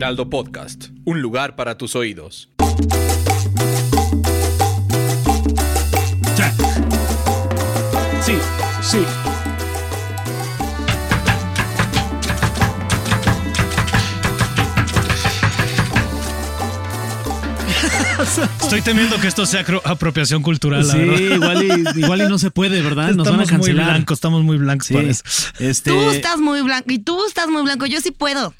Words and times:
Heraldo 0.00 0.30
Podcast, 0.30 0.86
un 1.04 1.20
lugar 1.20 1.56
para 1.56 1.76
tus 1.76 1.94
oídos. 1.94 2.48
Sí, 8.24 8.34
sí. 8.82 8.98
Estoy 18.62 18.82
temiendo 18.82 19.18
que 19.20 19.26
esto 19.28 19.46
sea 19.46 19.64
apropiación 19.84 20.42
cultural, 20.42 20.86
la 20.86 20.92
Sí, 20.92 20.98
verdad. 20.98 21.20
igual 21.36 21.64
y, 21.96 22.00
igual 22.00 22.20
y 22.22 22.28
no 22.28 22.38
se 22.38 22.50
puede, 22.50 22.82
¿verdad? 22.82 23.12
Nos 23.14 23.28
van 23.28 23.40
a 23.40 23.42
Estamos 23.44 23.60
muy 23.60 23.68
cancelar. 23.68 23.86
blancos, 23.94 24.16
estamos 24.16 24.42
muy 24.44 24.56
blancos 24.58 24.86
Sí. 24.88 24.96
Este, 25.58 25.90
Tú 25.90 26.10
estás 26.10 26.38
muy 26.38 26.60
blanco 26.62 26.90
y 26.92 26.98
tú 26.98 27.24
estás 27.26 27.48
muy 27.48 27.62
blanco. 27.62 27.86
Yo 27.86 28.00
sí 28.00 28.10
puedo. 28.10 28.54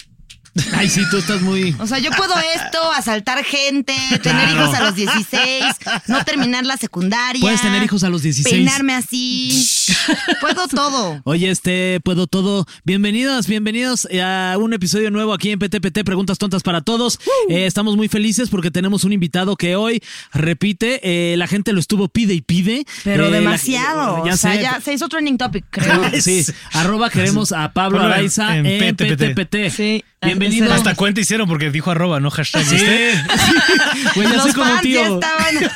Ay, 0.76 0.88
sí, 0.88 1.02
tú 1.10 1.18
estás 1.18 1.40
muy. 1.42 1.76
O 1.78 1.86
sea, 1.86 1.98
yo 1.98 2.10
puedo 2.10 2.34
esto, 2.56 2.92
asaltar 2.92 3.44
gente, 3.44 3.94
tener 4.22 4.48
Claro. 4.48 4.64
hijos 4.64 4.74
a 4.74 4.80
los 4.82 4.94
16, 4.96 5.64
no 6.08 6.24
terminar 6.24 6.66
la 6.66 6.76
secundaria. 6.76 7.40
Puedes 7.40 7.62
tener 7.62 7.82
hijos 7.82 8.02
a 8.02 8.08
los 8.08 8.22
16. 8.22 8.52
Peinarme 8.54 8.94
así. 8.94 9.64
puedo 10.40 10.66
todo. 10.68 11.20
Oye, 11.24 11.50
este, 11.50 12.00
puedo 12.04 12.26
todo. 12.26 12.66
Bienvenidos, 12.84 13.46
bienvenidos 13.46 14.06
a 14.22 14.56
un 14.58 14.72
episodio 14.72 15.10
nuevo 15.10 15.32
aquí 15.32 15.50
en 15.50 15.58
PTPT, 15.58 16.04
Preguntas 16.04 16.38
Tontas 16.38 16.62
para 16.62 16.80
Todos. 16.80 17.18
Eh, 17.48 17.66
estamos 17.66 17.96
muy 17.96 18.08
felices 18.08 18.48
porque 18.50 18.70
tenemos 18.70 19.04
un 19.04 19.12
invitado 19.12 19.56
que 19.56 19.76
hoy 19.76 20.02
repite. 20.32 21.00
eh, 21.02 21.36
la 21.36 21.46
gente 21.46 21.72
lo 21.72 21.80
estuvo 21.80 22.08
pide 22.08 22.34
y 22.34 22.40
pide. 22.40 22.84
Pero 23.04 23.26
Eh, 23.26 23.30
la- 23.30 23.38
demasiado. 23.38 24.24
ya 24.26 24.34
o 24.34 24.36
sea, 24.36 24.54
sé. 24.54 24.62
ya 24.62 24.80
se 24.80 24.92
hizo 24.94 25.08
trending 25.08 25.38
topic, 25.38 25.64
creo. 25.70 26.00
Sí, 26.20 26.44
arroba 26.72 27.08
queremos 27.10 27.52
a 27.52 27.72
Pablo 27.72 28.00
Araiza 28.00 28.56
en, 28.56 28.66
en 28.66 28.94
PTPT. 28.96 29.34
PTPT. 29.34 29.56
Sí. 29.74 30.04
Bienvenido. 30.22 30.70
Hasta 30.72 30.94
cuenta 30.94 31.20
hicieron 31.22 31.48
porque 31.48 31.70
dijo 31.70 31.90
arroba, 31.90 32.20
no 32.20 32.30
hashtag. 32.30 32.64
Sí. 32.64 32.76
ya 34.16 34.22
Los 34.28 34.42
soy 34.42 34.52
como 34.52 34.66
fans 34.66 34.76
ya 34.76 34.82
tío. 34.82 35.14
estaban. 35.14 35.70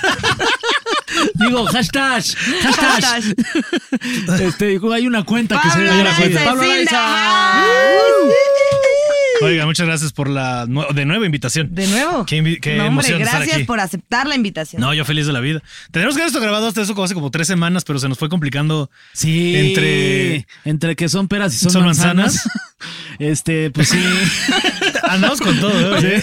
Digo, 1.35 1.65
hashtag. 1.67 2.23
Hashtag. 2.63 3.25
Este, 4.41 4.67
digo, 4.69 4.93
hay 4.93 5.07
una 5.07 5.25
cuenta 5.25 5.61
que 5.61 5.71
se 5.71 5.77
Pablo 5.77 5.93
Araiza, 5.93 6.17
cuenta. 6.21 6.45
Pablo 6.45 6.63
Araiza. 6.63 7.01
Oiga, 9.43 9.67
muchas 9.67 9.87
gracias 9.87 10.13
por 10.13 10.31
la 10.31 10.65
nue- 10.67 10.91
de 10.95 11.05
nueva 11.05 11.27
invitación. 11.27 11.75
De 11.75 11.87
nuevo. 11.89 12.25
Qué, 12.25 12.41
no, 12.41 12.49
hombre, 12.51 12.87
emoción 12.87 13.21
estar 13.21 13.37
gracias 13.39 13.57
aquí. 13.57 13.65
por 13.65 13.81
aceptar 13.81 14.27
la 14.27 14.37
invitación. 14.37 14.81
No, 14.81 14.95
yo 14.95 15.05
feliz 15.05 15.27
de 15.27 15.33
la 15.33 15.41
vida. 15.41 15.61
Tenemos 15.91 16.15
que 16.15 16.23
haber 16.23 16.29
esto 16.29 16.41
grabado 16.41 16.69
hasta 16.69 16.81
eso 16.81 16.95
como 16.95 17.05
hace 17.05 17.15
como 17.15 17.31
tres 17.31 17.47
semanas, 17.49 17.85
pero 17.85 17.99
se 17.99 18.09
nos 18.09 18.17
fue 18.17 18.29
complicando. 18.29 18.91
Sí. 19.13 19.55
Entre- 19.57 20.47
Entre 20.65 20.97
que 20.97 21.09
son 21.09 21.29
peras 21.29 21.53
y 21.55 21.59
son, 21.59 21.73
¿Son 21.73 21.85
manzanas. 21.85 22.47
manzanas? 22.47 22.49
este, 23.19 23.71
pues 23.71 23.89
sí. 23.89 23.99
Andamos 25.09 25.41
con 25.41 25.59
todo, 25.61 25.99
¿eh? 25.99 26.23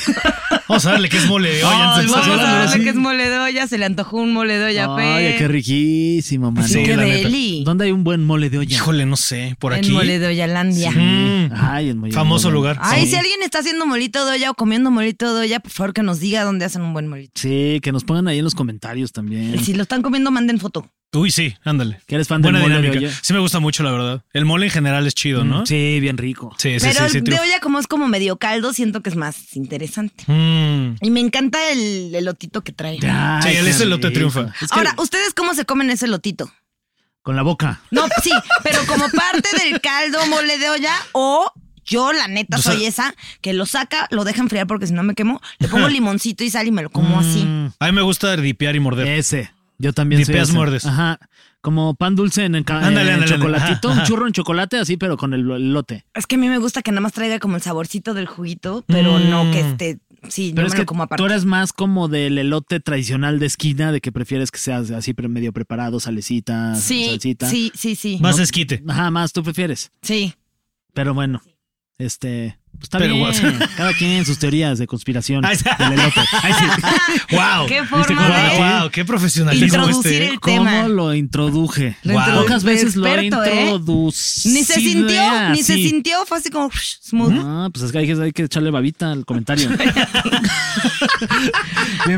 Vamos 0.67 0.85
a 0.85 0.91
darle 0.91 1.09
que 1.09 1.17
es 1.17 1.27
mole 1.27 1.49
de 1.53 1.63
olla 1.63 1.95
Ay, 1.95 2.07
vamos 2.07 2.27
a 2.27 2.35
darle 2.37 2.71
sí. 2.77 2.83
que 2.83 2.89
es 2.89 2.95
mole 2.95 3.29
de 3.29 3.39
olla, 3.39 3.67
se 3.67 3.77
le 3.77 3.85
antojó 3.85 4.17
un 4.17 4.31
mole 4.33 4.57
de 4.57 4.65
olla, 4.65 4.95
Ay, 4.95 5.35
qué 5.37 5.47
riquísimo, 5.47 6.51
man. 6.51 6.67
Sí, 6.67 6.83
qué 6.83 6.95
deli. 6.95 7.63
¿Dónde 7.65 7.85
hay 7.85 7.91
un 7.91 8.03
buen 8.03 8.23
mole 8.23 8.49
de 8.49 8.57
olla? 8.59 8.73
Híjole, 8.75 9.05
no 9.05 9.17
sé, 9.17 9.55
por 9.59 9.73
En 9.73 9.79
aquí. 9.79 9.91
mole 9.91 10.19
de 10.19 10.27
ollalandia. 10.27 10.91
Mm, 10.91 11.51
Ay, 11.55 11.89
en 11.89 11.97
muy 11.97 12.11
famoso 12.11 12.47
muy 12.49 12.53
lugar. 12.55 12.77
Ay, 12.81 13.01
Sí. 13.03 13.11
si 13.11 13.15
alguien 13.17 13.41
está 13.43 13.59
haciendo 13.59 13.85
molito 13.85 14.25
de 14.25 14.33
olla 14.33 14.51
o 14.51 14.53
comiendo 14.53 14.91
molito 14.91 15.33
de 15.35 15.41
olla, 15.41 15.59
por 15.59 15.71
favor 15.71 15.93
que 15.93 16.03
nos 16.03 16.19
diga 16.19 16.43
dónde 16.43 16.65
hacen 16.65 16.81
un 16.81 16.93
buen 16.93 17.07
molito. 17.07 17.33
Sí, 17.35 17.79
que 17.83 17.91
nos 17.91 18.03
pongan 18.03 18.27
ahí 18.27 18.37
en 18.39 18.43
los 18.45 18.55
comentarios 18.55 19.11
también. 19.11 19.55
Y 19.55 19.59
si 19.59 19.73
lo 19.73 19.83
están 19.83 20.01
comiendo, 20.01 20.31
manden 20.31 20.59
foto. 20.59 20.89
Uy, 21.13 21.29
sí, 21.29 21.55
ándale. 21.65 21.99
Que 22.07 22.15
eres 22.15 22.27
fan 22.29 22.41
del 22.41 22.53
Buena 22.53 22.63
mole 22.65 22.75
de 22.75 22.81
dinámica. 22.81 23.07
olla. 23.09 23.19
Sí 23.21 23.33
me 23.33 23.39
gusta 23.39 23.59
mucho, 23.59 23.83
la 23.83 23.91
verdad. 23.91 24.23
El 24.31 24.45
mole 24.45 24.67
en 24.67 24.71
general 24.71 25.05
es 25.05 25.13
chido, 25.13 25.43
¿no? 25.43 25.61
Mm, 25.61 25.65
Sí, 25.65 25.99
bien 25.99 26.17
rico. 26.17 26.55
Sí, 26.57 26.79
sí, 26.79 26.87
Pero 26.87 26.99
sí. 26.99 27.03
el 27.03 27.09
sí, 27.11 27.17
de 27.17 27.23
triunfa. 27.23 27.43
olla, 27.43 27.59
como 27.59 27.79
es 27.79 27.87
como 27.87 28.07
medio 28.07 28.37
caldo, 28.37 28.71
siento 28.71 29.01
que 29.01 29.09
es 29.09 29.17
más 29.17 29.55
interesante. 29.57 30.23
Mm. 30.27 30.95
Y 31.01 31.11
me 31.11 31.19
encanta 31.19 31.59
el 31.71 32.15
elotito 32.15 32.63
que 32.63 32.71
trae. 32.71 32.97
Ay, 33.03 33.41
Sí, 33.43 33.49
el 33.57 33.65
qué 33.65 33.69
ese 33.71 33.83
elote 33.83 34.07
rico. 34.07 34.13
triunfa. 34.31 34.53
Es 34.61 34.69
que 34.71 34.77
Ahora, 34.79 34.95
¿ustedes 34.99 35.33
cómo 35.33 35.53
se 35.53 35.65
comen 35.65 35.89
ese 35.89 36.05
elotito? 36.05 36.51
con 37.23 37.35
la 37.35 37.43
boca. 37.43 37.81
No, 37.91 38.07
sí, 38.23 38.31
pero 38.63 38.79
como 38.87 39.07
parte 39.09 39.47
del 39.63 39.79
caldo 39.79 40.25
mole 40.25 40.57
de 40.57 40.71
olla 40.71 40.93
o 41.11 41.51
yo, 41.85 42.13
la 42.13 42.27
neta, 42.27 42.57
O 42.57 42.61
sea- 42.61 42.71
soy 42.73 42.85
esa 42.85 43.13
que 43.41 43.53
lo 43.53 43.67
saca, 43.67 44.07
lo 44.09 44.23
deja 44.23 44.41
enfriar 44.41 44.65
porque 44.65 44.87
si 44.87 44.93
no 44.93 45.03
me 45.03 45.13
quemo, 45.13 45.39
le 45.59 45.67
pongo 45.67 45.87
limoncito 45.89 46.43
y 46.43 46.49
sal 46.49 46.65
y 46.67 46.71
me 46.71 46.81
lo 46.81 46.89
como 46.89 47.19
así. 47.19 47.43
Mm, 47.43 47.73
A 47.79 47.85
mí 47.87 47.91
me 47.91 48.01
gusta 48.01 48.35
dipear 48.37 48.75
y 48.75 48.79
morder. 48.79 49.07
ese. 49.07 49.51
Yo 49.81 49.93
también 49.93 50.23
soy 50.25 50.33
Dipeas, 50.33 50.49
ese. 50.49 50.57
muerdes. 50.57 50.85
Ajá. 50.85 51.19
Como 51.61 51.93
pan 51.95 52.15
dulce 52.15 52.45
en, 52.45 52.55
el 52.55 52.65
ca- 52.65 52.77
Ándale, 52.85 53.09
en 53.09 53.15
ándale, 53.21 53.31
chocolatito, 53.35 53.69
ándale. 53.89 53.93
Ajá, 53.93 54.01
un 54.01 54.07
churro 54.07 54.27
en 54.27 54.33
chocolate 54.33 54.77
así, 54.77 54.97
pero 54.97 55.17
con 55.17 55.33
el 55.33 55.41
lote. 55.73 56.05
Es 56.13 56.25
que 56.27 56.35
a 56.35 56.39
mí 56.39 56.47
me 56.49 56.57
gusta 56.57 56.81
que 56.81 56.91
nada 56.91 57.01
más 57.01 57.13
traiga 57.13 57.39
como 57.39 57.55
el 57.55 57.61
saborcito 57.61 58.13
del 58.13 58.25
juguito, 58.27 58.83
pero 58.87 59.19
no 59.19 59.51
que 59.51 59.59
esté. 59.59 59.99
Sí, 60.29 60.51
Pero 60.55 60.67
yo 60.67 60.67
es 60.67 60.73
me 60.73 60.77
que 60.77 60.81
lo 60.83 60.85
como 60.85 61.03
aparte. 61.03 61.19
tú 61.21 61.25
eres 61.25 61.45
más 61.45 61.73
como 61.73 62.07
del 62.07 62.37
elote 62.37 62.79
tradicional 62.79 63.39
de 63.39 63.47
esquina, 63.47 63.91
de 63.91 64.01
que 64.01 64.11
prefieres 64.11 64.51
que 64.51 64.59
sea 64.59 64.77
así 64.77 65.13
pre- 65.15 65.27
medio 65.27 65.51
preparado, 65.51 65.99
salecita, 65.99 66.75
Sí, 66.75 67.05
salsita. 67.09 67.49
sí, 67.49 67.71
sí, 67.73 67.95
sí. 67.95 68.19
Más 68.21 68.37
esquite. 68.37 68.83
Ajá, 68.87 69.09
más 69.09 69.33
tú 69.33 69.41
prefieres. 69.41 69.91
Sí. 70.03 70.35
Pero 70.93 71.15
bueno, 71.15 71.41
este, 71.97 72.59
está 72.81 72.97
Pero 72.99 73.13
bien. 73.15 73.25
what? 73.25 73.35
Cada 73.77 73.93
quien 73.93 74.25
sus 74.25 74.37
teorías 74.39 74.77
de 74.77 74.87
conspiración 74.87 75.41
del 75.43 75.93
elote. 75.93 76.21
Ay, 76.43 76.53
sí. 76.53 76.65
¡Wow! 77.35 77.65
Qué 77.67 77.81
¿Viste 77.81 77.87
forma 77.87 78.27
de 78.27 78.57
¡Wow! 78.79 78.89
¡Qué 78.91 79.05
profesionalismo 79.05 79.65
introducir 79.65 80.11
este! 80.13 80.29
el 80.33 80.39
¿Cómo 80.39 80.63
tema. 80.65 80.87
lo 80.87 81.13
introduje? 81.13 81.97
Lo 82.03 82.13
Wow. 82.13 82.41
Pocas 82.41 82.63
veces 82.63 82.95
lo 82.95 83.05
he 83.07 83.27
experto, 83.27 83.43
¿eh? 83.43 83.79
Ni 84.45 84.63
se 84.63 84.75
sintió, 84.75 85.49
ni 85.51 85.63
se 85.63 85.73
así. 85.73 85.89
sintió, 85.89 86.25
fue 86.25 86.37
así 86.39 86.49
como 86.49 86.69
smooth. 87.03 87.33
Ah, 87.43 87.69
pues 87.71 87.85
es 87.85 87.91
que 87.91 87.97
hay, 87.99 88.07
que 88.07 88.21
hay 88.21 88.31
que 88.31 88.43
echarle 88.43 88.71
babita 88.71 89.11
al 89.11 89.25
comentario. 89.25 89.69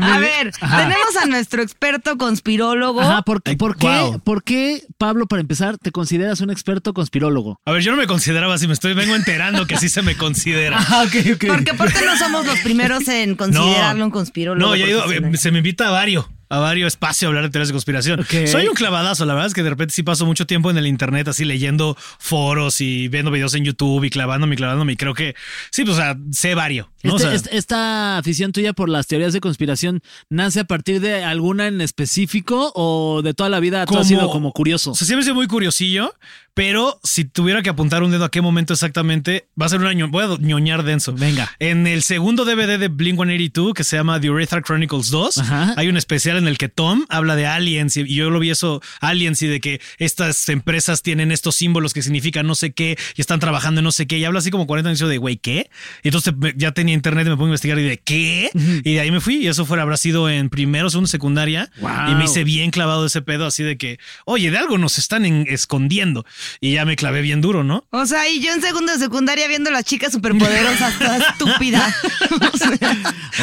A 0.00 0.18
ver, 0.18 0.50
tenemos 0.52 1.16
a 1.22 1.26
nuestro 1.26 1.62
experto 1.62 2.16
conspirólogo. 2.16 3.00
Ajá, 3.00 3.22
¿por, 3.22 3.42
qué- 3.42 3.50
Ay, 3.52 3.56
por 3.56 3.76
qué, 3.76 3.86
wow. 3.86 4.20
¿por 4.20 4.42
qué, 4.42 4.82
Pablo, 4.98 5.26
para 5.26 5.40
empezar, 5.40 5.78
te 5.78 5.92
consideras 5.92 6.40
un 6.40 6.50
experto 6.50 6.94
conspirólogo? 6.94 7.60
A 7.64 7.72
ver, 7.72 7.82
yo 7.82 7.90
no 7.90 7.96
me 7.98 8.06
consideraba 8.06 8.54
así, 8.54 8.66
me 8.66 8.72
estoy 8.72 8.94
vengo 8.94 9.14
enterando 9.14 9.66
que 9.66 9.76
sí 9.76 9.88
se 9.88 10.02
me 10.02 10.16
considera. 10.16 10.43
Ah. 10.76 11.06
Porque 11.46 11.70
aparte 11.70 12.04
no 12.04 12.16
somos 12.16 12.46
los 12.46 12.58
primeros 12.60 13.06
en 13.08 13.34
considerarlo 13.36 14.04
un 14.04 14.10
conspirólogo. 14.10 14.70
No, 14.70 14.76
ya 14.76 14.86
he 14.86 14.90
ido, 14.90 15.00
profesional. 15.02 15.38
se 15.38 15.50
me 15.50 15.58
invita 15.58 15.88
a 15.88 15.90
varios, 15.90 16.26
a 16.48 16.58
varios 16.58 16.88
espacios 16.88 17.24
a 17.24 17.28
hablar 17.28 17.44
de 17.44 17.50
teorías 17.50 17.68
de 17.68 17.72
conspiración. 17.72 18.26
Soy 18.46 18.66
un 18.66 18.74
clavadazo, 18.74 19.24
la 19.24 19.34
verdad 19.34 19.48
es 19.48 19.54
que 19.54 19.62
de 19.62 19.70
repente 19.70 19.94
sí 19.94 20.02
paso 20.02 20.26
mucho 20.26 20.46
tiempo 20.46 20.70
en 20.70 20.78
el 20.78 20.86
internet 20.86 21.28
así 21.28 21.44
leyendo 21.44 21.96
foros 22.18 22.80
y 22.80 23.08
viendo 23.08 23.30
videos 23.30 23.54
en 23.54 23.64
YouTube 23.64 24.04
y 24.04 24.10
clavándome 24.10 24.54
y 24.54 24.56
clavándome 24.56 24.92
y 24.92 24.96
creo 24.96 25.14
que 25.14 25.34
sí, 25.70 25.84
pues 25.84 25.96
o 25.96 26.00
sea, 26.00 26.16
sé 26.32 26.54
varios. 26.54 26.88
¿No? 27.04 27.12
O 27.14 27.16
Este- 27.16 27.28
sea, 27.28 27.34
este- 27.36 27.56
esta 27.56 28.18
afición 28.18 28.50
tuya 28.52 28.72
por 28.72 28.88
las 28.88 29.06
teorías 29.06 29.32
de 29.32 29.40
conspiración 29.40 30.00
nace 30.30 30.60
a 30.60 30.64
partir 30.64 31.00
de 31.00 31.22
alguna 31.22 31.66
en 31.68 31.80
específico 31.80 32.72
o 32.74 33.22
de 33.22 33.34
toda 33.34 33.48
la 33.50 33.60
vida 33.60 33.86
tú 33.86 33.96
has 33.98 34.08
sido 34.08 34.28
como 34.30 34.52
curioso? 34.52 34.92
O 34.92 34.94
sea, 34.94 35.06
siempre 35.06 35.22
he 35.22 35.24
sido 35.24 35.34
muy 35.34 35.46
curiosillo, 35.46 36.14
pero 36.54 37.00
si 37.02 37.24
tuviera 37.24 37.62
que 37.62 37.70
apuntar 37.70 38.02
un 38.02 38.10
dedo 38.12 38.24
a 38.24 38.30
qué 38.30 38.40
momento 38.40 38.72
exactamente, 38.72 39.48
va 39.60 39.66
a 39.66 39.68
ser 39.68 39.80
un 39.80 39.86
año. 39.86 40.08
Voy 40.08 40.24
a 40.24 40.36
ñoñar 40.40 40.84
denso. 40.84 41.12
Venga. 41.12 41.50
En 41.58 41.86
el 41.86 42.02
segundo 42.02 42.44
DVD 42.44 42.78
de 42.78 42.88
Blink 42.88 43.16
182, 43.16 43.74
que 43.74 43.84
se 43.84 43.96
llama 43.96 44.20
The 44.20 44.30
Urethra 44.30 44.62
Chronicles 44.62 45.10
2, 45.10 45.38
Ajá. 45.38 45.74
hay 45.76 45.88
un 45.88 45.96
especial 45.96 46.36
en 46.36 46.46
el 46.48 46.56
que 46.58 46.68
Tom 46.68 47.06
habla 47.08 47.34
de 47.36 47.46
aliens 47.46 47.96
y, 47.96 48.06
yo 48.14 48.30
lo 48.30 48.38
vi 48.38 48.50
eso, 48.50 48.80
aliens 49.00 49.42
y 49.42 49.48
de 49.48 49.60
que 49.60 49.80
estas 49.98 50.48
empresas 50.48 51.02
tienen 51.02 51.32
estos 51.32 51.56
símbolos 51.56 51.92
que 51.92 52.02
significan 52.02 52.46
no 52.46 52.54
sé 52.54 52.72
qué 52.72 52.96
y 53.16 53.20
están 53.20 53.40
trabajando 53.40 53.80
en 53.80 53.84
no 53.84 53.92
sé 53.92 54.06
qué. 54.06 54.18
Y 54.18 54.24
habla 54.24 54.38
así 54.38 54.50
como 54.50 54.66
40 54.66 54.90
minutos 54.90 55.08
de, 55.08 55.18
güey, 55.18 55.36
¿qué? 55.36 55.70
Y 56.04 56.08
entonces 56.08 56.34
ya 56.56 56.70
tenía 56.72 56.93
internet 56.94 57.26
y 57.26 57.30
me 57.30 57.36
pongo 57.36 57.46
a 57.46 57.48
investigar 57.50 57.78
y 57.78 57.82
de, 57.82 57.98
¿qué? 57.98 58.50
Y 58.84 58.94
de 58.94 59.00
ahí 59.00 59.10
me 59.10 59.20
fui 59.20 59.36
y 59.36 59.48
eso 59.48 59.66
fuera, 59.66 59.82
habrá 59.82 59.96
sido 59.96 60.28
en 60.30 60.48
primero, 60.50 60.88
segundo, 60.90 61.08
secundaria. 61.08 61.70
Wow. 61.80 61.90
Y 62.10 62.14
me 62.14 62.24
hice 62.24 62.44
bien 62.44 62.70
clavado 62.70 63.02
de 63.02 63.08
ese 63.08 63.22
pedo, 63.22 63.46
así 63.46 63.62
de 63.62 63.76
que, 63.76 63.98
oye, 64.24 64.50
de 64.50 64.58
algo 64.58 64.78
nos 64.78 64.98
están 64.98 65.24
en- 65.26 65.46
escondiendo. 65.48 66.24
Y 66.60 66.72
ya 66.74 66.84
me 66.84 66.96
clavé 66.96 67.20
bien 67.22 67.40
duro, 67.40 67.64
¿no? 67.64 67.86
O 67.90 68.06
sea, 68.06 68.28
y 68.28 68.40
yo 68.40 68.52
en 68.52 68.62
segundo 68.62 68.92
de 68.92 68.98
secundaria 68.98 69.46
viendo 69.48 69.70
las 69.70 69.84
chicas 69.84 70.12
superpoderosas, 70.12 70.98
toda 70.98 71.16
estúpida. 71.30 71.94
O 72.54 72.56
sea, 72.56 72.96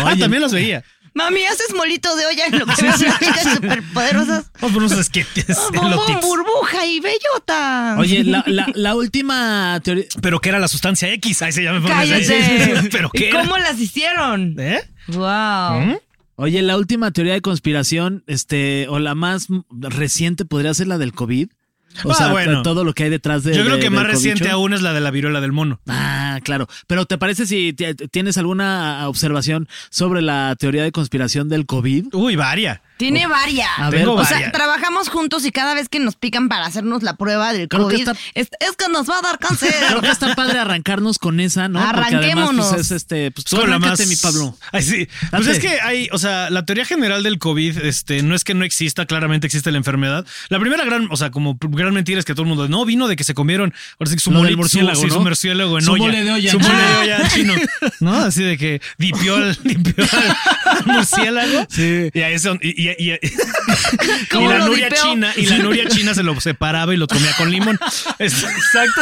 Ah, 0.05 0.15
también 0.17 0.41
las 0.41 0.53
veía. 0.53 0.83
Mami, 1.13 1.43
haces 1.43 1.73
molito 1.75 2.15
de 2.15 2.25
olla 2.25 2.45
en 2.47 2.59
lo 2.59 2.65
que 2.65 2.81
veo 2.81 2.91
las 2.91 3.19
chicas 3.19 3.53
superpoderosas. 3.55 4.51
Unos 5.69 5.71
bombón, 5.73 5.91
elotics. 5.93 6.21
burbuja 6.21 6.85
y 6.85 6.99
bellota. 7.01 7.95
Oye, 7.99 8.23
la, 8.23 8.43
la, 8.47 8.67
la 8.73 8.95
última 8.95 9.79
teoría. 9.83 10.05
Pero 10.21 10.39
¿qué 10.39 10.49
era 10.49 10.59
la 10.59 10.69
sustancia 10.69 11.11
X? 11.13 11.41
Ahí 11.41 11.51
se 11.51 11.63
llama. 11.63 11.85
Cállate. 11.87 12.89
Pero 12.91 13.09
¿Y 13.13 13.17
¿qué 13.17 13.29
era? 13.29 13.41
cómo 13.41 13.57
las 13.57 13.77
hicieron? 13.79 14.55
¿Eh? 14.57 14.81
Wow. 15.07 15.81
¿Mm? 15.81 15.97
Oye, 16.37 16.61
la 16.61 16.77
última 16.77 17.11
teoría 17.11 17.33
de 17.33 17.41
conspiración, 17.41 18.23
este, 18.25 18.87
o 18.87 18.97
la 18.99 19.13
más 19.13 19.47
reciente 19.69 20.45
podría 20.45 20.73
ser 20.73 20.87
la 20.87 20.97
del 20.97 21.11
COVID. 21.13 21.49
O 22.05 22.11
Ah, 22.11 22.15
sea, 22.15 22.27
bueno. 22.31 22.61
todo 22.63 22.85
lo 22.85 22.93
que 22.93 23.03
hay 23.03 23.09
detrás 23.09 23.43
de. 23.43 23.53
Yo 23.53 23.63
creo 23.65 23.75
de- 23.75 23.81
que 23.81 23.89
más 23.89 24.07
reciente 24.07 24.49
aún 24.49 24.73
es 24.73 24.81
la 24.81 24.93
de 24.93 25.01
la 25.01 25.11
viruela 25.11 25.41
del 25.41 25.51
mono. 25.51 25.81
Ah, 25.87 26.30
claro. 26.41 26.67
Pero 26.87 27.05
¿te 27.05 27.17
parece 27.17 27.45
si 27.45 27.73
tienes 28.11 28.37
alguna 28.37 29.07
observación 29.07 29.67
sobre 29.89 30.21
la 30.21 30.55
teoría 30.57 30.83
de 30.83 30.91
conspiración 30.91 31.49
del 31.49 31.65
COVID? 31.65 32.13
Uy, 32.13 32.35
varia. 32.35 32.81
Tiene 32.97 33.25
varias. 33.25 33.67
A 33.77 33.89
ver, 33.89 34.01
Tengo 34.01 34.13
o 34.13 34.23
sea, 34.23 34.35
varias. 34.35 34.51
trabajamos 34.51 35.09
juntos 35.09 35.43
y 35.45 35.51
cada 35.51 35.73
vez 35.73 35.89
que 35.89 35.99
nos 35.99 36.15
pican 36.15 36.49
para 36.49 36.67
hacernos 36.67 37.01
la 37.01 37.15
prueba 37.15 37.51
del 37.51 37.67
Creo 37.67 37.87
que 37.87 37.95
COVID, 37.95 38.09
está- 38.09 38.19
es, 38.35 38.49
es 38.59 38.75
que 38.77 38.89
nos 38.91 39.09
va 39.09 39.17
a 39.17 39.21
dar 39.21 39.39
cáncer. 39.39 39.73
Creo 39.89 40.01
que 40.01 40.09
está 40.09 40.35
padre 40.35 40.59
arrancarnos 40.59 41.17
con 41.17 41.39
esa, 41.39 41.67
¿no? 41.67 41.79
Porque 41.79 41.97
además, 41.99 42.13
Arranquémonos. 42.13 42.67
pues, 42.69 42.81
es 42.81 42.91
este. 42.91 43.31
Pues 43.31 43.45
tú 43.45 43.57
la 43.65 43.79
más- 43.79 44.07
mi 44.07 44.15
Pablo. 44.15 44.55
Ay, 44.71 44.83
sí. 44.83 45.07
Pues 45.31 45.47
es 45.47 45.59
que 45.59 45.81
hay, 45.81 46.09
o 46.11 46.19
sea, 46.19 46.51
la 46.51 46.63
teoría 46.65 46.85
general 46.85 47.23
del 47.23 47.39
COVID, 47.39 47.79
este, 47.79 48.21
no 48.21 48.35
es 48.35 48.43
que 48.43 48.53
no 48.53 48.63
exista, 48.65 49.07
claramente 49.07 49.47
existe 49.47 49.71
la 49.71 49.77
enfermedad. 49.77 50.25
La 50.49 50.59
primera 50.59 50.85
gran, 50.85 51.07
o 51.09 51.17
sea, 51.17 51.31
como 51.31 51.57
gran 51.59 51.95
mentira 51.95 52.19
es 52.19 52.25
que 52.25 52.33
todo 52.33 52.43
el 52.43 52.49
mundo, 52.49 52.67
no, 52.69 52.85
vino 52.85 53.07
de 53.07 53.15
que 53.15 53.23
se 53.23 53.33
comieron, 53.33 53.73
ahora 53.99 54.09
sí 54.11 54.15
que 54.15 54.21
su 54.21 54.29
murciélago, 54.31 54.95
su, 54.95 55.01
sí, 55.01 55.07
¿no? 55.07 55.13
su 55.15 55.21
murciélago 55.21 55.79
en 55.79 55.85
Su 55.85 55.93
olla. 55.93 56.03
Mole 56.31 56.37
de 56.37 56.41
olla. 56.41 56.51
Su 56.51 56.59
mole 56.59 56.83
de 57.07 57.13
Ah. 57.13 57.29
chino. 57.33 57.53
¿No? 57.99 58.15
Así 58.17 58.43
de 58.43 58.57
que 58.57 58.81
dipió 58.97 59.35
al, 59.35 59.57
dipió 59.63 60.03
al 60.03 60.85
murciélago. 60.85 61.65
Sí. 61.69 62.09
Y 62.13 62.19
a 62.21 62.29
eso, 62.29 62.57
y, 62.61 62.69
y- 62.69 62.95
y- 62.97 63.11
y 63.13 63.31
¿Cómo 64.31 64.49
la 64.49 64.59
nuria 64.59 64.89
china, 64.91 65.33
y 65.35 65.45
la 65.45 65.57
nuria 65.59 65.87
china 65.87 66.13
se 66.13 66.23
lo 66.23 66.39
separaba 66.41 66.93
y 66.93 66.97
lo 66.97 67.07
comía 67.07 67.33
con 67.37 67.51
limón. 67.51 67.79
Es- 68.19 68.43
Exacto, 68.43 69.01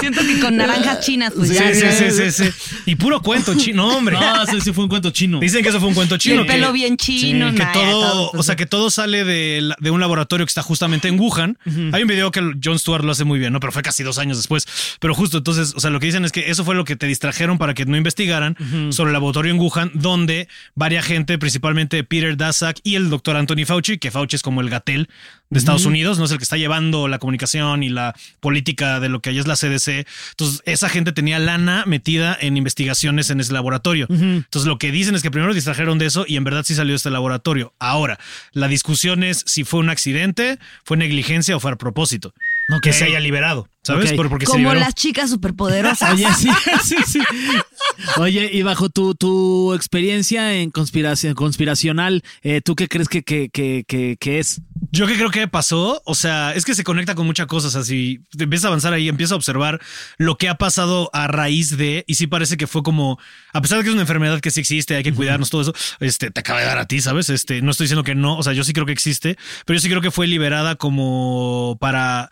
Siento 0.00 0.20
que 0.22 0.38
con 0.40 0.56
naranjas 0.56 1.00
chinas, 1.04 1.32
pues 1.34 1.48
Sí, 1.48 1.54
ya. 1.54 1.74
sí, 1.74 2.10
sí, 2.10 2.30
sí, 2.30 2.44
sí. 2.44 2.50
Y 2.86 2.94
puro 2.96 3.20
cuento 3.22 3.54
chino, 3.56 3.88
hombre. 3.88 4.16
No, 4.18 4.42
ese 4.42 4.60
sí 4.60 4.72
fue 4.72 4.84
un 4.84 4.90
cuento 4.90 5.10
chino. 5.10 5.40
Dicen 5.40 5.62
que 5.62 5.68
eso 5.70 5.78
fue 5.80 5.88
un 5.88 5.94
cuento 5.94 6.16
Y 6.16 6.18
chino. 6.18 6.40
el 6.42 6.46
pelo 6.46 6.66
que- 6.68 6.72
bien 6.72 6.96
chino. 6.96 7.54
que 7.54 7.64
todo, 7.72 8.30
pues, 8.32 8.40
o 8.40 8.42
sea, 8.42 8.56
que 8.56 8.66
todo 8.66 8.90
sale 8.90 9.24
de, 9.24 9.60
la- 9.62 9.76
de 9.78 9.90
un 9.90 10.00
laboratorio 10.00 10.44
que 10.46 10.50
está 10.50 10.62
justamente 10.62 11.08
en 11.08 11.18
Wuhan. 11.18 11.58
Hay 11.92 12.02
un 12.02 12.08
video 12.08 12.30
que 12.30 12.40
John 12.62 12.78
Stewart 12.78 13.04
lo 13.04 13.12
hace 13.12 13.24
muy 13.24 13.38
bien, 13.38 13.52
¿no? 13.52 13.60
Pero 13.60 13.72
fue 13.72 13.82
casi 13.82 14.02
dos 14.02 14.18
años 14.18 14.36
después. 14.36 14.66
Pero 15.00 15.14
justo 15.14 15.38
entonces, 15.38 15.72
o 15.76 15.80
sea, 15.80 15.90
lo 15.90 16.00
que 16.00 16.06
dicen 16.06 16.24
es 16.24 16.32
que 16.32 16.50
eso 16.50 16.64
fue 16.64 16.74
lo 16.74 16.84
que 16.84 16.96
te 16.96 17.06
distrajeron 17.06 17.58
para 17.58 17.74
que 17.74 17.84
no 17.86 17.96
investigaran 17.96 18.56
sobre 18.90 19.10
el 19.10 19.12
laboratorio 19.14 19.52
en 19.52 19.58
Wuhan, 19.60 19.90
donde 19.94 20.48
varia 20.74 21.02
gente, 21.02 21.38
principalmente 21.38 22.02
Peter 22.04 22.36
Daszak 22.36 22.78
y 22.82 22.94
el 22.96 23.10
doctor 23.10 23.36
Anthony 23.36 23.64
Fauci, 23.66 23.98
que 23.98 24.10
Fauci 24.10 24.36
es 24.36 24.42
como 24.42 24.60
el 24.60 24.70
gatel 24.70 25.08
de 25.50 25.58
Estados 25.58 25.86
Unidos, 25.86 26.18
no 26.18 26.24
es 26.24 26.30
el 26.32 26.38
que 26.38 26.44
está 26.44 26.56
llevando 26.56 27.08
la 27.08 27.18
comunicación 27.18 27.82
y 27.82 27.88
la 27.88 28.14
política 28.40 29.00
de 29.00 29.08
lo 29.08 29.20
que 29.20 29.30
allá 29.30 29.40
es 29.40 29.46
la 29.46 29.54
CDC. 29.54 30.06
Entonces, 30.30 30.62
esa 30.64 30.88
gente 30.88 31.12
tenía 31.12 31.38
lana 31.38 31.84
metida 31.86 32.36
en 32.40 32.56
investigaciones 32.56 33.30
en 33.30 33.40
ese 33.40 33.52
laboratorio. 33.52 34.06
Entonces, 34.10 34.66
lo 34.66 34.78
que 34.78 34.90
dicen 34.90 35.14
es 35.14 35.22
que 35.22 35.30
primero 35.30 35.54
distrajeron 35.54 35.98
de 35.98 36.06
eso 36.06 36.24
y 36.26 36.36
en 36.36 36.44
verdad 36.44 36.64
sí 36.64 36.74
salió 36.74 36.92
de 36.92 36.96
este 36.96 37.10
laboratorio. 37.10 37.74
Ahora, 37.78 38.18
la 38.52 38.68
discusión 38.68 39.22
es 39.22 39.44
si 39.46 39.64
fue 39.64 39.80
un 39.80 39.90
accidente, 39.90 40.58
fue 40.84 40.96
negligencia 40.96 41.56
o 41.56 41.60
fue 41.60 41.72
a 41.72 41.76
propósito. 41.76 42.34
Ok. 42.74 42.82
Que 42.82 42.92
se 42.92 43.04
haya 43.04 43.20
liberado, 43.20 43.68
¿sabes? 43.86 44.12
Por- 44.12 44.28
porque 44.28 44.46
Como 44.46 44.74
las 44.74 44.94
chicas 44.94 45.30
superpoderosas. 45.30 46.12
Oye, 46.14 46.26
sí, 46.38 46.48
sí, 46.84 46.96
sí. 47.06 47.20
Oye, 48.18 48.50
y 48.52 48.62
bajo 48.62 48.88
tu, 48.88 49.14
tu 49.14 49.74
experiencia 49.74 50.54
en 50.54 50.70
conspiración, 50.70 51.34
conspiracional, 51.34 52.22
eh, 52.42 52.60
¿tú 52.64 52.74
qué 52.76 52.88
crees 52.88 53.08
que, 53.08 53.22
que, 53.22 53.48
que, 53.48 53.84
que, 53.86 54.16
que 54.18 54.38
es? 54.38 54.60
Yo 54.92 55.06
que 55.06 55.16
creo 55.16 55.30
que 55.30 55.48
pasó, 55.48 56.02
o 56.04 56.14
sea, 56.14 56.54
es 56.54 56.64
que 56.64 56.74
se 56.74 56.84
conecta 56.84 57.14
con 57.14 57.26
muchas 57.26 57.46
cosas. 57.46 57.74
Así 57.74 58.20
te 58.36 58.44
empiezas 58.44 58.66
a 58.66 58.68
avanzar 58.68 58.92
ahí, 58.92 59.08
empiezas 59.08 59.32
a 59.32 59.36
observar 59.36 59.80
lo 60.18 60.36
que 60.36 60.48
ha 60.48 60.56
pasado 60.56 61.10
a 61.12 61.26
raíz 61.26 61.76
de, 61.76 62.04
y 62.06 62.14
sí 62.14 62.26
parece 62.26 62.56
que 62.56 62.66
fue 62.66 62.82
como, 62.82 63.18
a 63.52 63.60
pesar 63.60 63.78
de 63.78 63.84
que 63.84 63.88
es 63.90 63.94
una 63.94 64.02
enfermedad 64.02 64.40
que 64.40 64.50
sí 64.50 64.60
existe, 64.60 64.94
hay 64.96 65.02
que 65.02 65.12
cuidarnos, 65.12 65.50
todo 65.50 65.62
eso, 65.62 65.74
este, 66.00 66.30
te 66.30 66.40
acaba 66.40 66.60
de 66.60 66.66
dar 66.66 66.78
a 66.78 66.86
ti, 66.86 67.00
¿sabes? 67.00 67.28
Este, 67.30 67.62
no 67.62 67.70
estoy 67.70 67.84
diciendo 67.84 68.04
que 68.04 68.14
no, 68.14 68.36
o 68.38 68.42
sea, 68.42 68.52
yo 68.52 68.64
sí 68.64 68.72
creo 68.72 68.86
que 68.86 68.92
existe, 68.92 69.36
pero 69.64 69.76
yo 69.76 69.80
sí 69.80 69.88
creo 69.88 70.00
que 70.02 70.10
fue 70.10 70.26
liberada 70.26 70.76
como 70.76 71.76
para, 71.80 72.30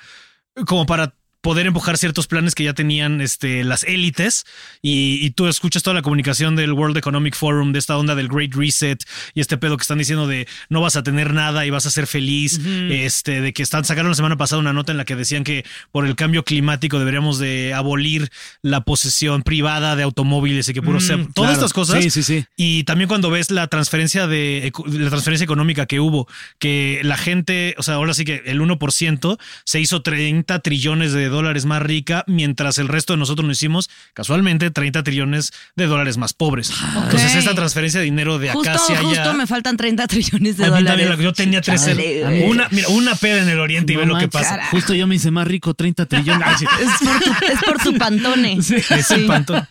como 0.66 0.86
para 0.86 1.14
poder 1.44 1.67
empujar 1.67 1.99
ciertos 1.99 2.26
planes 2.26 2.55
que 2.55 2.64
ya 2.64 2.73
tenían 2.73 3.20
este, 3.20 3.64
las 3.64 3.85
élites 3.85 4.46
y, 4.81 5.19
y 5.20 5.31
tú 5.32 5.46
escuchas 5.46 5.82
toda 5.82 5.93
la 5.93 6.00
comunicación 6.00 6.56
del 6.56 6.73
World 6.73 6.96
Economic 6.96 7.37
Forum, 7.37 7.73
de 7.73 7.81
esta 7.81 7.99
onda 7.99 8.14
del 8.14 8.29
Great 8.29 8.55
Reset 8.55 9.05
y 9.35 9.43
este 9.43 9.58
pedo 9.58 9.76
que 9.76 9.82
están 9.82 9.99
diciendo 9.99 10.26
de 10.26 10.49
no 10.70 10.81
vas 10.81 10.96
a 10.96 11.02
tener 11.02 11.35
nada 11.35 11.67
y 11.67 11.70
vas 11.70 11.85
a 11.85 11.91
ser 11.91 12.06
feliz, 12.06 12.58
este, 12.91 13.43
de 13.43 13.52
que 13.52 13.62
están 13.62 13.85
sacaron 13.85 14.11
la 14.11 14.17
semana 14.17 14.38
pasada 14.38 14.58
una 14.58 14.73
nota 14.73 14.93
en 14.93 14.96
la 14.96 15.05
que 15.05 15.17
decían 15.17 15.44
que 15.44 15.67
por 15.93 16.06
el 16.06 16.17
cambio 16.17 16.44
climático 16.44 16.99
deberíamos 16.99 17.38
de 17.38 17.75
abolir 17.75 18.31
la 18.62 18.81
posesión 18.81 19.43
privada 19.43 19.97
de 19.97 20.02
automóviles 20.02 20.67
y 20.70 20.73
que 20.73 20.81
puro 20.81 20.99
sea, 20.99 21.17
todas 21.17 21.35
claro. 21.35 21.52
estas 21.52 21.75
cosas. 21.75 22.02
Sí, 22.02 22.08
sí, 22.08 22.23
sí. 22.23 22.47
Y 22.56 22.85
también 22.85 23.08
cuando 23.08 23.29
ves 23.29 23.50
la 23.50 23.67
transferencia 23.67 24.26
de 24.26 24.73
la 24.87 25.11
transferencia 25.11 25.44
económica 25.44 25.85
que 25.85 26.00
hubo, 26.00 26.26
que 26.58 27.02
la 27.02 27.19
gente, 27.19 27.75
o 27.76 27.82
sea, 27.82 27.97
ahora 27.97 28.14
sí 28.14 28.25
que 28.25 28.43
el 28.47 28.62
1% 28.62 29.38
se 29.64 29.81
hizo 29.81 30.00
30 30.00 30.58
trillones 30.61 31.12
de 31.12 31.33
dólares 31.34 31.66
más 31.66 31.82
rica, 31.82 32.25
mientras 32.26 32.78
el 32.78 32.88
resto 32.88 33.12
de 33.12 33.19
nosotros 33.19 33.46
nos 33.46 33.58
hicimos 33.58 33.90
casualmente 34.14 34.70
30 34.70 35.02
trillones 35.02 35.52
de 35.76 35.86
dólares 35.86 36.16
más 36.16 36.32
pobres. 36.32 36.72
Entonces, 36.96 37.34
esta 37.34 37.54
transferencia 37.54 38.00
de 38.00 38.04
dinero 38.04 38.38
de 38.38 38.48
acá 38.50 38.58
Justo, 38.58 38.72
hacia 38.84 38.98
allá. 39.00 39.08
justo 39.08 39.34
me 39.34 39.46
faltan 39.46 39.76
30 39.76 40.06
trillones 40.06 40.56
de 40.56 40.64
a 40.64 40.69
mí 40.69 40.76
dólares. 40.76 41.06
también, 41.08 41.20
yo 41.22 41.32
tenía 41.32 41.60
tres 41.60 41.84
Chale, 41.84 42.46
una, 42.48 42.69
mira, 42.70 42.88
una 42.88 43.14
peda 43.16 43.42
en 43.42 43.48
el 43.50 43.60
oriente 43.60 43.92
y 43.92 43.96
ve 43.96 44.06
lo 44.06 44.16
que 44.19 44.28
pasa. 44.28 44.66
Justo 44.70 44.94
yo 44.94 45.06
me 45.06 45.16
hice 45.16 45.31
más 45.31 45.46
rico, 45.46 45.75
30 45.75 46.06
trillones. 46.06 46.46
Ay, 46.46 46.54
sí. 46.58 46.66
Es 46.81 46.98
por 47.08 47.20
tu, 47.20 47.46
es 47.52 47.62
por 47.64 47.78
tu 47.82 47.98
pantone. 47.98 48.58
Sí. 48.62 48.76
Es 48.76 49.10
el 49.10 49.26
pantón. 49.26 49.66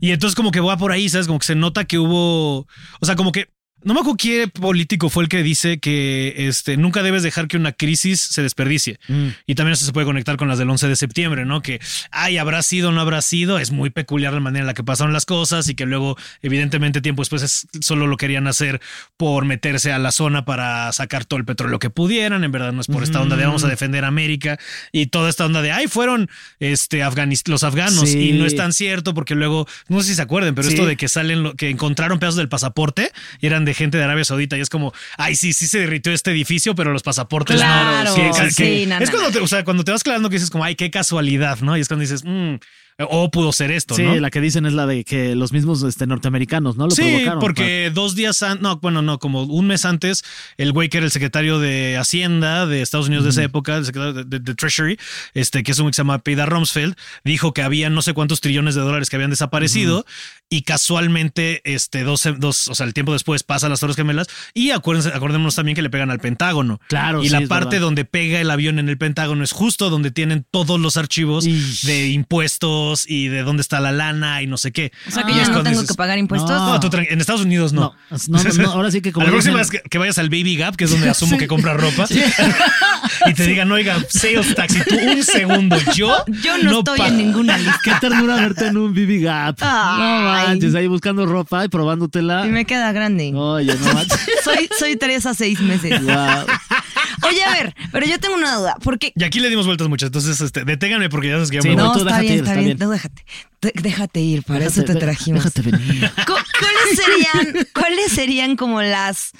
Y 0.00 0.10
entonces 0.10 0.34
como 0.34 0.50
que 0.50 0.60
va 0.60 0.76
por 0.76 0.92
ahí, 0.92 1.08
¿sabes? 1.08 1.26
Como 1.26 1.38
que 1.38 1.46
se 1.46 1.54
nota 1.54 1.84
que 1.84 1.98
hubo, 1.98 2.58
o 2.58 2.66
sea, 3.06 3.16
como 3.16 3.32
que 3.32 3.48
no 3.86 3.94
me 3.94 4.00
acuerdo 4.00 4.16
qué 4.18 4.48
político 4.48 5.08
fue 5.08 5.22
el 5.22 5.28
que 5.28 5.42
dice 5.42 5.78
que 5.78 6.34
este, 6.48 6.76
nunca 6.76 7.02
debes 7.02 7.22
dejar 7.22 7.46
que 7.48 7.56
una 7.56 7.72
crisis 7.72 8.20
se 8.20 8.42
desperdicie. 8.42 8.98
Mm. 9.08 9.28
Y 9.46 9.54
también 9.54 9.74
eso 9.74 9.86
se 9.86 9.92
puede 9.92 10.04
conectar 10.06 10.36
con 10.36 10.48
las 10.48 10.58
del 10.58 10.68
11 10.68 10.88
de 10.88 10.96
septiembre, 10.96 11.44
¿no? 11.44 11.62
Que, 11.62 11.80
ay, 12.10 12.36
habrá 12.36 12.62
sido 12.62 12.88
o 12.88 12.92
no 12.92 13.00
habrá 13.00 13.22
sido. 13.22 13.58
Es 13.60 13.70
muy 13.70 13.90
peculiar 13.90 14.32
la 14.32 14.40
manera 14.40 14.62
en 14.64 14.66
la 14.66 14.74
que 14.74 14.82
pasaron 14.82 15.12
las 15.12 15.24
cosas 15.24 15.68
y 15.68 15.74
que 15.76 15.86
luego, 15.86 16.16
evidentemente, 16.42 17.00
tiempo 17.00 17.22
después 17.22 17.42
es- 17.42 17.68
solo 17.80 18.06
lo 18.08 18.16
querían 18.16 18.48
hacer 18.48 18.80
por 19.16 19.44
meterse 19.44 19.92
a 19.92 19.98
la 20.00 20.10
zona 20.10 20.44
para 20.44 20.92
sacar 20.92 21.24
todo 21.24 21.38
el 21.38 21.44
petróleo 21.46 21.78
que 21.78 21.88
pudieran. 21.88 22.42
En 22.44 22.50
verdad, 22.50 22.72
no 22.72 22.80
es 22.80 22.88
por 22.88 23.04
esta 23.04 23.22
onda 23.22 23.36
de 23.36 23.46
vamos 23.46 23.62
a 23.62 23.68
defender 23.68 24.04
América 24.04 24.58
y 24.90 25.06
toda 25.06 25.30
esta 25.30 25.46
onda 25.46 25.62
de, 25.62 25.70
ay, 25.70 25.86
fueron 25.86 26.28
este, 26.58 27.02
los 27.46 27.62
afganos 27.62 28.08
Sí. 28.10 28.30
y 28.30 28.32
no 28.32 28.46
es 28.46 28.56
tan 28.56 28.72
cierto 28.72 29.14
porque 29.14 29.36
luego, 29.36 29.66
no 29.88 30.00
sé 30.00 30.08
si 30.08 30.14
se 30.16 30.22
acuerden, 30.22 30.54
pero 30.56 30.66
Sí. 30.68 30.74
esto 30.74 30.86
de 30.86 30.96
que 30.96 31.06
salen, 31.08 31.42
lo, 31.44 31.54
que 31.54 31.70
encontraron 31.70 32.18
pedazos 32.18 32.36
del 32.38 32.48
pasaporte 32.48 33.12
y 33.40 33.46
eran 33.46 33.64
de 33.64 33.75
gente 33.76 33.98
de 33.98 34.04
Arabia 34.04 34.24
Saudita 34.24 34.56
y 34.56 34.60
es 34.60 34.68
como, 34.68 34.92
ay, 35.18 35.36
sí, 35.36 35.52
sí 35.52 35.66
se 35.68 35.78
derritió 35.80 36.12
este 36.12 36.30
edificio, 36.32 36.74
pero 36.74 36.92
los 36.92 37.02
pasaportes 37.02 37.56
Claro, 37.56 38.10
no. 38.10 38.14
Que- 38.34 38.50
sí, 38.50 38.56
que- 38.56 38.86
no, 38.86 38.98
es 38.98 39.10
cuando 39.10 39.30
te, 39.30 39.38
o 39.38 39.46
sea, 39.46 39.62
cuando 39.64 39.84
te 39.84 39.92
vas 39.92 40.02
clavando 40.02 40.28
que 40.28 40.34
dices 40.36 40.50
como, 40.50 40.64
ay, 40.64 40.74
qué 40.74 40.90
casualidad, 40.90 41.58
¿no? 41.60 41.76
Y 41.76 41.80
es 41.80 41.88
cuando 41.88 42.00
dices, 42.02 42.22
mm, 42.24 42.54
o 42.98 43.30
pudo 43.30 43.52
ser 43.52 43.70
esto, 43.70 43.94
Sí, 43.94 44.02
¿no? 44.02 44.16
la 44.16 44.30
que 44.30 44.40
dicen 44.40 44.64
es 44.64 44.72
la 44.72 44.86
de 44.86 45.04
que 45.04 45.34
los 45.36 45.52
mismos 45.52 45.82
este, 45.82 46.06
norteamericanos, 46.06 46.76
¿no? 46.78 46.84
Lo 46.86 46.90
Sí, 46.92 47.02
provocaron. 47.02 47.40
porque 47.40 47.90
dos 47.92 48.14
días 48.14 48.42
antes, 48.42 48.62
no, 48.62 48.78
bueno, 48.78 49.02
no, 49.02 49.18
como 49.18 49.42
un 49.42 49.66
mes 49.66 49.84
antes, 49.84 50.24
el 50.56 50.72
güey 50.72 50.88
que 50.88 50.96
era 50.96 51.04
el 51.06 51.12
secretario 51.12 51.58
de 51.58 51.98
Hacienda 51.98 52.64
de 52.66 52.80
Estados 52.80 53.08
Unidos 53.08 53.24
de 53.24 53.30
esa 53.32 53.42
época, 53.42 53.76
el 53.76 53.84
secretario 53.84 54.14
de, 54.14 54.24
de- 54.24 54.40
de 54.40 54.54
Treasury, 54.54 54.98
este, 55.34 55.62
que 55.62 55.72
es 55.72 55.78
un 55.78 55.88
que 55.88 55.92
se 55.92 55.98
llama 56.00 56.20
Peter 56.20 56.48
Rumsfeld, 56.48 56.94
dijo 57.22 57.52
que 57.52 57.62
había 57.62 57.90
no 57.90 58.00
sé 58.00 58.14
cuántos 58.14 58.40
trillones 58.40 58.74
de 58.74 58.80
dólares 58.80 59.10
que 59.10 59.16
habían 59.16 59.30
desaparecido 59.30 60.06
y 60.48 60.62
casualmente, 60.62 61.60
este, 61.64 62.02
dos, 62.04 62.22
dos, 62.38 62.68
o 62.68 62.74
sea, 62.74 62.86
el 62.86 62.94
tiempo 62.94 63.12
después 63.12 63.42
pasa 63.42 63.66
a 63.66 63.68
las 63.68 63.80
Torres 63.80 63.96
Gemelas 63.96 64.28
y 64.54 64.70
acuérdense, 64.70 65.10
acordémonos 65.10 65.54
también 65.56 65.74
que 65.74 65.82
le 65.82 65.90
pegan 65.90 66.10
al 66.10 66.20
Pentágono. 66.20 66.80
Claro, 66.88 67.22
Y 67.22 67.26
sí, 67.28 67.32
la 67.32 67.42
parte 67.48 67.78
donde 67.80 68.04
pega 68.04 68.40
el 68.40 68.50
avión 68.50 68.78
en 68.78 68.88
el 68.88 68.96
Pentágono 68.96 69.42
es 69.44 69.52
justo 69.52 69.90
donde 69.90 70.10
tienen 70.12 70.46
todos 70.50 70.80
los 70.80 70.96
archivos 70.96 71.44
Ish. 71.46 71.82
de 71.82 72.08
impuestos 72.10 72.85
y 73.06 73.28
de 73.28 73.42
dónde 73.42 73.60
está 73.62 73.80
la 73.80 73.92
lana 73.92 74.42
y 74.42 74.46
no 74.46 74.56
sé 74.56 74.72
qué. 74.72 74.92
O 75.06 75.10
sea 75.10 75.24
que 75.24 75.32
Y 75.32 75.36
ya 75.36 75.42
es 75.42 75.48
no 75.48 75.62
tengo 75.62 75.80
dices, 75.80 75.88
que 75.88 75.94
pagar 75.94 76.18
impuestos. 76.18 76.50
No. 76.50 76.74
no, 76.74 76.80
tú 76.80 76.90
en 76.96 77.20
Estados 77.20 77.42
Unidos 77.42 77.72
no. 77.72 77.94
No, 78.10 78.18
no, 78.28 78.42
no, 78.42 78.54
no, 78.54 78.70
ahora 78.70 78.90
sí 78.90 79.00
que 79.00 79.12
como 79.16 79.24
a 79.24 79.28
la 79.28 79.32
próxima 79.32 79.58
vez 79.58 79.70
que, 79.70 79.80
que 79.80 79.98
vayas 79.98 80.18
al 80.18 80.28
Baby 80.28 80.56
Gap, 80.56 80.76
que 80.76 80.84
es 80.84 80.90
donde 80.90 81.08
asumo 81.10 81.38
que 81.38 81.46
compras 81.46 81.76
ropa, 81.76 82.06
y 83.26 83.34
te 83.34 83.46
digan, 83.46 83.70
oiga, 83.72 83.98
sales 84.08 84.54
taxi, 84.54 84.80
tú 84.84 84.94
un 84.96 85.22
segundo, 85.22 85.76
yo, 85.94 86.24
Yo 86.42 86.58
no, 86.58 86.78
estoy 86.78 87.00
en 87.00 87.16
ninguna 87.16 87.58
lista. 87.58 87.80
Qué 87.82 87.92
ternura 88.00 88.36
verte 88.36 88.66
en 88.66 88.76
un 88.76 88.92
BB 88.94 89.22
Gap. 89.22 89.60
No 89.60 89.66
manches, 89.66 90.74
ahí 90.74 90.86
buscando 90.86 91.26
ropa 91.26 91.64
y 91.64 91.68
probándotela. 91.68 92.46
Y 92.46 92.50
me 92.50 92.64
queda 92.64 92.92
grande. 92.92 93.32
Oye, 93.34 93.74
no 93.74 93.92
manches. 93.94 94.20
Soy, 94.44 94.68
soy 94.78 94.96
Teresa 94.96 95.34
seis 95.34 95.60
meses. 95.60 96.02
Wow. 96.02 96.46
Oye, 97.28 97.42
a 97.44 97.52
ver, 97.52 97.74
pero 97.92 98.06
yo 98.06 98.18
tengo 98.18 98.34
una 98.36 98.54
duda, 98.56 98.76
porque 98.82 99.12
Y 99.16 99.24
aquí 99.24 99.40
le 99.40 99.48
dimos 99.48 99.66
vueltas 99.66 99.88
muchas, 99.88 100.08
entonces 100.08 100.40
este, 100.40 100.64
deténganme 100.64 101.08
porque 101.08 101.28
ya 101.28 101.34
sabes 101.34 101.50
que 101.50 101.56
ya 101.56 101.62
Sí, 101.62 101.68
me 101.68 101.74
voy. 101.74 101.84
no, 101.84 101.92
tú 101.92 101.98
está 102.00 102.10
déjate 102.10 102.22
bien, 102.22 102.34
ir, 102.34 102.38
está 102.40 102.50
está 102.52 102.60
bien, 102.62 102.76
bien. 102.76 102.88
no, 102.88 102.92
déjate. 102.92 103.24
Déjate 103.60 104.20
ir, 104.20 104.42
para 104.42 104.66
eso 104.66 104.84
te 104.84 104.94
trajimos. 104.94 105.42
Déjate 105.44 105.62
venir. 105.70 106.10
Cu- 106.26 106.32
¿Cuáles 106.60 106.96
serían, 107.04 107.66
¿Cuáles 107.74 108.12
serían 108.12 108.56
como 108.56 108.82
las, 108.82 109.32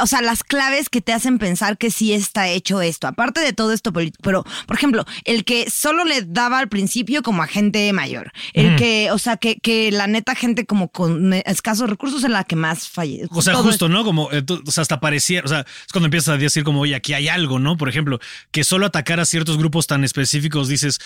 o 0.00 0.06
sea, 0.06 0.22
las 0.22 0.44
claves 0.44 0.88
que 0.88 1.00
te 1.00 1.12
hacen 1.12 1.38
pensar 1.38 1.76
que 1.76 1.90
sí 1.90 2.12
está 2.12 2.48
hecho 2.48 2.80
esto? 2.80 3.06
Aparte 3.06 3.40
de 3.40 3.52
todo 3.52 3.72
esto 3.72 3.92
político, 3.92 4.22
pero, 4.22 4.44
por 4.66 4.76
ejemplo, 4.76 5.04
el 5.24 5.44
que 5.44 5.68
solo 5.70 6.04
le 6.04 6.22
daba 6.22 6.58
al 6.58 6.68
principio 6.68 7.22
como 7.22 7.42
a 7.42 7.46
gente 7.46 7.92
mayor, 7.92 8.32
el 8.54 8.76
que, 8.76 9.10
o 9.10 9.18
sea, 9.18 9.36
que, 9.36 9.56
que 9.56 9.90
la 9.90 10.06
neta 10.06 10.34
gente 10.34 10.64
como 10.64 10.88
con 10.90 11.32
escasos 11.34 11.90
recursos 11.90 12.24
es 12.24 12.30
la 12.30 12.44
que 12.44 12.56
más 12.56 12.88
falle. 12.88 13.26
O 13.30 13.42
sea, 13.42 13.54
todo 13.54 13.64
justo, 13.64 13.88
¿no? 13.88 14.04
Como, 14.04 14.30
eh, 14.32 14.42
o 14.66 14.70
sea, 14.70 14.82
hasta 14.82 15.00
pareciera, 15.00 15.44
o 15.44 15.48
sea, 15.48 15.60
es 15.60 15.92
cuando 15.92 16.06
empiezas 16.06 16.28
a 16.34 16.38
decir 16.38 16.64
como, 16.64 16.80
oye, 16.80 16.94
aquí 16.94 17.12
hay 17.14 17.28
algo, 17.28 17.58
¿no? 17.58 17.76
Por 17.76 17.88
ejemplo, 17.88 18.20
que 18.52 18.64
solo 18.64 18.86
atacar 18.86 19.20
a 19.20 19.24
ciertos 19.24 19.58
grupos 19.58 19.86
tan 19.86 20.04
específicos 20.04 20.68
dices, 20.68 20.98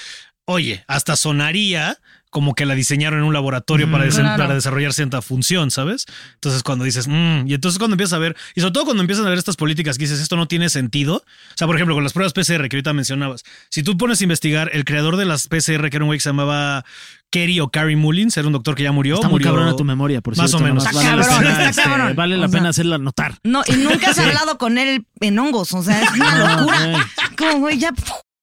oye, 0.44 0.84
hasta 0.86 1.16
sonaría 1.16 1.98
como 2.30 2.54
que 2.54 2.64
la 2.64 2.74
diseñaron 2.74 3.18
en 3.20 3.24
un 3.26 3.32
laboratorio 3.32 3.90
para, 3.90 4.04
desen- 4.06 4.22
Claro. 4.22 4.42
para 4.44 4.54
desarrollar 4.54 4.92
cierta 4.92 5.20
función, 5.20 5.70
¿sabes? 5.70 6.06
Entonces 6.34 6.62
cuando 6.62 6.84
dices, 6.84 7.08
"Mm", 7.08 7.46
y 7.48 7.54
entonces 7.54 7.78
cuando 7.78 7.94
empiezas 7.94 8.14
a 8.14 8.18
ver, 8.18 8.36
y 8.54 8.60
sobre 8.60 8.72
todo 8.72 8.84
cuando 8.84 9.02
empiezas 9.02 9.26
a 9.26 9.28
ver 9.28 9.38
estas 9.38 9.56
políticas 9.56 9.98
que 9.98 10.04
dices, 10.04 10.20
esto 10.20 10.36
no 10.36 10.46
tiene 10.46 10.68
sentido, 10.70 11.16
o 11.16 11.24
sea, 11.56 11.66
por 11.66 11.76
ejemplo, 11.76 11.94
con 11.94 12.04
las 12.04 12.12
pruebas 12.12 12.32
PCR 12.32 12.68
que 12.68 12.76
ahorita 12.76 12.92
mencionabas, 12.92 13.42
si 13.68 13.82
tú 13.82 13.96
pones 13.96 14.20
a 14.20 14.24
investigar, 14.24 14.70
el 14.72 14.84
creador 14.84 15.16
de 15.16 15.24
las 15.24 15.48
PCR, 15.48 15.90
que 15.90 15.96
era 15.96 16.04
un 16.04 16.08
güey 16.08 16.18
que 16.18 16.22
se 16.22 16.28
llamaba 16.30 16.84
Kerry 17.30 17.60
o 17.60 17.68
Carrie 17.70 17.96
Mullins, 17.96 18.36
era 18.36 18.46
un 18.46 18.52
doctor 18.52 18.74
que 18.74 18.82
ya 18.84 18.92
murió. 18.92 19.16
Está 19.16 19.28
muy 19.28 19.34
murió- 19.40 19.48
cabrona 19.52 19.76
tu 19.76 19.84
memoria, 19.84 20.20
por 20.20 20.36
Más 20.36 20.50
cierto. 20.50 20.64
o 20.64 20.68
menos. 20.68 20.84
Está 20.84 20.96
vale 20.96 21.10
la 21.16 21.22
cabrón, 21.26 21.38
pena, 21.42 21.50
está 21.50 21.70
este, 21.70 21.82
cabrón. 21.82 22.16
Vale 22.16 22.36
la 22.36 22.46
O 22.46 22.48
sea, 22.48 22.58
pena 22.58 22.68
hacerla 22.70 22.98
notar. 22.98 23.38
No, 23.44 23.62
y 23.66 23.72
nunca 23.72 24.10
has 24.10 24.18
hablado 24.18 24.58
con 24.58 24.78
él 24.78 25.06
en 25.20 25.38
hongos, 25.38 25.72
o 25.72 25.82
sea, 25.82 26.02
es 26.02 26.10
una 26.12 26.56
locura. 26.56 27.08
Como, 27.38 27.58
güey, 27.60 27.78
ya 27.78 27.90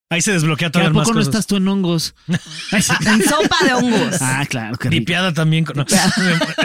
Ahí 0.10 0.22
se 0.22 0.32
desbloquea 0.32 0.70
¿Que 0.72 0.80
¿A 0.80 0.84
las 0.84 0.94
más 0.94 1.04
poco 1.04 1.16
no 1.16 1.20
cosas. 1.20 1.34
estás 1.34 1.48
tú 1.48 1.58
en 1.58 1.68
hongos? 1.68 2.16
en 2.72 3.24
sopa 3.24 3.58
de 3.66 3.74
hongos. 3.74 4.16
Ah, 4.22 4.46
claro, 4.50 4.78
que 4.78 4.88
rico. 4.90 5.00
Dipiada 5.02 5.34
también. 5.34 5.66
con- 5.66 5.86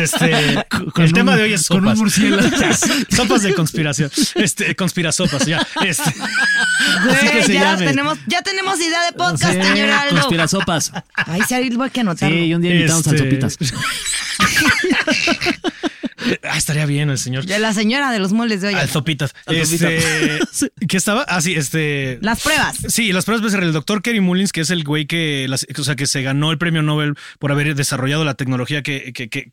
este, 0.00 0.64
Con 0.68 1.02
el 1.04 1.08
un- 1.10 1.12
tema 1.12 1.34
de 1.36 1.42
hoy 1.42 1.52
es 1.54 1.66
con 1.66 1.78
un 1.78 1.82
sopas. 1.84 1.98
murciélago. 1.98 2.48
sopas 3.10 3.42
de 3.42 3.52
conspiración. 3.54 4.12
Este, 4.36 4.76
conspirasopas, 4.76 5.44
ya. 5.44 5.58
Este, 5.84 6.02
Así 6.04 7.26
que 7.26 7.32
Güey, 7.32 7.42
se 7.44 7.54
ya 7.54 7.72
llame. 7.72 7.86
tenemos, 7.86 8.18
ya 8.28 8.42
tenemos 8.42 8.78
idea 8.80 9.04
de 9.06 9.12
podcast, 9.12 9.54
Sí, 9.54 9.60
señor 9.62 9.90
Aldo. 9.90 10.14
conspirasopas. 10.20 10.92
Ahí 11.14 11.40
sí, 11.48 11.54
ahí 11.54 11.68
voy 11.70 11.90
a 11.96 12.00
anotarlo. 12.00 12.36
Sí, 12.36 12.42
y 12.44 12.54
un 12.54 12.62
día 12.62 12.74
invitamos 12.76 13.06
Este- 13.08 13.10
al 13.10 13.18
Sopitas. 13.18 13.58
Ah, 16.44 16.56
estaría 16.56 16.86
bien 16.86 17.10
el 17.10 17.18
señor. 17.18 17.44
De 17.46 17.58
la 17.58 17.72
señora 17.72 18.10
de 18.12 18.18
los 18.18 18.32
moles 18.32 18.60
de 18.60 18.68
hoy. 18.68 18.74
Al 18.74 18.88
Sopitas. 18.88 19.34
Al 19.46 19.56
Este. 19.56 19.98
¿Qué 20.88 20.96
estaba? 20.96 21.22
Ah, 21.28 21.40
sí, 21.40 21.54
este. 21.54 22.18
Las 22.22 22.42
pruebas. 22.42 22.76
Sí, 22.88 23.12
las 23.12 23.24
pruebas 23.24 23.46
PCR. 23.52 23.62
El 23.64 23.72
doctor 23.72 24.02
Kerry 24.02 24.20
Mullins, 24.20 24.52
que 24.52 24.60
es 24.62 24.70
el 24.70 24.84
güey 24.84 25.06
que, 25.06 25.46
las- 25.48 25.66
o 25.78 25.84
sea, 25.84 25.96
que 25.96 26.06
se 26.06 26.22
ganó 26.22 26.50
el 26.50 26.58
premio 26.58 26.82
Nobel 26.82 27.14
por 27.38 27.52
haber 27.52 27.74
desarrollado 27.74 28.24
la 28.24 28.34
tecnología 28.34 28.82
que, 28.82 29.12
que, 29.12 29.28
que, 29.28 29.52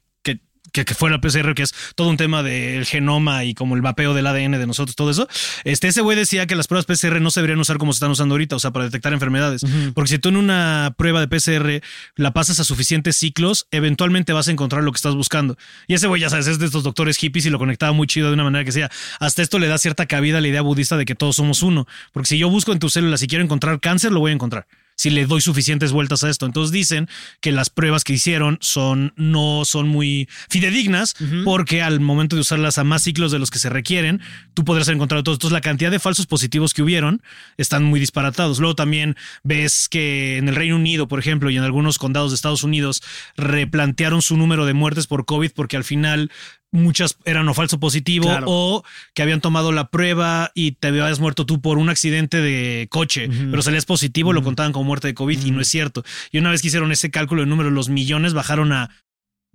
que, 0.71 0.85
que- 0.85 0.93
fue 0.93 1.09
la 1.09 1.19
PCR, 1.21 1.53
que 1.55 1.63
es 1.63 1.73
todo 1.95 2.09
un 2.09 2.17
tema 2.17 2.43
del 2.43 2.85
genoma 2.85 3.43
y 3.45 3.53
como 3.53 3.75
el 3.75 3.81
mapeo 3.81 4.13
del 4.13 4.27
ADN 4.27 4.51
de 4.59 4.67
nosotros, 4.67 4.95
todo 4.95 5.09
eso. 5.11 5.27
Este, 5.63 5.87
ese 5.87 6.01
güey 6.01 6.17
decía 6.17 6.45
que 6.47 6.55
las 6.55 6.67
pruebas 6.67 6.85
PCR 6.85 7.21
no 7.21 7.31
se 7.31 7.39
deberían 7.39 7.59
usar 7.59 7.77
como 7.77 7.93
se 7.93 7.97
están 7.97 8.11
usando 8.11 8.33
ahorita, 8.35 8.55
o 8.55 8.59
sea, 8.59 8.71
para 8.71 8.85
detectar 8.85 9.13
enfermedades. 9.13 9.61
Porque 9.93 10.09
si 10.09 10.19
tú 10.19 10.29
en 10.29 10.37
una 10.37 10.93
prueba 10.97 11.19
de 11.21 11.27
PCR 11.27 11.81
la 12.15 12.31
pasas 12.33 12.59
a 12.59 12.63
suficientes 12.63 13.15
ciclos, 13.15 13.67
eventualmente 13.71 14.33
vas 14.33 14.47
a 14.47 14.51
encontrar 14.51 14.83
lo 14.83 14.91
que 14.91 14.97
estás 14.97 15.15
buscando. 15.15 15.57
Y 15.87 15.93
ese 15.93 16.07
güey, 16.07 16.21
ya 16.21 16.29
sabes, 16.29 16.47
es 16.47 16.59
de 16.59 16.65
estos 16.65 16.83
doctores 16.83 17.17
hippies 17.17 17.45
y 17.45 17.49
lo 17.49 17.59
conectaba 17.59 17.91
muy 17.93 18.07
chido 18.07 18.27
de 18.27 18.33
una 18.33 18.43
manera 18.43 18.65
que 18.65 18.71
sea. 18.71 18.89
Hasta 19.19 19.41
esto 19.41 19.59
le 19.59 19.67
da 19.67 19.77
cierta 19.77 20.05
cabida 20.05 20.39
a 20.39 20.41
la 20.41 20.47
idea 20.47 20.61
budista 20.61 20.97
de 20.97 21.05
que 21.05 21.15
todos 21.15 21.35
somos 21.37 21.63
uno. 21.63 21.87
Porque 22.11 22.27
si 22.27 22.37
yo 22.37 22.49
busco 22.49 22.71
en 22.73 22.79
tus 22.79 22.93
células 22.93 23.21
y 23.23 23.27
quiero 23.27 23.43
encontrar 23.43 23.79
cáncer, 23.79 24.11
lo 24.11 24.19
voy 24.19 24.31
a 24.31 24.33
encontrar 24.35 24.67
si 24.99 25.09
le 25.09 25.25
doy 25.25 25.39
suficientes 25.39 25.93
vueltas 25.93 26.25
a 26.25 26.29
esto. 26.29 26.45
Entonces 26.45 26.73
dicen 26.73 27.07
que 27.39 27.53
las 27.53 27.69
pruebas 27.69 28.03
que 28.03 28.11
hicieron 28.11 28.57
son 28.59 29.13
no 29.15 29.63
son 29.63 29.87
muy 29.87 30.27
fidedignas 30.49 31.15
porque 31.45 31.81
al 31.81 32.01
momento 32.01 32.35
de 32.35 32.41
usarlas 32.41 32.77
a 32.77 32.83
más 32.83 33.03
ciclos 33.03 33.31
de 33.31 33.39
los 33.39 33.49
que 33.49 33.59
se 33.59 33.69
requieren, 33.69 34.19
tú 34.53 34.65
podrás 34.65 34.89
encontrar 34.89 35.23
todos. 35.23 35.37
Entonces 35.37 35.53
la 35.53 35.61
cantidad 35.61 35.89
de 35.89 35.99
falsos 35.99 36.27
positivos 36.27 36.73
que 36.73 36.81
hubieron 36.81 37.21
están 37.55 37.85
muy 37.85 38.01
disparatados. 38.01 38.59
Luego 38.59 38.75
también 38.75 39.15
ves 39.41 39.87
que 39.87 40.35
en 40.35 40.49
el 40.49 40.55
Reino 40.55 40.75
Unido, 40.75 41.07
por 41.07 41.19
ejemplo, 41.19 41.49
y 41.49 41.55
en 41.55 41.63
algunos 41.63 41.97
condados 41.97 42.31
de 42.31 42.35
Estados 42.35 42.63
Unidos 42.63 43.01
replantearon 43.37 44.21
su 44.21 44.35
número 44.35 44.65
de 44.65 44.73
muertes 44.73 45.07
por 45.07 45.23
COVID 45.23 45.51
porque 45.55 45.77
al 45.77 45.85
final 45.85 46.29
muchas 46.71 47.17
eran 47.25 47.47
o 47.49 47.53
falso 47.53 47.79
positivo 47.79 48.25
Claro. 48.27 48.45
o 48.47 48.83
que 49.13 49.21
habían 49.23 49.41
tomado 49.41 49.71
la 49.71 49.89
prueba 49.89 50.51
y 50.53 50.73
te 50.73 50.89
habías 50.89 51.19
muerto 51.19 51.45
tú 51.45 51.61
por 51.61 51.77
un 51.77 51.89
accidente 51.89 52.37
de 52.41 52.87
coche, 52.89 53.27
pero 53.49 53.61
salías 53.61 53.85
positivo, 53.85 54.33
lo 54.33 54.43
contaban 54.43 54.71
como 54.71 54.85
muerte 54.85 55.07
de 55.07 55.13
COVID 55.15 55.43
y 55.45 55.51
no 55.51 55.61
es 55.61 55.67
cierto. 55.67 56.03
Y 56.31 56.37
una 56.37 56.51
vez 56.51 56.61
que 56.61 56.67
hicieron 56.67 56.91
ese 56.91 57.09
cálculo 57.09 57.41
de 57.41 57.47
números, 57.47 57.71
los 57.73 57.89
millones 57.89 58.33
bajaron 58.33 58.71
a 58.71 58.89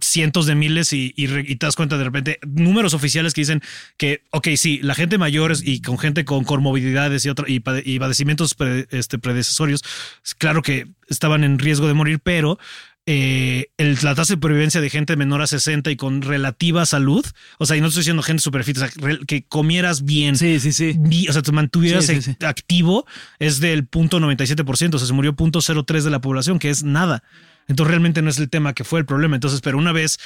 cientos 0.00 0.46
de 0.46 0.56
miles 0.56 0.92
y, 0.92 1.14
y 1.16 1.28
te 1.56 1.66
das 1.66 1.76
cuenta 1.76 1.96
de 1.96 2.02
repente 2.02 2.40
números 2.44 2.94
oficiales 2.94 3.32
que 3.32 3.42
dicen 3.42 3.62
que, 3.96 4.24
ok, 4.32 4.48
sí, 4.56 4.80
la 4.82 4.96
gente 4.96 5.18
mayor 5.18 5.52
y 5.62 5.82
con 5.82 5.98
gente 5.98 6.24
con 6.24 6.42
comorbilidades 6.42 7.24
y, 7.24 7.28
otra, 7.28 7.44
y, 7.48 7.60
pade- 7.60 7.84
y 7.86 8.00
padecimientos 8.00 8.54
pre- 8.56 8.88
este, 8.90 9.18
predecesorios, 9.20 9.82
es 10.24 10.34
claro 10.34 10.62
que 10.62 10.88
estaban 11.08 11.44
en 11.44 11.60
riesgo 11.60 11.86
de 11.86 11.94
morir, 11.94 12.18
pero 12.20 12.58
eh, 13.06 13.66
el, 13.76 13.94
la 14.02 14.14
tasa 14.14 14.32
de 14.32 14.36
supervivencia 14.36 14.80
de 14.80 14.88
gente 14.90 15.16
menor 15.16 15.42
a 15.42 15.46
60 15.46 15.90
y 15.90 15.96
con 15.96 16.22
relativa 16.22 16.86
salud, 16.86 17.24
o 17.58 17.66
sea, 17.66 17.76
y 17.76 17.80
no 17.80 17.88
estoy 17.88 18.00
diciendo 18.00 18.22
gente 18.22 18.42
super 18.42 18.64
fit, 18.64 18.78
o 18.78 18.80
sea, 18.80 18.90
que 19.26 19.44
comieras 19.44 20.04
bien, 20.04 20.36
Sí, 20.36 20.58
sí, 20.60 20.72
sí. 20.72 20.94
vi- 20.98 21.28
o 21.28 21.32
sea, 21.32 21.42
te 21.42 21.52
mantuvieras 21.52 22.06
sí, 22.06 22.22
sí. 22.22 22.36
activo, 22.44 23.06
es 23.38 23.60
del 23.60 23.86
punto 23.86 24.20
97%, 24.20 24.94
o 24.94 24.98
sea, 24.98 25.06
se 25.06 25.12
murió 25.12 25.34
punto 25.36 25.60
03 25.60 26.04
de 26.04 26.10
la 26.10 26.20
población, 26.20 26.58
que 26.58 26.70
es 26.70 26.82
nada. 26.82 27.22
Entonces 27.66 27.90
realmente 27.92 28.20
no 28.20 28.28
es 28.28 28.38
el 28.38 28.50
tema 28.50 28.74
que 28.74 28.84
fue 28.84 29.00
el 29.00 29.06
problema. 29.06 29.36
Entonces, 29.36 29.62
pero 29.62 29.78
una 29.78 29.90
vez 29.92 30.18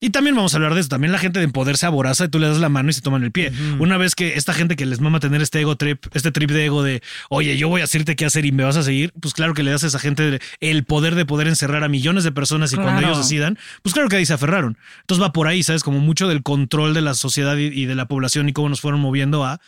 y 0.00 0.10
también 0.10 0.34
vamos 0.34 0.54
a 0.54 0.56
hablar 0.56 0.74
de 0.74 0.80
eso. 0.80 0.88
También 0.88 1.12
la 1.12 1.18
gente 1.18 1.40
de 1.40 1.48
poder 1.48 1.76
se 1.76 1.86
aboraza 1.86 2.24
y 2.24 2.28
tú 2.28 2.38
le 2.38 2.48
das 2.48 2.58
la 2.58 2.70
mano 2.70 2.88
y 2.88 2.92
se 2.92 3.02
toman 3.02 3.22
el 3.22 3.32
pie. 3.32 3.52
Una 3.78 3.98
vez 3.98 4.14
que 4.14 4.34
esta 4.36 4.54
gente 4.54 4.74
que 4.74 4.86
les 4.86 5.00
mama 5.00 5.20
tener 5.20 5.42
este 5.42 5.60
ego 5.60 5.76
trip, 5.76 6.06
este 6.14 6.32
trip 6.32 6.50
de 6.50 6.64
ego 6.64 6.82
de, 6.82 7.02
oye, 7.28 7.56
yo 7.58 7.68
voy 7.68 7.82
a 7.82 7.84
decirte 7.84 8.16
qué 8.16 8.24
hacer 8.24 8.46
y 8.46 8.52
me 8.52 8.64
vas 8.64 8.76
a 8.76 8.82
seguir, 8.82 9.12
pues 9.20 9.34
claro 9.34 9.52
que 9.52 9.62
le 9.62 9.70
das 9.70 9.84
a 9.84 9.88
esa 9.88 9.98
gente 9.98 10.40
el 10.60 10.84
poder 10.84 11.14
de 11.14 11.26
poder 11.26 11.48
encerrar 11.48 11.84
a 11.84 11.88
millones 11.88 12.24
de 12.24 12.32
personas 12.32 12.72
y 12.72 12.76
cuando 12.76 13.02
ellos 13.02 13.18
decidan, 13.18 13.58
pues 13.82 13.92
claro 13.92 14.08
que 14.08 14.16
ahí 14.16 14.26
se 14.26 14.32
aferraron. 14.32 14.78
Entonces 15.02 15.22
va 15.22 15.32
por 15.32 15.46
ahí, 15.46 15.62
¿sabes? 15.62 15.82
Como 15.82 15.98
mucho 16.00 16.28
del 16.28 16.42
control 16.42 16.94
de 16.94 17.02
la 17.02 17.14
sociedad 17.14 17.56
y 17.56 17.84
de 17.84 17.94
la 17.94 18.08
población 18.08 18.48
y 18.48 18.52
cómo 18.52 18.68
nos 18.68 18.80
fueron 18.80 19.00
moviendo 19.00 19.44
a 19.44 19.60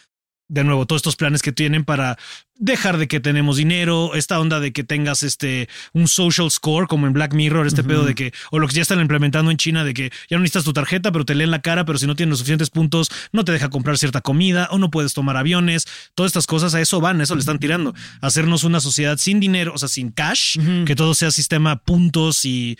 de 0.52 0.64
nuevo, 0.64 0.86
todos 0.86 1.00
estos 1.00 1.16
planes 1.16 1.40
que 1.40 1.50
tienen 1.50 1.82
para 1.84 2.18
dejar 2.56 2.98
de 2.98 3.08
que 3.08 3.20
tenemos 3.20 3.56
dinero, 3.56 4.14
esta 4.14 4.38
onda 4.38 4.60
de 4.60 4.72
que 4.72 4.84
tengas 4.84 5.22
este 5.22 5.68
un 5.94 6.06
social 6.06 6.50
score 6.50 6.86
como 6.86 7.06
en 7.06 7.14
Black 7.14 7.32
Mirror, 7.32 7.66
este 7.66 7.82
pedo 7.82 8.04
de 8.04 8.14
que, 8.14 8.34
o 8.50 8.58
lo 8.58 8.68
que 8.68 8.74
ya 8.74 8.82
están 8.82 9.00
implementando 9.00 9.50
en 9.50 9.56
China, 9.56 9.82
de 9.82 9.94
que 9.94 10.12
ya 10.28 10.36
no 10.36 10.42
necesitas 10.42 10.64
tu 10.64 10.74
tarjeta, 10.74 11.10
pero 11.10 11.24
te 11.24 11.34
leen 11.34 11.50
la 11.50 11.62
cara, 11.62 11.86
pero 11.86 11.98
si 11.98 12.06
no 12.06 12.14
tienes 12.14 12.32
los 12.32 12.38
suficientes 12.40 12.68
puntos, 12.68 13.10
no 13.32 13.44
te 13.44 13.52
deja 13.52 13.70
comprar 13.70 13.96
cierta 13.96 14.20
comida 14.20 14.68
o 14.70 14.78
no 14.78 14.90
puedes 14.90 15.14
tomar 15.14 15.38
aviones, 15.38 15.86
todas 16.14 16.28
estas 16.28 16.46
cosas 16.46 16.74
a 16.74 16.80
eso 16.82 17.00
van, 17.00 17.18
a 17.20 17.24
eso 17.24 17.34
le 17.34 17.40
están 17.40 17.58
tirando, 17.58 17.94
hacernos 18.20 18.62
una 18.62 18.80
sociedad 18.80 19.16
sin 19.16 19.40
dinero, 19.40 19.72
o 19.74 19.78
sea, 19.78 19.88
sin 19.88 20.10
cash, 20.10 20.58
que 20.84 20.94
todo 20.94 21.14
sea 21.14 21.30
sistema 21.30 21.76
puntos 21.76 22.44
y, 22.44 22.78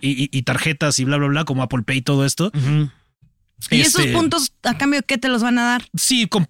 y, 0.00 0.36
y 0.36 0.42
tarjetas 0.42 0.98
y 0.98 1.04
bla, 1.04 1.18
bla, 1.18 1.28
bla, 1.28 1.44
como 1.44 1.62
Apple 1.62 1.82
Pay, 1.86 2.02
todo 2.02 2.26
esto. 2.26 2.50
¿Y 3.70 3.80
esos 3.80 4.00
Este, 4.02 4.12
puntos 4.12 4.52
a 4.62 4.76
cambio 4.76 5.00
de 5.00 5.06
qué 5.06 5.18
te 5.18 5.28
los 5.28 5.42
van 5.42 5.58
a 5.58 5.62
dar? 5.64 5.82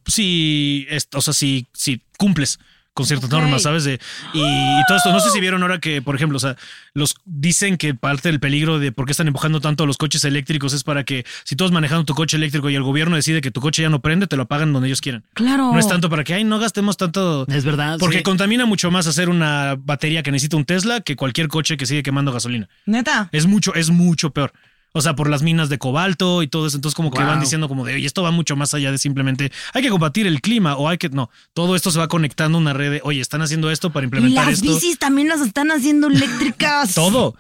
sí, 0.06 0.86
es- 0.90 1.08
o 1.14 1.20
sea, 1.20 1.34
sí, 1.34 1.66
sí 1.72 2.00
cumples 2.18 2.58
con 2.94 3.06
ciertas 3.06 3.30
normas, 3.30 3.62
¿sabes? 3.62 3.84
De, 3.84 3.98
y, 4.34 4.38
y 4.40 4.80
todo 4.86 4.98
esto, 4.98 5.10
no 5.12 5.20
sé 5.20 5.30
si 5.30 5.40
vieron 5.40 5.62
ahora 5.62 5.78
que, 5.78 6.02
por 6.02 6.14
ejemplo, 6.14 6.36
o 6.36 6.40
sea, 6.40 6.56
los 6.92 7.14
dicen 7.24 7.78
que 7.78 7.94
parte 7.94 8.28
del 8.28 8.38
peligro 8.38 8.78
de 8.78 8.92
por 8.92 9.06
qué 9.06 9.12
están 9.12 9.28
empujando 9.28 9.62
tanto 9.62 9.84
a 9.84 9.86
los 9.86 9.96
coches 9.96 10.22
eléctricos 10.24 10.74
es 10.74 10.84
para 10.84 11.02
que 11.02 11.24
si 11.44 11.56
tú 11.56 11.64
vas 11.64 11.72
manejando 11.72 12.04
tu 12.04 12.12
coche 12.14 12.36
eléctrico 12.36 12.68
y 12.68 12.74
el 12.74 12.82
gobierno 12.82 13.16
decide 13.16 13.40
que 13.40 13.50
tu 13.50 13.62
coche 13.62 13.80
ya 13.80 13.88
no 13.88 14.02
prende, 14.02 14.26
te 14.26 14.36
lo 14.36 14.42
apagan 14.42 14.74
donde 14.74 14.88
ellos 14.88 15.00
quieran. 15.00 15.24
Claro. 15.32 15.72
No 15.72 15.78
es 15.78 15.88
tanto 15.88 16.10
para 16.10 16.22
que, 16.22 16.34
ay, 16.34 16.44
no 16.44 16.58
gastemos 16.58 16.98
tanto. 16.98 17.46
Es 17.48 17.64
verdad. 17.64 17.96
Porque 17.98 18.18
sí. 18.18 18.22
contamina 18.22 18.66
mucho 18.66 18.90
más 18.90 19.06
hacer 19.06 19.30
una 19.30 19.74
batería 19.78 20.22
que 20.22 20.30
necesita 20.30 20.58
un 20.58 20.66
Tesla 20.66 21.00
que 21.00 21.16
cualquier 21.16 21.48
coche 21.48 21.78
que 21.78 21.86
sigue 21.86 22.02
quemando 22.02 22.30
gasolina. 22.30 22.68
Neta. 22.84 23.30
Es 23.32 23.46
mucho, 23.46 23.74
es 23.74 23.88
mucho 23.88 24.32
peor. 24.34 24.52
O 24.94 25.00
sea, 25.00 25.14
por 25.16 25.30
las 25.30 25.42
minas 25.42 25.68
de 25.70 25.78
cobalto 25.78 26.42
y 26.42 26.48
todo 26.48 26.66
eso. 26.66 26.76
Entonces, 26.76 26.94
como 26.94 27.10
que 27.10 27.18
Wow. 27.20 27.28
van 27.28 27.40
diciendo 27.40 27.66
como 27.68 27.84
de, 27.84 27.94
oye, 27.94 28.06
esto 28.06 28.22
va 28.22 28.30
mucho 28.30 28.56
más 28.56 28.74
allá 28.74 28.90
de 28.92 28.98
simplemente 28.98 29.50
hay 29.72 29.82
que 29.82 29.88
combatir 29.88 30.26
el 30.26 30.40
clima 30.42 30.76
o 30.76 30.88
hay 30.88 30.98
que. 30.98 31.08
No, 31.08 31.30
todo 31.54 31.76
esto 31.76 31.90
se 31.90 31.98
va 31.98 32.08
conectando 32.08 32.58
a 32.58 32.60
una 32.60 32.72
red 32.74 32.90
de, 32.92 33.00
oye, 33.04 33.20
están 33.20 33.40
haciendo 33.42 33.70
esto 33.70 33.90
para 33.90 34.04
Y 34.04 34.06
implementar 34.06 34.44
las 34.46 34.54
esto. 34.54 34.66
bicis 34.74 34.98
también 34.98 35.28
las 35.28 35.40
están 35.40 35.70
haciendo 35.70 36.08
eléctricas. 36.08 36.94
Todo. 36.94 37.34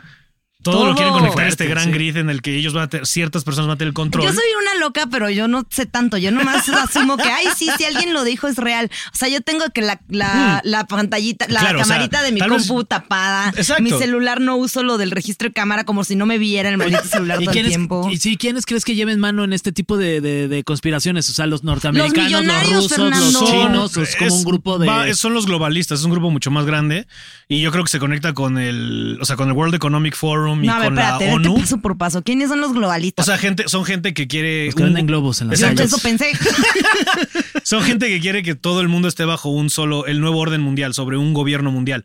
Todo, 0.62 0.86
lo 0.86 0.94
quieren 0.94 1.12
conectar 1.12 1.44
a 1.44 1.48
este 1.48 1.66
gran 1.66 1.84
sí. 1.86 1.90
grid 1.92 2.16
en 2.16 2.30
el 2.30 2.40
que 2.42 2.56
ellos 2.56 2.72
van 2.72 2.84
a 2.84 2.88
tener, 2.88 3.06
ciertas 3.06 3.44
personas 3.44 3.68
van 3.68 3.74
a 3.74 3.78
tener 3.78 3.88
el 3.88 3.94
control. 3.94 4.24
Yo 4.24 4.32
soy 4.32 4.42
una 4.60 4.80
loca, 4.84 5.06
pero 5.10 5.28
yo 5.30 5.48
no 5.48 5.64
sé 5.70 5.86
tanto. 5.86 6.16
Yo 6.18 6.30
nomás 6.30 6.68
asumo 6.68 7.16
que, 7.16 7.24
ay, 7.28 7.46
sí, 7.56 7.68
si 7.76 7.84
alguien 7.84 8.12
lo 8.14 8.24
dijo 8.24 8.48
es 8.48 8.56
real. 8.56 8.90
O 9.12 9.16
sea, 9.16 9.28
yo 9.28 9.40
tengo 9.40 9.64
que 9.74 9.82
la, 9.82 10.00
la, 10.08 10.60
la 10.64 10.86
pantallita, 10.86 11.46
la 11.48 11.60
Mm. 11.60 11.64
Claro, 11.64 11.80
o 11.80 11.84
sea, 11.84 11.94
camarita 11.96 12.22
de 12.22 12.32
mi 12.32 12.40
tal 12.40 12.50
vez- 12.50 12.66
compu 12.66 12.84
tapada. 12.84 13.50
Exacto. 13.56 13.82
Mi 13.82 13.90
celular 13.90 14.40
no 14.40 14.56
uso 14.56 14.82
lo 14.82 14.98
del 14.98 15.10
registro 15.10 15.48
de 15.48 15.52
cámara 15.52 15.84
como 15.84 16.02
si 16.04 16.16
no 16.16 16.26
me 16.26 16.38
viera 16.38 16.68
el 16.68 16.76
maldito 16.76 17.04
celular 17.08 17.40
¿Y 17.40 17.44
todo 17.46 17.54
el 17.58 17.66
tiempo. 17.68 18.08
y 18.10 18.16
sí, 18.18 18.36
¿quiénes 18.36 18.66
crees 18.66 18.84
que 18.84 18.94
lleven 18.94 19.20
mano 19.20 19.44
en 19.44 19.52
este 19.52 19.72
tipo 19.72 19.96
de, 19.96 20.20
de- 20.20 20.48
de 20.48 20.64
conspiraciones? 20.64 21.28
O 21.30 21.32
sea, 21.32 21.46
los 21.46 21.62
norteamericanos, 21.64 22.44
los, 22.44 22.66
rusos, 22.70 22.88
Fernando. 22.96 23.40
los 23.40 23.50
chinos, 23.50 23.96
es 23.96 24.16
como 24.16 24.34
un 24.34 24.44
grupo 24.44 24.78
de... 24.78 24.86
va- 24.86 25.14
son 25.14 25.34
los 25.34 25.46
globalistas, 25.46 26.00
es 26.00 26.04
un 26.04 26.10
grupo 26.12 26.30
mucho 26.30 26.50
más 26.50 26.64
grande 26.66 27.06
y 27.48 27.60
yo 27.60 27.70
creo 27.72 27.84
que 27.84 27.90
se 27.90 27.98
conecta 27.98 28.32
con 28.34 28.58
el, 28.58 29.18
o 29.20 29.24
sea, 29.24 29.36
con 29.36 29.48
el 29.48 29.54
World 29.54 29.74
Economic 29.74 30.16
Forum 30.16 30.51
y 30.62 30.66
No, 30.66 30.74
a 30.74 30.78
ver, 30.78 30.88
con 30.88 30.98
espérate, 30.98 31.26
la 31.28 31.34
ONU. 31.34 31.56
paso 31.60 31.78
por 31.78 31.96
paso. 31.96 32.22
¿Quiénes 32.22 32.48
son 32.48 32.60
los 32.60 32.72
globalistas? 32.72 33.26
O 33.26 33.30
sea, 33.30 33.38
gente, 33.38 33.64
son 33.68 33.84
gente 33.84 34.12
que 34.14 34.26
quiere. 34.26 34.66
Los 34.66 34.74
que 34.74 34.82
un- 34.82 34.88
venden 34.88 35.06
globos 35.06 35.40
en 35.40 35.48
las 35.48 35.60
Yo 35.60 35.68
eso 35.68 35.98
pensé. 35.98 36.32
Son 37.64 37.82
gente 37.82 38.08
que 38.08 38.20
quiere 38.20 38.42
que 38.42 38.54
todo 38.54 38.80
el 38.80 38.88
mundo 38.88 39.08
esté 39.08 39.24
bajo 39.24 39.48
un 39.48 39.70
solo, 39.70 40.06
el 40.06 40.20
nuevo 40.20 40.38
orden 40.38 40.60
mundial, 40.60 40.94
sobre 40.94 41.16
un 41.16 41.32
gobierno 41.32 41.70
mundial. 41.70 42.04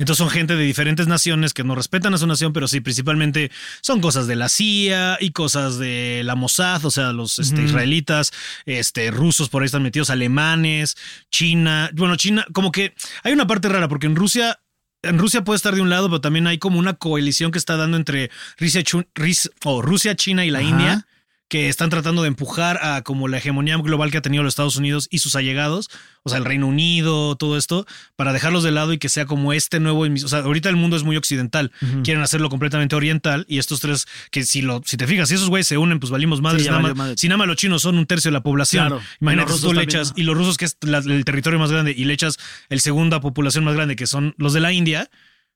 Entonces 0.00 0.18
son 0.18 0.30
gente 0.30 0.54
de 0.54 0.62
diferentes 0.62 1.08
naciones 1.08 1.52
que 1.54 1.64
no 1.64 1.74
respetan 1.74 2.14
a 2.14 2.18
su 2.18 2.26
nación, 2.28 2.52
pero 2.52 2.68
sí, 2.68 2.80
principalmente 2.80 3.50
son 3.80 4.00
cosas 4.00 4.28
de 4.28 4.36
la 4.36 4.48
CIA 4.48 5.18
y 5.20 5.32
cosas 5.32 5.76
de 5.78 6.22
la 6.24 6.36
Mossad, 6.36 6.84
o 6.84 6.90
sea, 6.92 7.12
los 7.12 7.40
este, 7.40 7.64
israelitas, 7.64 8.30
este, 8.64 9.10
rusos 9.10 9.48
por 9.48 9.62
ahí 9.62 9.66
están 9.66 9.82
metidos, 9.82 10.10
alemanes, 10.10 10.94
China. 11.32 11.90
Bueno, 11.94 12.14
China, 12.14 12.46
como 12.52 12.70
que 12.70 12.94
hay 13.24 13.32
una 13.32 13.48
parte 13.48 13.68
rara, 13.68 13.88
porque 13.88 14.06
en 14.06 14.14
Rusia 14.14 14.60
en 15.02 15.18
Rusia 15.18 15.44
puede 15.44 15.56
estar 15.56 15.74
de 15.74 15.80
un 15.80 15.90
lado, 15.90 16.08
pero 16.08 16.20
también 16.20 16.46
hay 16.46 16.58
como 16.58 16.78
una 16.78 16.94
coalición 16.94 17.50
que 17.50 17.58
está 17.58 17.76
dando 17.76 17.96
entre 17.96 18.30
Rusia, 18.58 18.82
Rusia 19.82 20.16
China 20.16 20.44
y 20.44 20.50
la 20.50 20.58
Ajá. 20.58 20.68
India, 20.68 21.06
que 21.48 21.70
están 21.70 21.88
tratando 21.88 22.20
de 22.22 22.28
empujar 22.28 22.78
a 22.82 23.00
como 23.02 23.26
la 23.26 23.38
hegemonía 23.38 23.76
global 23.78 24.10
que 24.10 24.18
ha 24.18 24.22
tenido 24.22 24.42
los 24.42 24.52
Estados 24.52 24.76
Unidos 24.76 25.08
y 25.10 25.20
sus 25.20 25.34
allegados, 25.34 25.88
o 26.22 26.28
sea, 26.28 26.36
el 26.38 26.44
Reino 26.44 26.66
Unido, 26.66 27.36
todo 27.36 27.56
esto, 27.56 27.86
para 28.16 28.34
dejarlos 28.34 28.62
de 28.64 28.70
lado 28.70 28.92
y 28.92 28.98
que 28.98 29.08
sea 29.08 29.24
como 29.24 29.54
este 29.54 29.80
nuevo, 29.80 30.00
o 30.02 30.28
sea, 30.28 30.40
ahorita 30.40 30.68
el 30.68 30.76
mundo 30.76 30.96
es 30.96 31.04
muy 31.04 31.16
occidental, 31.16 31.72
quieren 32.04 32.22
hacerlo 32.22 32.50
completamente 32.50 32.94
oriental 32.96 33.46
y 33.48 33.58
estos 33.58 33.80
tres, 33.80 34.06
que 34.30 34.44
si 34.44 34.60
lo, 34.60 34.82
si 34.84 34.98
te 34.98 35.06
fijas, 35.06 35.30
si 35.30 35.36
esos 35.36 35.48
güeyes 35.48 35.66
se 35.66 35.78
unen, 35.78 36.00
pues 36.00 36.10
valimos 36.10 36.42
madres, 36.42 36.62
Sí, 36.62 36.66
ya 36.66 36.72
nada 36.72 36.82
valió 36.82 36.94
más- 36.94 37.04
madre. 37.06 37.16
si 37.16 37.28
nada 37.28 37.38
más 37.38 37.46
los 37.46 37.56
chinos 37.56 37.80
son 37.80 37.96
un 37.96 38.04
tercio 38.06 38.28
de 38.30 38.34
la 38.34 38.42
población, 38.42 38.88
Claro. 38.88 39.02
Imagínate, 39.20 39.50
los 39.52 39.60
tú 39.62 39.72
le 39.72 39.82
echas, 39.84 40.08
¿no? 40.10 40.14
y 40.18 40.22
los 40.24 40.36
rusos 40.36 40.58
que 40.58 40.66
es 40.66 40.76
la- 40.82 40.98
el 40.98 41.24
territorio 41.24 41.58
más 41.58 41.70
grande 41.72 41.94
y 41.96 42.04
le 42.04 42.12
echas 42.12 42.36
el 42.68 42.80
segunda 42.80 43.20
población 43.22 43.64
más 43.64 43.74
grande 43.74 43.96
que 43.96 44.06
son 44.06 44.34
los 44.36 44.52
de 44.52 44.60
la 44.60 44.72
India, 44.74 45.08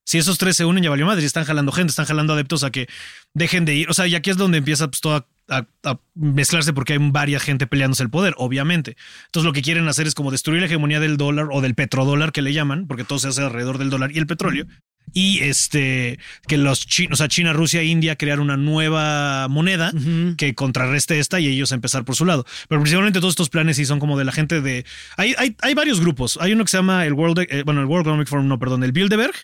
si 0.04 0.18
esos 0.18 0.36
tres 0.38 0.56
se 0.56 0.64
unen, 0.64 0.82
ya 0.82 0.90
valió 0.90 1.06
madre, 1.06 1.22
y 1.22 1.26
están 1.26 1.44
jalando 1.44 1.70
gente, 1.70 1.90
están 1.90 2.06
jalando 2.06 2.32
adeptos 2.32 2.64
a 2.64 2.70
que 2.72 2.88
dejen 3.34 3.64
de 3.64 3.76
ir. 3.76 3.88
O 3.90 3.94
sea, 3.94 4.06
y 4.08 4.16
aquí 4.16 4.30
es 4.30 4.36
donde 4.36 4.58
empieza 4.58 4.88
pues, 4.90 5.00
todo 5.00 5.28
a, 5.52 6.00
mezclarse 6.14 6.72
porque 6.72 6.94
hay 6.94 6.98
varias 7.00 7.42
gente 7.42 7.66
peleándose 7.66 8.02
el 8.02 8.10
poder, 8.10 8.34
obviamente. 8.36 8.96
Entonces 9.26 9.46
lo 9.46 9.52
que 9.52 9.62
quieren 9.62 9.88
hacer 9.88 10.06
es 10.06 10.14
como 10.14 10.30
destruir 10.30 10.60
la 10.60 10.66
hegemonía 10.66 11.00
del 11.00 11.16
dólar 11.16 11.48
o 11.50 11.60
del 11.60 11.74
petrodólar 11.74 12.32
que 12.32 12.42
le 12.42 12.52
llaman, 12.52 12.86
porque 12.86 13.04
todo 13.04 13.18
se 13.18 13.28
hace 13.28 13.42
alrededor 13.42 13.78
del 13.78 13.90
dólar 13.90 14.12
y 14.12 14.18
el 14.18 14.26
petróleo. 14.26 14.66
Y 15.14 15.40
este, 15.40 16.18
que 16.46 16.56
los 16.56 16.86
chinos, 16.86 17.14
o 17.14 17.16
sea, 17.18 17.28
China, 17.28 17.52
Rusia 17.52 17.80
e 17.80 17.84
India 17.84 18.16
crear 18.16 18.40
una 18.40 18.56
nueva 18.56 19.46
moneda 19.48 19.92
que 20.38 20.54
contrarreste 20.54 21.18
esta 21.18 21.38
y 21.38 21.48
ellos 21.48 21.72
empezar 21.72 22.04
por 22.04 22.16
su 22.16 22.24
lado. 22.24 22.46
Pero 22.68 22.80
principalmente 22.80 23.20
todos 23.20 23.32
estos 23.32 23.50
planes 23.50 23.76
sí 23.76 23.84
son 23.84 23.98
como 23.98 24.18
de 24.18 24.24
la 24.24 24.32
gente 24.32 24.60
de. 24.60 24.86
Hay, 25.16 25.34
hay, 25.36 25.56
hay 25.60 25.74
varios 25.74 26.00
grupos. 26.00 26.38
Hay 26.40 26.52
uno 26.52 26.64
que 26.64 26.70
se 26.70 26.78
llama 26.78 27.04
el 27.04 27.12
World, 27.12 27.46
eh, 27.50 27.62
bueno, 27.64 27.80
el 27.80 27.86
World 27.86 28.06
Economic 28.06 28.28
Forum, 28.28 28.48
no, 28.48 28.58
perdón, 28.58 28.84
el 28.84 28.92
Bilderberg, 28.92 29.34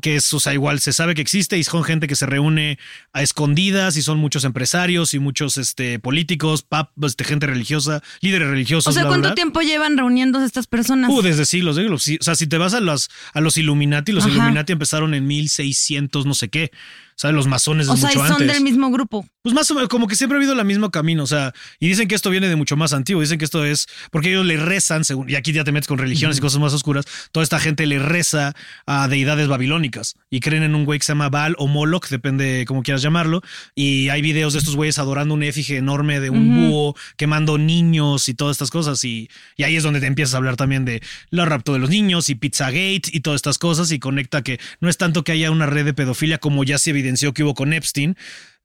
que 0.00 0.16
es, 0.16 0.32
o 0.32 0.40
sea, 0.40 0.54
igual 0.54 0.80
se 0.80 0.92
sabe 0.92 1.14
que 1.14 1.20
existe 1.22 1.58
y 1.58 1.64
son 1.64 1.84
gente 1.84 2.06
que 2.06 2.16
se 2.16 2.26
reúne 2.26 2.78
a 3.12 3.22
escondidas 3.22 3.96
y 3.96 4.02
son 4.02 4.18
muchos 4.18 4.44
empresarios 4.44 5.12
y 5.14 5.18
muchos 5.18 5.58
este, 5.58 5.98
políticos, 5.98 6.62
pap, 6.62 6.90
este, 7.04 7.24
gente 7.24 7.46
religiosa, 7.46 8.02
líderes 8.20 8.48
religiosos. 8.48 8.88
O 8.88 8.92
sea, 8.92 9.06
¿cuánto 9.06 9.34
tiempo 9.34 9.60
llevan 9.60 9.98
reuniéndose 9.98 10.46
estas 10.46 10.66
personas? 10.66 11.10
Uh, 11.10 11.22
desde 11.22 11.44
siglos, 11.44 11.78
O 11.78 11.98
sea, 11.98 12.34
si 12.34 12.46
te 12.46 12.58
vas 12.58 12.74
a 12.74 12.80
los, 12.80 13.10
a 13.34 13.40
los 13.40 13.56
Illuminati, 13.58 14.12
los 14.12 14.24
Ajá. 14.24 14.32
Illuminati 14.32 14.72
empezaron 14.72 15.14
en 15.14 15.26
1600, 15.26 16.26
no 16.26 16.34
sé 16.34 16.48
qué. 16.48 16.72
Sea, 17.14 17.32
los 17.32 17.46
masones 17.46 17.86
de 17.86 17.92
o 17.92 17.96
sea, 17.96 18.12
y 18.12 18.16
mucho 18.16 18.26
son 18.26 18.42
antes. 18.42 18.54
del 18.54 18.62
mismo 18.64 18.90
grupo. 18.90 19.26
Pues 19.42 19.54
más 19.54 19.70
o 19.70 19.74
menos, 19.74 19.88
como 19.88 20.06
que 20.06 20.14
siempre 20.14 20.36
ha 20.36 20.38
habido 20.38 20.58
el 20.58 20.64
mismo 20.64 20.90
camino, 20.90 21.24
o 21.24 21.26
sea, 21.26 21.52
y 21.80 21.88
dicen 21.88 22.06
que 22.06 22.14
esto 22.14 22.30
viene 22.30 22.48
de 22.48 22.54
mucho 22.54 22.76
más 22.76 22.92
antiguo, 22.92 23.20
dicen 23.22 23.38
que 23.38 23.44
esto 23.44 23.64
es, 23.64 23.88
porque 24.12 24.30
ellos 24.30 24.46
le 24.46 24.56
rezan, 24.56 25.04
según, 25.04 25.28
y 25.28 25.34
aquí 25.34 25.52
ya 25.52 25.64
te 25.64 25.72
metes 25.72 25.88
con 25.88 25.98
religiones 25.98 26.38
y 26.38 26.40
cosas 26.40 26.60
más 26.60 26.72
oscuras, 26.72 27.04
toda 27.32 27.42
esta 27.42 27.58
gente 27.58 27.86
le 27.86 27.98
reza 27.98 28.54
a 28.86 29.08
deidades 29.08 29.48
babilónicas 29.48 30.14
y 30.30 30.38
creen 30.38 30.62
en 30.62 30.76
un 30.76 30.84
güey 30.84 31.00
que 31.00 31.04
se 31.04 31.10
llama 31.10 31.28
Baal 31.28 31.56
o 31.58 31.66
Moloch, 31.66 32.08
depende 32.08 32.64
cómo 32.68 32.84
quieras 32.84 33.02
llamarlo, 33.02 33.42
y 33.74 34.10
hay 34.10 34.22
videos 34.22 34.52
de 34.52 34.60
estos 34.60 34.76
güeyes 34.76 35.00
adorando 35.00 35.34
un 35.34 35.42
efigie 35.42 35.76
enorme 35.76 36.20
de 36.20 36.30
un 36.30 36.54
búho, 36.54 36.94
quemando 37.16 37.58
niños 37.58 38.28
y 38.28 38.34
todas 38.34 38.54
estas 38.54 38.70
cosas, 38.70 39.02
y, 39.02 39.28
y 39.56 39.64
ahí 39.64 39.74
es 39.74 39.82
donde 39.82 39.98
te 39.98 40.06
empiezas 40.06 40.34
a 40.34 40.36
hablar 40.36 40.54
también 40.54 40.84
de 40.84 41.02
la 41.30 41.44
rapto 41.46 41.72
de 41.72 41.80
los 41.80 41.90
niños 41.90 42.30
y 42.30 42.36
Pizzagate 42.36 43.10
y 43.12 43.20
todas 43.20 43.38
estas 43.38 43.58
cosas, 43.58 43.90
y 43.90 43.98
conecta 43.98 44.42
que 44.42 44.60
no 44.80 44.88
es 44.88 44.96
tanto 44.98 45.24
que 45.24 45.32
haya 45.32 45.50
una 45.50 45.66
red 45.66 45.84
de 45.84 45.94
pedofilia 45.94 46.38
como 46.38 46.62
ya 46.62 46.78
se 46.78 46.92
evidenció 47.02 47.32
que 47.34 47.42
hubo 47.44 47.54
con 47.54 47.72
Epstein, 47.72 48.16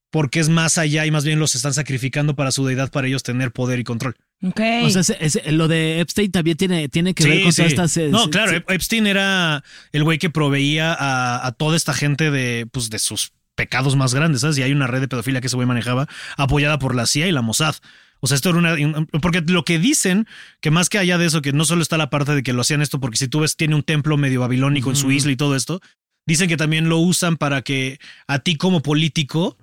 porque 0.10 0.40
es 0.40 0.48
más 0.50 0.78
allá 0.78 1.06
y 1.06 1.12
más 1.12 1.26
bien 1.26 1.38
los 1.40 1.54
están 1.56 1.74
sacrificando 1.74 2.34
para 2.36 2.52
su 2.52 2.66
deidad 2.66 2.90
para 2.92 3.08
ellos 3.08 3.24
tener 3.24 3.52
poder 3.52 3.80
y 3.80 3.84
control. 3.84 4.16
Ok. 4.42 4.62
O 4.84 4.90
sea, 4.90 5.02
ese- 5.20 5.52
lo 5.52 5.68
de 5.68 6.00
Epstein 6.00 6.32
también 6.32 6.56
tiene, 6.58 6.88
tiene 6.90 7.14
que 7.14 7.26
ver 7.28 7.44
con 7.44 7.52
todas 7.54 7.72
estas... 7.72 7.98
eh, 7.98 8.08
no, 8.10 8.30
claro, 8.30 8.52
sí. 8.54 8.64
Epstein 8.70 9.06
era 9.08 9.64
el 9.92 10.04
güey 10.04 10.18
que 10.18 10.30
proveía 10.30 10.94
a, 10.94 11.46
a 11.46 11.52
toda 11.52 11.76
esta 11.76 11.94
gente 11.94 12.32
de, 12.32 12.68
pues, 12.72 12.90
de 12.90 13.00
sus 13.00 13.34
pecados 13.56 13.96
más 13.96 14.14
grandes, 14.14 14.42
¿sabes? 14.42 14.58
Y 14.60 14.64
hay 14.64 14.72
una 14.72 14.88
red 14.88 15.02
de 15.02 15.08
pedofilia 15.08 15.42
que 15.42 15.48
ese 15.48 15.56
güey 15.56 15.68
manejaba, 15.68 16.08
apoyada 16.38 16.80
por 16.80 16.96
la 16.96 17.06
CIA 17.08 17.28
y 17.28 17.32
la 17.32 17.42
Mossad. 17.42 17.76
O 18.20 18.28
sea, 18.28 18.36
esto 18.36 18.50
era 18.50 18.58
una. 18.60 18.76
Porque 19.22 19.42
lo 19.46 19.64
que 19.66 19.78
dicen, 19.78 20.26
que 20.62 20.72
más 20.72 20.90
que 20.90 20.98
allá 21.00 21.18
de 21.18 21.26
eso, 21.28 21.42
que 21.42 21.54
no 21.54 21.66
solo 21.66 21.82
está 21.82 21.98
la 21.98 22.10
parte 22.10 22.34
de 22.34 22.44
que 22.44 22.54
lo 22.54 22.62
hacían 22.62 22.82
esto, 22.82 23.00
porque 23.00 23.18
si 23.18 23.28
tú 23.28 23.42
ves, 23.42 23.56
tiene 23.58 23.76
un 23.76 23.84
templo 23.84 24.18
medio 24.18 24.40
babilónico 24.42 24.90
en 24.90 24.96
su 24.96 25.12
isla 25.12 25.32
y 25.32 25.36
todo 25.36 25.56
esto, 25.56 25.82
dicen 26.28 26.48
que 26.48 26.58
también 26.58 26.90
lo 26.90 27.00
usan 27.00 27.38
para 27.38 27.64
que 27.64 28.00
a 28.28 28.40
ti 28.40 28.56
como 28.56 28.84
político 28.84 29.58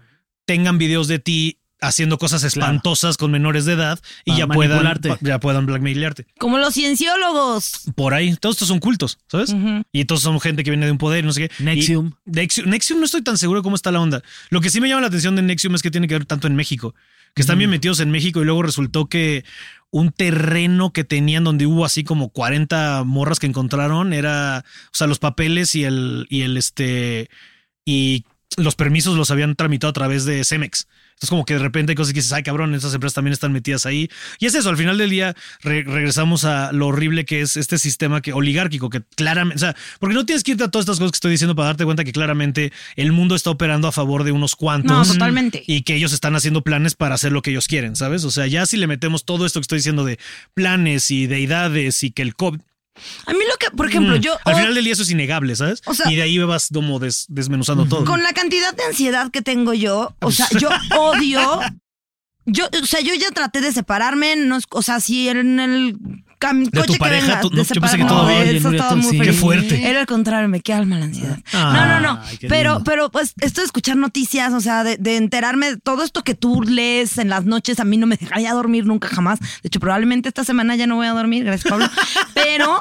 tengan 0.45 0.79
videos 0.79 1.07
de 1.07 1.21
ti 1.21 1.59
haciendo 1.81 2.19
cosas 2.19 2.43
espantosas 2.45 3.17
con 3.17 3.31
menores 3.31 3.67
de 3.67 3.75
edad 3.75 4.01
y 4.25 4.37
ya 4.37 4.47
puedan, 4.47 4.99
ya 5.21 5.39
puedan 5.39 5.67
blackmailarte. 5.67 6.27
Como 6.39 6.59
los 6.59 6.75
cienciólogos. 6.75 7.83
Por 7.95 8.15
ahí, 8.15 8.35
todos 8.37 8.57
estos 8.57 8.69
son 8.69 8.81
cultos, 8.81 9.19
¿sabes? 9.29 9.55
Y 9.93 10.07
todos 10.07 10.23
son 10.23 10.41
gente 10.41 10.65
que 10.65 10.71
viene 10.71 10.87
de 10.87 10.93
un 10.93 10.99
poder 10.99 11.25
no 11.25 11.33
sé 11.33 11.49
qué. 11.49 11.63
Nexium. 11.63 12.13
Y 12.27 12.31
Nexium. 12.31 12.71
Nexium 12.71 12.99
no 12.99 13.05
estoy 13.05 13.23
tan 13.23 13.39
seguro 13.39 13.61
de 13.61 13.65
cómo 13.65 13.77
está 13.77 13.93
la 13.93 14.01
onda. 14.01 14.23
Lo 14.51 14.61
que 14.61 14.71
sí 14.71 14.81
me 14.81 14.89
llama 14.89 15.03
la 15.03 15.09
atención 15.09 15.37
de 15.37 15.43
Nexium 15.43 15.75
es 15.75 15.83
que 15.83 15.91
tiene 15.91 16.09
que 16.09 16.15
ver 16.15 16.25
tanto 16.25 16.47
en 16.47 16.57
México. 16.57 16.95
Que 17.35 17.43
están 17.43 17.59
bien 17.59 17.69
metidos 17.69 17.99
en 17.99 18.11
México 18.11 18.41
y 18.41 18.45
luego 18.45 18.63
resultó 18.63 19.07
que 19.07 19.45
un 19.95 20.11
terreno 20.11 20.93
que 20.93 21.05
tenían 21.05 21.45
donde 21.45 21.67
hubo 21.67 21.85
así 21.85 22.03
como 22.03 22.31
40 22.31 23.05
morras 23.05 23.39
que 23.39 23.47
encontraron 23.47 24.13
era, 24.13 24.65
o 24.87 24.91
sea, 24.91 25.07
los 25.07 25.21
papeles 25.21 25.77
y 25.77 25.85
el, 25.85 26.27
y 26.29 26.43
el 26.43 26.57
este, 26.57 27.31
y 27.85 28.25
los 28.57 28.77
permisos 28.77 29.17
los 29.17 29.31
habían 29.31 29.57
tramitado 29.57 29.91
a 29.91 29.95
través 29.95 30.25
de 30.25 30.45
Cemex. 30.45 30.87
Entonces 31.15 31.31
como 31.31 31.45
que 31.45 31.55
de 31.55 31.61
repente 31.61 31.93
hay 31.93 31.97
cosas 31.97 32.13
que 32.13 32.19
dices, 32.19 32.33
ay 32.33 32.43
cabrón, 32.43 32.75
estas 32.75 32.95
empresas 32.95 33.15
también 33.15 33.33
están 33.33 33.53
metidas 33.53 33.87
ahí. 33.87 34.09
Y 34.39 34.47
es 34.47 34.55
eso, 34.55 34.69
al 34.69 34.77
final 34.77 34.99
del 34.99 35.11
día 35.11 35.35
re- 35.63 35.85
regresamos 35.85 36.45
a 36.45 36.73
lo 36.73 36.89
horrible 36.89 37.25
que 37.25 37.41
es 37.41 37.57
este 37.57 37.79
sistema 37.79 38.21
que 38.21 38.33
oligárquico, 38.33 38.91
que 38.91 39.03
claramente, 39.17 39.57
o 39.57 39.59
sea, 39.59 39.77
porque 39.99 40.15
no 40.15 40.27
tienes 40.27 40.43
que 40.45 40.53
irte 40.53 40.65
a 40.65 40.69
todas 40.69 40.85
estas 40.85 40.99
cosas 40.99 41.13
que 41.13 41.17
estoy 41.17 41.31
diciendo 41.33 41.55
para 41.57 41.67
darte 41.67 41.85
cuenta 41.85 42.05
que 42.05 42.13
claramente 42.13 42.73
el 42.97 43.13
mundo 43.13 43.35
está 43.35 43.51
operando 43.51 43.89
a 43.89 43.93
favor 43.93 44.25
de 44.25 44.33
unos 44.33 44.57
cuantos. 44.57 45.09
No, 45.09 45.13
totalmente. 45.15 45.63
Y 45.67 45.83
que 45.83 45.95
ellos 45.95 46.13
están 46.13 46.37
haciendo 46.37 46.63
planes 46.63 46.95
para 46.95 47.15
hacer 47.15 47.33
lo 47.33 47.43
que 47.43 47.51
ellos 47.51 47.69
quieren, 47.69 47.97
¿sabes? 47.97 48.25
O 48.25 48.31
sea, 48.31 48.47
ya 48.47 48.67
si 48.67 48.77
le 48.77 48.87
metemos 48.87 49.25
todo 49.25 49.47
esto 49.47 49.61
que 49.61 49.65
estoy 49.65 49.79
diciendo 49.79 50.05
de 50.05 50.19
planes 50.55 51.11
y 51.11 51.27
deidades 51.27 52.03
y 52.03 52.11
que 52.11 52.23
el 52.23 52.35
COVID... 52.35 52.61
A 53.27 53.33
mí 53.33 53.41
lo 53.51 53.57
que, 53.59 53.71
por 53.77 53.89
ejemplo, 53.89 54.17
Mm, 54.17 54.21
yo. 54.21 54.35
Al 54.45 54.55
oh, 54.55 54.57
final 54.57 54.75
del 54.75 54.85
día 54.85 54.93
eso 54.93 55.03
es 55.03 55.11
innegable, 55.11 55.57
¿sabes? 55.57 55.83
O 55.87 55.95
sea- 55.95 56.11
y 56.11 56.15
de 56.17 56.23
ahí 56.23 56.39
vas 56.39 56.69
como 56.73 56.99
des- 56.99 57.27
desmenuzando 57.29 57.87
todo. 57.87 58.05
Con 58.05 58.23
la 58.23 58.33
cantidad 58.33 58.75
de 58.75 58.85
ansiedad 58.85 59.31
que 59.31 59.43
tengo 59.43 59.75
yo, 59.75 60.15
o 60.21 60.31
sea, 60.31 60.47
yo 60.59 60.69
odio. 60.99 61.61
Yo, 62.47 62.69
o 62.83 62.87
sea, 62.87 63.01
yo 63.01 63.15
ya 63.15 63.31
traté 63.31 63.61
de 63.63 63.73
separarme, 63.73 64.37
no, 64.37 64.59
o 64.71 64.83
sea, 64.83 65.01
si 65.01 65.29
en 65.31 65.59
el 65.61 65.97
cam- 66.45 66.65
¿De 66.65 66.71
tu 66.71 66.87
coche 66.87 66.99
pareja? 66.99 67.21
que 67.27 67.27
venga, 67.33 67.41
Tú- 67.41 67.51
no, 67.51 67.57
de 67.57 67.65
yo 67.75 67.81
pensé 67.81 67.97
que 67.99 68.05
todo 68.05 68.23
no, 68.23 68.29
bien. 68.29 68.57
eso 68.57 68.71
Nuria, 68.71 68.91
muy 68.95 69.03
sí. 69.03 69.11
feo. 69.19 69.23
Qué 69.27 69.33
fuerte. 69.33 69.89
Era 69.89 70.01
al 70.01 70.07
contrario, 70.07 70.49
me 70.49 70.61
queda 70.61 70.79
alma 70.79 70.99
la 70.99 71.05
ansiedad. 71.07 71.39
Ah. 71.53 71.73
no, 72.01 72.01
no, 72.01 72.15
no. 72.15 72.23
Pero, 72.49 72.83
pero 72.85 73.11
pues 73.11 73.35
esto 73.41 73.61
de 73.61 73.67
escuchar 73.67 73.97
noticias, 73.97 74.53
o 74.53 74.61
sea, 74.61 74.85
de, 74.85 74.97
de 74.97 75.17
enterarme 75.17 75.71
de 75.73 75.77
todo 75.79 76.03
esto 76.03 76.23
que 76.23 76.35
tú 76.35 76.63
lees 76.63 77.19
en 77.19 77.29
las 77.29 77.45
noches, 77.45 77.81
a 77.81 77.85
mí 77.85 77.97
no 77.97 78.07
me 78.07 78.17
dejaría 78.17 78.53
dormir 78.53 78.87
nunca 78.87 79.09
jamás. 79.09 79.41
De 79.41 79.47
hecho, 79.65 79.81
probablemente 79.81 80.29
esta 80.29 80.45
semana 80.45 80.77
ya 80.77 80.87
no 80.87 80.97
voy 80.97 81.07
a 81.07 81.13
dormir, 81.13 81.45
gracias 81.45 81.71
Pablo. 81.71 81.87
Pero, 82.35 82.81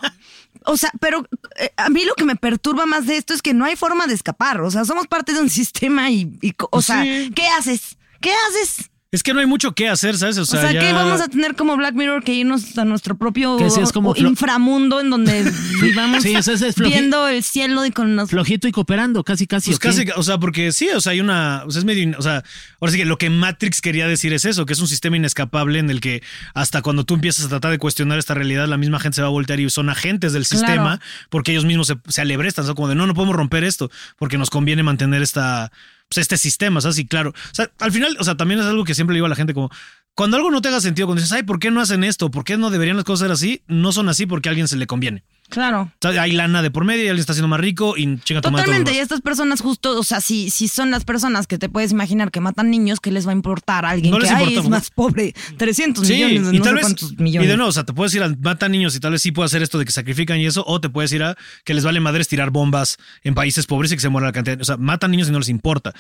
o 0.66 0.78
sea, 0.78 0.92
pero 1.00 1.26
eh, 1.60 1.72
a 1.78 1.90
mí 1.90 2.06
lo 2.06 2.14
que 2.16 2.24
me 2.26 2.36
perturba 2.36 2.86
más 2.86 3.06
de 3.06 3.18
esto 3.18 3.34
es 3.34 3.42
que 3.42 3.54
no 3.54 3.66
hay 3.66 3.76
forma 3.76 4.08
de 4.08 4.14
escapar. 4.14 4.62
O 4.62 4.72
sea, 4.72 4.86
somos 4.86 5.08
parte 5.08 5.34
de 5.34 5.40
un 5.42 5.50
sistema 5.50 6.10
y, 6.12 6.38
o 6.72 6.82
sea, 6.82 7.04
¿qué 7.04 7.48
haces? 7.58 7.98
¿Qué 8.22 8.32
haces? 8.50 8.90
Es 9.14 9.22
que 9.24 9.32
no 9.34 9.40
hay 9.40 9.46
mucho 9.46 9.74
que 9.74 9.88
hacer, 9.88 10.18
¿sabes? 10.18 10.38
O 10.40 10.42
O 10.42 10.46
sea, 10.46 10.62
sea, 10.62 10.72
ya- 10.74 10.80
que 10.82 10.92
vamos 10.92 11.22
a 11.22 11.28
tener 11.28 11.56
como 11.56 11.78
Black 11.78 11.94
Mirror 11.94 12.24
que 12.24 12.34
irnos 12.34 12.78
a 12.80 12.84
nuestro 12.84 13.16
propio 13.16 13.58
Que 13.58 13.70
sí, 13.70 13.80
es 13.80 13.92
como 13.92 14.10
o- 14.10 14.16
flo- 14.16 14.28
inframundo 14.28 15.00
en 15.00 15.12
donde 15.12 15.44
vivamos 15.82 16.24
Sí, 16.24 16.34
ese- 16.36 16.54
ese 16.54 16.70
es 16.70 16.76
floji- 16.76 16.88
viendo 16.88 17.28
el 17.28 17.44
cielo 17.44 17.86
y 17.86 17.92
con 17.92 18.16
los 18.16 18.32
Flojito 18.32 18.68
y 18.68 18.72
cooperando, 18.72 19.24
casi, 19.24 19.46
casi. 19.48 19.70
Pues 19.70 19.78
¿o 19.78 19.80
qué? 19.80 20.06
casi, 20.08 20.20
o 20.20 20.24
sea, 20.24 20.40
porque 20.40 20.72
sí, 20.72 20.90
o 20.90 21.00
sea, 21.00 21.12
hay 21.12 21.22
una, 21.22 21.64
o 21.66 21.70
sea, 21.72 21.80
es 21.80 21.86
medio, 21.86 22.18
o 22.18 22.22
sea, 22.24 22.44
ahora 22.82 22.92
sí 22.92 22.98
que 22.98 23.06
lo 23.06 23.20
que 23.20 23.30
Matrix 23.30 23.82
quería 23.82 24.08
decir 24.08 24.34
es 24.34 24.46
eso, 24.46 24.66
que 24.66 24.74
es 24.74 24.80
un 24.80 24.88
sistema 24.88 25.16
inescapable 25.16 25.78
en 25.78 25.92
el 25.92 26.02
que 26.02 26.24
hasta 26.56 26.82
cuando 26.82 27.04
tú 27.06 27.14
empiezas 27.14 27.46
a 27.46 27.50
tratar 27.50 27.70
de 27.70 27.78
cuestionar 27.78 28.18
esta 28.18 28.34
realidad, 28.34 28.68
la 28.68 28.78
misma 28.78 29.00
gente 29.00 29.18
se 29.18 29.22
va 29.22 29.28
a 29.28 29.32
voltear 29.32 29.60
y 29.60 29.70
son 29.70 29.90
agentes 29.92 30.34
del 30.34 30.48
Claro. 30.48 30.66
sistema 30.66 31.00
porque 31.30 31.52
ellos 31.52 31.66
mismos 31.66 31.86
se, 31.86 31.98
se 32.08 32.22
alebrestan, 32.22 32.66
son 32.66 32.74
como 32.74 32.88
de, 32.88 32.96
no, 32.96 33.06
no 33.06 33.14
podemos 33.14 33.36
romper 33.36 33.64
esto 33.64 33.92
porque 34.18 34.40
nos 34.40 34.50
conviene 34.50 34.82
mantener 34.82 35.22
esta, 35.22 35.72
pues, 36.14 36.24
este 36.24 36.38
sistema, 36.38 36.82
¿sabes? 36.82 37.00
Y 37.00 37.06
claro, 37.06 37.32
o 37.32 37.56
sea, 37.56 37.72
al 37.80 37.92
final, 37.92 38.16
o 38.20 38.24
sea, 38.24 38.36
también 38.36 38.60
es 38.60 38.66
algo 38.66 38.84
que 38.84 38.96
siempre 38.96 39.14
le 39.14 39.18
digo 39.18 39.26
a 39.26 39.30
la 39.30 39.36
gente 39.36 39.54
como, 39.54 39.70
cuando 40.16 40.38
algo 40.38 40.52
no 40.52 40.62
te 40.62 40.68
haga 40.68 40.80
sentido, 40.80 41.08
cuando 41.08 41.22
dices, 41.22 41.36
ay, 41.36 41.44
¿por 41.44 41.60
qué 41.60 41.72
no 41.72 41.82
hacen 41.82 42.04
esto? 42.04 42.30
¿Por 42.30 42.44
qué 42.44 42.58
no 42.58 42.70
deberían 42.70 42.98
las 42.98 43.06
cosas 43.06 43.26
ser 43.26 43.32
así? 43.32 43.64
No 43.68 43.92
son 43.92 44.10
así 44.10 44.26
porque 44.26 44.50
a 44.50 44.52
alguien 44.52 44.68
se 44.68 44.78
le 44.78 44.86
conviene. 44.86 45.24
Claro. 45.54 45.92
O 46.04 46.12
sea, 46.12 46.22
hay 46.22 46.32
lana 46.32 46.62
de 46.62 46.72
por 46.72 46.84
medio 46.84 47.04
y 47.06 47.08
alguien 47.08 47.20
está 47.22 47.34
haciendo 47.34 47.48
más 47.48 47.60
rico 47.60 47.96
y 47.96 48.18
chinga 48.20 48.42
Totalmente, 48.42 48.94
y 48.94 48.98
estas 48.98 49.22
personas 49.22 49.62
justo, 49.62 50.00
o 50.00 50.04
sea, 50.04 50.20
si, 50.20 50.50
si 50.50 50.68
son 50.68 50.90
las 50.92 51.06
personas 51.06 51.48
que 51.48 51.58
te 51.58 51.70
puedes 51.70 51.92
imaginar 51.92 52.32
que 52.32 52.40
matan 52.40 52.72
niños, 52.72 53.00
¿qué 53.00 53.12
les 53.12 53.28
va 53.28 53.32
a 53.32 53.36
importar 53.36 53.86
a 53.86 53.92
alguien 53.92 54.12
No 54.12 54.18
que 54.18 54.24
les 54.24 54.32
ay, 54.32 54.56
es 54.56 54.68
más 54.68 54.90
pobre? 54.90 55.34
300 55.58 56.06
Sí, 56.06 56.14
millones, 56.14 56.54
y 56.54 56.58
no 56.58 56.64
tal 56.64 56.72
sé 56.72 56.74
vez, 56.76 56.82
cuántos 56.84 57.18
millones. 57.20 57.48
y 57.48 57.50
de 57.52 57.58
nuevo, 57.58 57.70
o 57.70 57.74
sea, 57.74 57.84
te 57.84 57.94
puedes 57.94 58.14
ir 58.16 58.24
a 58.24 58.30
matar 58.42 58.70
niños 58.72 58.96
y 58.96 59.00
tal 59.00 59.12
vez 59.12 59.22
sí 59.22 59.32
puede 59.32 59.46
hacer 59.46 59.62
esto 59.62 59.78
de 59.78 59.86
que 59.86 59.92
sacrifican 59.92 60.40
y 60.40 60.46
eso, 60.46 60.64
o 60.68 60.82
te 60.82 60.90
puedes 60.90 61.12
ir 61.14 61.24
a 61.24 61.38
que 61.64 61.74
les 61.74 61.84
vale 61.86 62.00
madres 62.00 62.28
tirar 62.28 62.50
bombas 62.50 62.98
en 63.24 63.36
países 63.36 63.66
pobres 63.68 63.92
y 63.92 63.96
que 63.96 64.02
se 64.02 64.10
muera 64.10 64.28
la 64.28 64.34
cantidad. 64.34 64.60
O 64.60 64.66
sea, 64.66 64.78
matan 64.78 65.12
niños 65.12 65.30
y 65.30 65.32
no 65.32 65.40
les 65.40 65.50
importa. 65.50 65.94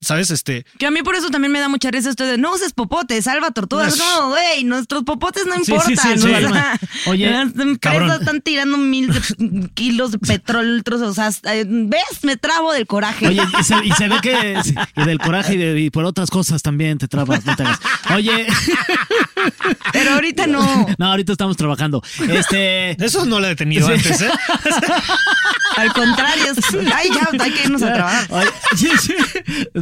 ¿Sabes? 0.00 0.30
Este. 0.30 0.64
Que 0.78 0.86
a 0.86 0.92
mí 0.92 1.02
por 1.02 1.16
eso 1.16 1.28
también 1.28 1.50
me 1.52 1.58
da 1.58 1.68
mucha 1.68 1.90
risa 1.90 2.08
esto 2.10 2.24
de 2.24 2.38
no 2.38 2.52
uses 2.52 2.72
popotes, 2.72 3.24
salva 3.24 3.50
tortugas. 3.50 3.96
No, 3.96 4.28
güey, 4.28 4.62
nuestros 4.62 5.02
popotes 5.02 5.44
no 5.46 5.56
Sí, 5.56 5.64
sí, 5.64 5.72
importan. 5.72 6.18
sí, 6.20 6.24
o 6.32 6.38
sí. 6.38 6.52
sea, 6.52 6.78
Oye, 7.06 7.30
las 7.30 7.56
empresas 7.58 8.20
están 8.20 8.40
tirando 8.40 8.78
mil 8.78 9.12
de- 9.12 9.68
kilos 9.74 10.12
de 10.12 10.18
petróleo, 10.20 10.82
o 11.02 11.14
sea, 11.14 11.30
eh, 11.52 11.64
¿ves? 11.66 12.02
Me 12.22 12.36
trabo 12.36 12.72
del 12.72 12.86
coraje. 12.86 13.26
Oye, 13.26 13.42
y 13.60 13.64
se, 13.64 13.74
y 13.84 13.90
se 13.90 14.08
ve 14.08 14.16
que. 14.22 14.60
Y 14.96 15.04
del 15.04 15.18
coraje 15.18 15.54
y, 15.54 15.56
de- 15.56 15.80
y 15.80 15.90
por 15.90 16.04
otras 16.04 16.30
cosas 16.30 16.62
también 16.62 16.98
te 16.98 17.08
trabas. 17.08 17.44
No 17.44 17.56
te 17.56 17.64
hagas. 17.64 17.80
Oye. 18.14 18.46
Pero 19.92 20.12
ahorita 20.14 20.46
no. 20.46 20.86
No, 20.96 21.06
ahorita 21.06 21.32
estamos 21.32 21.56
trabajando. 21.56 22.02
Este. 22.28 22.92
Eso 23.04 23.26
no 23.26 23.40
lo 23.40 23.46
he 23.46 23.50
detenido 23.50 23.86
Sí. 23.88 23.94
antes, 23.94 24.20
¿eh? 24.22 24.30
Al 25.76 25.92
contrario, 25.92 26.44
es- 26.52 26.92
ay, 26.94 27.08
ya, 27.14 27.28
hay 27.44 27.50
que 27.52 27.62
irnos 27.64 27.82
a 27.82 27.92
trabajar. 27.92 28.26
Oye, 28.30 28.48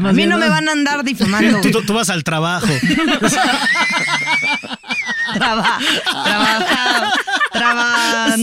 A 0.09 0.13
mí 0.13 0.17
bien, 0.19 0.29
no 0.29 0.39
me 0.39 0.49
van 0.49 0.69
a 0.69 0.73
andar 0.73 1.05
difamando. 1.05 1.61
Tú, 1.61 1.71
tú- 1.71 1.83
tú 1.83 1.93
vas 1.95 2.09
al 2.11 2.25
trabajo. 2.25 2.67
Traba, 5.35 5.79
trabaja, 6.23 7.13
trabajo. 7.53 8.35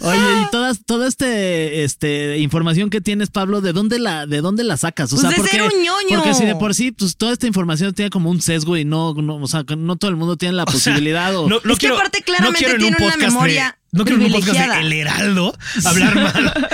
Oye, 0.00 0.18
y 0.42 0.50
todas, 0.50 0.84
toda 0.86 1.08
este, 1.08 1.84
este 1.84 2.38
información 2.38 2.88
que 2.88 3.00
tienes, 3.00 3.30
Pablo, 3.30 3.60
¿de 3.60 3.72
dónde 3.72 3.98
la, 3.98 4.26
de 4.26 4.40
dónde 4.40 4.64
la 4.64 4.76
sacas? 4.76 5.12
O 5.12 5.16
Pues 5.16 5.20
sea, 5.22 5.30
de 5.30 5.36
porque, 5.36 5.50
ser 5.50 5.62
un 5.62 5.82
ñoño. 5.82 6.18
porque 6.22 6.34
si 6.34 6.44
de 6.46 6.54
por 6.56 6.74
sí, 6.74 6.92
pues 6.92 7.16
toda 7.16 7.32
esta 7.32 7.46
información 7.46 7.92
tiene 7.94 8.10
como 8.10 8.30
un 8.30 8.40
sesgo 8.40 8.76
y 8.76 8.84
no, 8.84 9.12
no, 9.14 9.36
o 9.36 9.46
sea, 9.48 9.64
que 9.64 9.76
no 9.76 9.96
todo 9.96 10.10
el 10.10 10.16
mundo 10.16 10.36
tiene 10.36 10.54
la 10.54 10.64
posibilidad. 10.64 11.34
o, 11.36 11.48
No, 11.48 11.60
no 11.64 11.72
Es 11.72 11.78
que 11.78 11.86
quiero- 11.88 11.96
aparte 11.96 12.22
claramente 12.22 12.70
en 12.70 12.78
tiene 12.78 12.96
un 12.96 13.02
una 13.02 13.16
memoria 13.16 13.66
de- 13.66 13.81
no 13.92 14.04
quiero 14.04 14.20
en 14.20 14.26
un 14.26 14.40
podcast 14.40 14.58
de 14.58 14.80
El 14.80 14.92
Heraldo 14.92 15.54
hablar 15.84 16.14
mal 16.16 16.68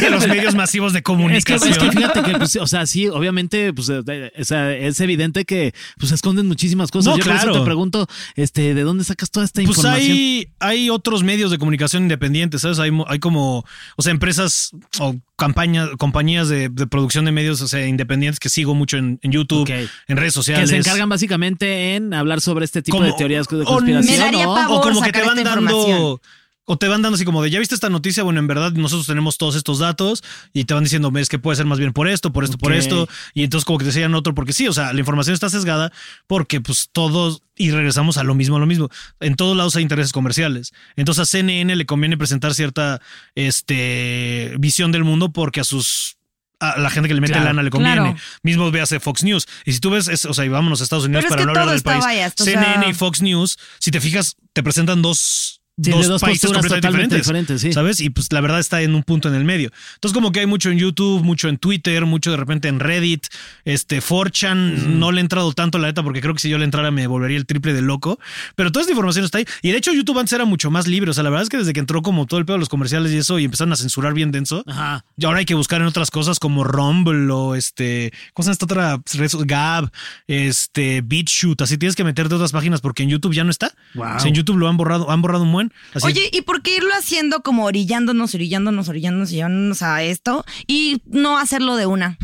de 0.00 0.10
los 0.10 0.26
medios 0.26 0.54
masivos 0.54 0.92
de 0.92 0.98
Es 0.98 1.02
que, 1.02 1.04
comunicación. 1.04 1.70
es 1.70 1.78
que 1.78 1.90
fíjate 1.92 2.22
que, 2.22 2.32
pues, 2.38 2.56
o 2.56 2.66
sea, 2.66 2.86
sí, 2.86 3.08
obviamente, 3.08 3.72
pues, 3.74 3.90
eh, 3.90 4.32
o 4.38 4.44
sea, 4.44 4.72
es 4.74 4.98
evidente 5.00 5.44
que, 5.44 5.74
pues, 5.98 6.12
esconden 6.12 6.46
muchísimas 6.48 6.90
cosas. 6.90 7.10
No, 7.12 7.18
Yo 7.18 7.24
por 7.24 7.32
claro. 7.34 7.50
eso 7.52 7.60
te 7.60 7.64
pregunto, 7.64 8.06
este, 8.36 8.74
¿de 8.74 8.82
dónde 8.82 9.04
sacas 9.04 9.30
toda 9.30 9.44
esta 9.44 9.62
Pues 9.62 9.76
información? 9.76 10.10
hay, 10.16 10.48
hay 10.60 10.90
otros 10.90 11.22
medios 11.22 11.50
de 11.50 11.58
comunicación 11.58 12.04
independientes, 12.04 12.62
¿sabes? 12.62 12.78
Hay, 12.78 12.90
mo- 12.90 13.04
hay 13.08 13.18
como, 13.18 13.64
o 13.96 14.02
sea, 14.02 14.10
empresas 14.10 14.70
o 14.98 15.14
campañas, 15.36 15.90
compañías 15.98 16.48
de, 16.48 16.68
de 16.70 16.86
producción 16.86 17.24
de 17.26 17.32
medios, 17.32 17.60
o 17.60 17.68
sea, 17.68 17.86
independientes 17.86 18.38
que 18.40 18.48
sigo 18.48 18.74
mucho 18.74 18.96
en, 18.96 19.18
en 19.22 19.32
YouTube, 19.32 19.68
en 19.70 20.16
redes 20.16 20.32
que 20.32 20.36
sociales. 20.36 20.70
se 20.70 20.76
encargan 20.78 21.08
básicamente 21.08 21.96
en 21.96 22.14
hablar 22.14 22.40
sobre 22.40 22.64
este 22.64 22.80
tipo 22.80 22.96
Como- 22.96 23.08
de 23.08 23.14
teorías 23.14 23.46
de 23.48 23.56
o- 23.60 23.64
conspiración. 23.64 24.14
Me 24.14 24.18
daría 24.24 24.44
¿no? 24.46 24.54
pavor 24.54 24.78
o 24.78 24.80
como 24.80 25.02
que 25.02 25.12
te 25.12 25.22
van 25.22 25.42
dando. 25.44 26.20
O 26.64 26.76
te 26.78 26.86
van 26.86 27.02
dando 27.02 27.16
así 27.16 27.24
como 27.24 27.42
de 27.42 27.50
ya 27.50 27.58
viste 27.58 27.74
esta 27.74 27.90
noticia 27.90 28.22
bueno 28.22 28.38
en 28.38 28.46
verdad 28.46 28.70
nosotros 28.72 29.06
tenemos 29.08 29.36
todos 29.36 29.56
estos 29.56 29.80
datos 29.80 30.22
y 30.52 30.64
te 30.64 30.74
van 30.74 30.84
diciendo 30.84 31.10
es 31.16 31.28
que 31.28 31.40
puede 31.40 31.56
ser 31.56 31.66
más 31.66 31.78
bien 31.80 31.92
por 31.92 32.06
esto 32.06 32.32
por 32.32 32.44
esto 32.44 32.56
por 32.56 32.72
esto 32.72 33.08
y 33.34 33.42
entonces 33.42 33.64
como 33.64 33.78
que 33.78 33.84
te 33.84 33.88
enseñan 33.90 34.14
otro 34.14 34.32
porque 34.34 34.52
sí 34.52 34.68
o 34.68 34.72
sea 34.72 34.92
la 34.92 35.00
información 35.00 35.34
está 35.34 35.48
sesgada 35.50 35.90
porque 36.28 36.60
pues 36.60 36.88
todos 36.92 37.42
y 37.56 37.72
regresamos 37.72 38.16
a 38.16 38.22
lo 38.22 38.34
mismo 38.36 38.56
a 38.56 38.60
lo 38.60 38.66
mismo 38.66 38.90
en 39.18 39.34
todos 39.34 39.56
lados 39.56 39.74
hay 39.74 39.82
intereses 39.82 40.12
comerciales 40.12 40.72
entonces 40.94 41.22
a 41.22 41.26
CNN 41.26 41.74
le 41.74 41.84
conviene 41.86 42.16
presentar 42.16 42.54
cierta 42.54 43.00
este 43.34 44.54
visión 44.58 44.92
del 44.92 45.04
mundo 45.04 45.32
porque 45.32 45.60
a 45.60 45.64
sus 45.64 46.16
a 46.60 46.78
la 46.78 46.90
gente 46.90 47.08
que 47.08 47.14
le 47.14 47.20
mete 47.20 47.32
Claro. 47.32 47.46
lana 47.46 47.62
le 47.64 47.70
conviene. 47.70 47.96
Claro. 47.96 48.16
Mismo 48.44 48.70
véase 48.70 49.00
Fox 49.00 49.24
News. 49.24 49.48
Y 49.64 49.72
si 49.72 49.80
tú 49.80 49.90
ves, 49.90 50.06
es- 50.06 50.26
o 50.26 50.32
sea, 50.32 50.44
y 50.44 50.48
vámonos 50.48 50.80
a 50.80 50.84
Estados 50.84 51.06
Unidos 51.06 51.24
Pero 51.24 51.34
es 51.34 51.36
para 51.36 51.42
que 51.42 51.46
no 51.46 51.60
hablar 51.60 51.74
del 51.74 51.82
país. 51.82 52.04
biased, 52.06 52.34
CNN 52.44 52.82
sea- 52.84 52.88
y 52.88 52.94
Fox 52.94 53.20
News, 53.20 53.58
si 53.80 53.90
te 53.90 54.00
fijas, 54.00 54.36
te 54.52 54.62
presentan 54.62 55.02
dos, 55.02 55.60
Sí, 55.76 55.90
de 55.90 55.96
dos, 55.96 56.06
dos 56.06 56.20
países 56.20 56.42
posturas 56.42 56.62
completamente 56.62 57.16
totalmente 57.16 57.16
diferentes. 57.16 57.62
diferentes, 57.62 57.62
sí. 57.62 57.72
¿Sabes? 57.72 58.00
Y 58.00 58.10
pues 58.10 58.30
la 58.30 58.40
verdad 58.42 58.60
está 58.60 58.82
en 58.82 58.94
un 58.94 59.02
punto 59.02 59.28
en 59.28 59.34
el 59.34 59.44
medio. 59.44 59.70
Entonces, 59.94 60.14
como 60.14 60.30
que 60.30 60.40
hay 60.40 60.46
mucho 60.46 60.70
en 60.70 60.78
YouTube, 60.78 61.22
mucho 61.22 61.48
en 61.48 61.56
Twitter, 61.56 62.04
mucho 62.04 62.30
de 62.30 62.36
repente 62.36 62.68
en 62.68 62.78
Reddit, 62.78 63.26
este, 63.64 64.02
4chan, 64.02 64.86
no 64.86 65.12
le 65.12 65.20
he 65.20 65.22
entrado 65.22 65.52
tanto 65.52 65.78
la 65.78 65.88
neta 65.88 66.02
porque 66.02 66.20
creo 66.20 66.34
que 66.34 66.40
si 66.40 66.50
yo 66.50 66.58
le 66.58 66.64
entrara 66.64 66.90
me 66.90 67.06
volvería 67.06 67.38
el 67.38 67.46
triple 67.46 67.72
de 67.72 67.80
loco. 67.80 68.20
Pero 68.54 68.70
toda 68.70 68.82
esta 68.82 68.92
información 68.92 69.24
está 69.24 69.38
ahí. 69.38 69.46
Y 69.62 69.70
de 69.70 69.78
hecho, 69.78 69.92
YouTube 69.92 70.18
antes 70.18 70.32
era 70.34 70.44
mucho 70.44 70.70
más 70.70 70.86
libre. 70.86 71.10
O 71.10 71.14
sea, 71.14 71.24
la 71.24 71.30
verdad 71.30 71.44
es 71.44 71.48
que 71.48 71.56
desde 71.56 71.72
que 71.72 71.80
entró 71.80 72.02
como 72.02 72.26
todo 72.26 72.38
el 72.38 72.44
pedo 72.44 72.56
de 72.56 72.60
los 72.60 72.68
comerciales 72.68 73.12
y 73.12 73.16
eso 73.16 73.38
y 73.38 73.44
empezaron 73.44 73.72
a 73.72 73.76
censurar 73.76 74.12
bien 74.12 74.30
denso. 74.30 74.64
Ajá. 74.66 75.04
Y 75.16 75.24
ahora 75.24 75.38
hay 75.38 75.46
que 75.46 75.54
buscar 75.54 75.80
en 75.80 75.86
otras 75.86 76.10
cosas 76.10 76.38
como 76.38 76.64
Rumble 76.64 77.32
o 77.32 77.54
este, 77.54 78.12
¿cómo 78.34 78.44
se 78.44 78.48
llama 78.48 78.52
esta 78.52 78.64
otra 78.66 79.00
red? 79.14 79.30
Gab, 79.46 79.90
este, 80.26 81.00
BitChute. 81.00 81.64
Así 81.64 81.78
tienes 81.78 81.96
que 81.96 82.04
meterte 82.04 82.34
a 82.34 82.36
otras 82.36 82.52
páginas 82.52 82.80
porque 82.80 83.02
en 83.02 83.08
YouTube 83.08 83.32
ya 83.32 83.44
no 83.44 83.50
está. 83.50 83.72
Wow. 83.94 84.16
O 84.16 84.20
sea, 84.20 84.28
en 84.28 84.34
YouTube 84.34 84.58
lo 84.58 84.68
han 84.68 84.76
borrado, 84.76 85.10
han 85.10 85.22
borrado 85.22 85.44
un 85.44 85.50
Así- 85.94 86.06
Oye, 86.06 86.30
¿y 86.32 86.42
por 86.42 86.62
qué 86.62 86.76
irlo 86.76 86.92
haciendo 86.94 87.42
como 87.42 87.64
orillándonos, 87.66 88.34
orillándonos, 88.34 88.88
orillándonos 88.88 89.30
y 89.32 89.36
llevándonos 89.36 89.82
a 89.82 90.02
esto 90.02 90.44
y 90.66 91.02
no 91.06 91.38
hacerlo 91.38 91.76
de 91.76 91.86
una? 91.86 92.18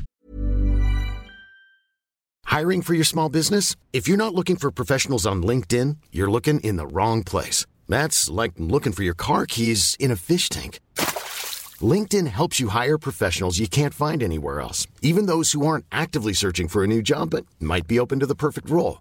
Hiring 2.46 2.83
for 2.83 2.94
your 2.94 3.05
small 3.05 3.29
business? 3.29 3.77
If 3.92 4.09
you're 4.09 4.16
not 4.16 4.35
looking 4.35 4.57
for 4.57 4.70
professionals 4.70 5.27
on 5.27 5.42
LinkedIn, 5.42 5.98
you're 6.12 6.31
looking 6.31 6.61
in 6.61 6.77
the 6.77 6.87
wrong 6.87 7.22
place. 7.22 7.66
That's 7.88 8.29
like 8.31 8.53
looking 8.59 8.92
for 8.92 9.03
your 9.03 9.14
car 9.16 9.46
keys 9.46 9.96
in 9.98 10.11
a 10.11 10.16
fish 10.16 10.48
tank. 10.48 10.81
LinkedIn 11.81 12.27
helps 12.27 12.59
you 12.59 12.68
hire 12.70 12.98
professionals 12.98 13.59
you 13.59 13.68
can't 13.68 13.94
find 13.94 14.22
anywhere 14.22 14.61
else, 14.61 14.87
even 15.03 15.27
those 15.27 15.53
who 15.53 15.64
aren't 15.66 15.85
actively 15.92 16.33
searching 16.33 16.68
for 16.68 16.83
a 16.83 16.87
new 16.88 17.03
job 17.03 17.31
but 17.31 17.46
might 17.61 17.87
be 17.87 18.01
open 18.01 18.18
to 18.20 18.27
the 18.27 18.35
perfect 18.35 18.68
role. 18.68 19.01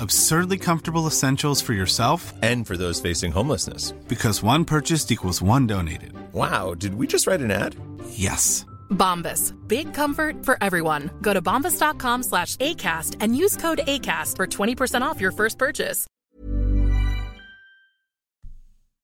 Absurdly 0.00 0.58
comfortable 0.58 1.06
essentials 1.06 1.62
for 1.62 1.74
yourself 1.74 2.32
And 2.42 2.66
for 2.66 2.76
those 2.76 3.00
facing 3.00 3.32
homelessness. 3.32 3.92
because 4.08 4.42
one 4.42 4.64
purchased 4.64 5.10
equals 5.12 5.40
one 5.42 5.66
donated. 5.66 6.12
Wow, 6.32 6.74
did 6.74 6.94
we 6.94 7.06
just 7.06 7.26
write 7.26 7.40
an 7.40 7.50
ad? 7.50 7.76
Yes. 8.10 8.64
Bombas. 8.90 9.52
Big 9.68 9.92
comfort 9.94 10.44
for 10.44 10.56
everyone. 10.60 11.10
Go 11.22 11.32
to 11.32 11.40
bombas.com 11.42 12.22
slash 12.24 12.56
ACAST 12.56 13.16
and 13.20 13.36
use 13.36 13.56
code 13.56 13.80
ACAST 13.86 14.36
for 14.36 14.46
20% 14.46 15.02
off 15.02 15.20
your 15.20 15.32
first 15.32 15.58
purchase. 15.58 16.06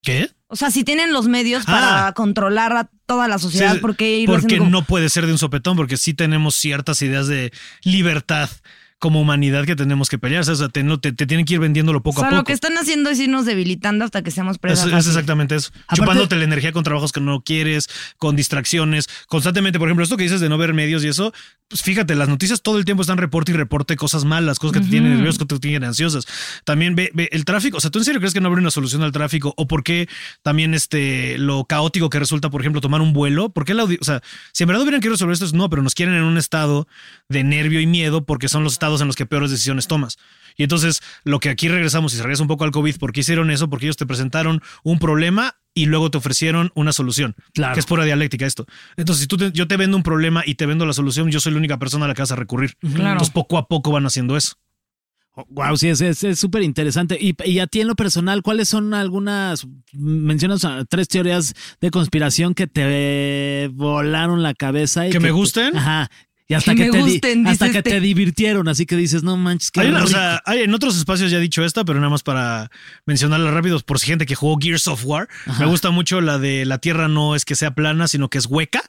¿Qué? 0.02 0.28
O 0.48 0.56
sea, 0.56 0.70
si 0.70 0.84
tienen 0.84 1.12
los 1.12 1.26
medios 1.26 1.64
para 1.66 2.06
Ah. 2.08 2.12
controlar 2.14 2.72
a 2.76 2.90
toda 3.06 3.28
la 3.28 3.38
sociedad, 3.38 3.74
Sí, 3.74 3.80
¿por 3.80 3.96
qué 3.96 4.18
irlo 4.18 4.34
porque 4.34 4.46
haciendo 4.46 4.64
como- 4.66 4.80
no 4.80 4.84
puede 4.86 5.08
ser 5.10 5.26
de 5.26 5.32
un 5.32 5.38
sopetón, 5.38 5.76
porque 5.76 5.96
sí 5.96 6.14
tenemos 6.14 6.54
ciertas 6.54 7.02
ideas 7.02 7.26
de 7.26 7.52
libertad 7.82 8.48
como 8.98 9.20
humanidad 9.20 9.64
que 9.64 9.76
tenemos 9.76 10.08
que 10.08 10.18
pelear. 10.18 10.42
O 10.48 10.54
sea, 10.56 10.68
te, 10.68 10.82
no- 10.82 10.98
te- 10.98 11.12
te 11.12 11.26
tienen 11.26 11.46
que 11.46 11.54
ir 11.54 11.60
vendiéndolo 11.60 12.02
poco 12.02 12.20
o 12.20 12.22
sea, 12.22 12.28
a 12.28 12.30
poco. 12.30 12.40
lo 12.40 12.44
que 12.44 12.52
están 12.52 12.76
haciendo 12.78 13.10
es 13.10 13.18
irnos 13.20 13.46
debilitando 13.46 14.04
hasta 14.04 14.22
que 14.22 14.30
seamos 14.30 14.58
presas. 14.58 14.86
Es, 14.92 15.06
exactamente 15.06 15.54
eso. 15.54 15.70
Aparte- 15.86 15.96
Chupándote 16.02 16.36
la 16.36 16.44
energía 16.44 16.72
con 16.72 16.84
trabajos 16.84 17.12
que 17.12 17.20
no 17.20 17.40
quieres, 17.42 17.88
con 18.18 18.34
distracciones, 18.36 19.08
constantemente. 19.28 19.78
Por 19.78 19.88
ejemplo, 19.88 20.02
esto 20.04 20.16
que 20.16 20.24
dices 20.24 20.40
de 20.40 20.48
no 20.48 20.58
ver 20.58 20.74
medios 20.74 21.04
y 21.04 21.08
eso, 21.08 21.32
pues 21.68 21.82
fíjate, 21.82 22.14
las 22.14 22.28
noticias 22.28 22.62
todo 22.62 22.78
el 22.78 22.84
tiempo 22.84 23.02
están 23.02 23.18
reporte 23.18 23.52
y 23.52 23.54
reporte 23.54 23.94
cosas 23.96 24.24
malas, 24.24 24.58
cosas 24.58 24.78
que 24.78 24.84
te 24.84 24.90
tienen 24.90 25.14
nerviosos, 25.16 25.38
que 25.38 25.44
te 25.44 25.58
tienen 25.58 25.84
ansiosas. 25.84 26.26
También 26.64 26.94
ve, 26.96 27.10
ve 27.14 27.28
el 27.30 27.44
tráfico. 27.44 27.76
O 27.76 27.80
sea, 27.80 27.90
¿tú 27.90 27.98
en 27.98 28.04
serio 28.04 28.20
crees 28.20 28.32
que 28.34 28.40
no 28.40 28.48
habrá 28.48 28.60
una 28.60 28.70
solución 28.70 29.02
al 29.02 29.12
tráfico? 29.12 29.54
¿O 29.56 29.66
por 29.68 29.84
qué 29.84 30.08
también 30.42 30.74
este, 30.74 31.36
lo 31.38 31.64
caótico 31.66 32.08
que 32.10 32.18
resulta, 32.18 32.50
por 32.50 32.62
ejemplo, 32.62 32.80
tomar 32.80 33.00
un 33.02 33.12
vuelo? 33.12 33.50
¿Por 33.50 33.64
qué 33.64 33.74
la 33.74 33.84
O 33.84 33.88
sea, 34.00 34.22
si 34.52 34.64
en 34.64 34.68
verdad 34.68 34.82
hubieran 34.82 35.00
querido 35.00 35.14
resolver 35.14 35.34
esto, 35.34 35.44
es 35.44 35.52
no, 35.52 35.68
pero 35.70 35.82
nos 35.82 35.94
quieren 35.94 36.14
en 36.14 36.24
un 36.24 36.38
estado 36.38 36.88
de 37.28 37.44
nervio 37.44 37.80
y 37.80 37.86
miedo 37.86 38.24
porque 38.24 38.48
son 38.48 38.64
los 38.64 38.72
estados 38.72 38.87
en 39.00 39.06
los 39.06 39.16
que 39.16 39.26
peores 39.26 39.50
decisiones 39.50 39.86
tomas. 39.86 40.16
Y 40.56 40.64
entonces, 40.64 41.00
lo 41.24 41.38
que 41.38 41.50
aquí 41.50 41.68
regresamos 41.68 42.12
y 42.14 42.16
se 42.16 42.22
regresa 42.22 42.42
un 42.42 42.48
poco 42.48 42.64
al 42.64 42.70
COVID, 42.72 42.96
¿por 42.96 43.12
qué 43.12 43.20
hicieron 43.20 43.50
eso? 43.50 43.70
Porque 43.70 43.86
ellos 43.86 43.96
te 43.96 44.06
presentaron 44.06 44.60
un 44.82 44.98
problema 44.98 45.54
y 45.72 45.86
luego 45.86 46.10
te 46.10 46.18
ofrecieron 46.18 46.72
una 46.74 46.92
solución. 46.92 47.36
Claro. 47.54 47.74
Que 47.74 47.80
es 47.80 47.86
pura 47.86 48.04
dialéctica 48.04 48.44
esto. 48.46 48.66
Entonces, 48.96 49.22
si 49.22 49.26
tú 49.28 49.36
te- 49.36 49.52
yo 49.52 49.68
te 49.68 49.76
vendo 49.76 49.96
un 49.96 50.02
problema 50.02 50.42
y 50.44 50.56
te 50.56 50.66
vendo 50.66 50.84
la 50.86 50.92
solución, 50.92 51.30
yo 51.30 51.38
soy 51.38 51.52
la 51.52 51.58
única 51.58 51.78
persona 51.78 52.06
a 52.06 52.08
la 52.08 52.14
que 52.14 52.22
vas 52.22 52.32
a 52.32 52.36
recurrir. 52.36 52.74
Claro. 52.80 53.10
Entonces, 53.12 53.30
poco 53.30 53.56
a 53.58 53.68
poco 53.68 53.92
van 53.92 54.04
haciendo 54.06 54.36
eso. 54.36 54.54
Wow, 55.50 55.76
sí, 55.76 55.88
es 55.88 56.00
es- 56.00 56.24
es 56.24 56.40
súper 56.40 56.62
interesante. 56.64 57.16
Y, 57.20 57.36
y 57.48 57.60
a 57.60 57.68
ti 57.68 57.80
en 57.80 57.86
lo 57.86 57.94
personal, 57.94 58.42
¿cuáles 58.42 58.68
son 58.68 58.92
algunas, 58.92 59.68
mencionas 59.92 60.64
ah, 60.64 60.84
tres 60.88 61.06
teorías 61.06 61.54
de 61.80 61.90
conspiración 61.92 62.54
que 62.54 62.66
te 62.66 63.70
volaron 63.72 64.42
la 64.42 64.54
cabeza? 64.54 65.06
Y 65.06 65.10
¿Que 65.10 65.20
me 65.20 65.28
te- 65.28 65.32
gusten? 65.32 65.76
Ajá. 65.76 66.10
Y 66.50 66.54
hasta 66.54 66.74
Que 66.74 66.84
que, 66.90 66.92
me 66.92 67.18
te, 67.20 67.34
di- 67.36 67.46
hasta 67.46 67.70
que 67.70 67.78
este. 67.78 67.90
te 67.90 68.00
divirtieron, 68.00 68.68
así 68.68 68.86
que 68.86 68.96
dices, 68.96 69.22
no 69.22 69.36
manches, 69.36 69.70
qué 69.70 69.80
Hay 69.80 69.88
o 69.88 69.96
rico". 69.96 70.06
sea, 70.08 70.40
hay- 70.46 70.62
en 70.62 70.72
otros 70.72 70.96
espacios 70.96 71.30
ya 71.30 71.36
he 71.36 71.40
dicho 71.42 71.62
esta, 71.62 71.84
pero 71.84 71.98
nada 72.00 72.10
más 72.10 72.22
para 72.22 72.70
mencionarla 73.04 73.50
rápido, 73.50 73.78
por 73.80 73.98
si 73.98 74.06
gente 74.06 74.24
que 74.24 74.34
jugó 74.34 74.56
Gears 74.58 74.88
of 74.88 75.04
War. 75.04 75.28
Me 75.60 75.66
gusta 75.66 75.90
mucho 75.90 76.22
la 76.22 76.38
de 76.38 76.64
la 76.64 76.78
Tierra 76.78 77.06
no 77.08 77.34
es 77.36 77.44
que 77.44 77.54
sea 77.54 77.72
plana, 77.72 78.08
sino 78.08 78.30
que 78.30 78.38
es 78.38 78.46
hueca 78.46 78.80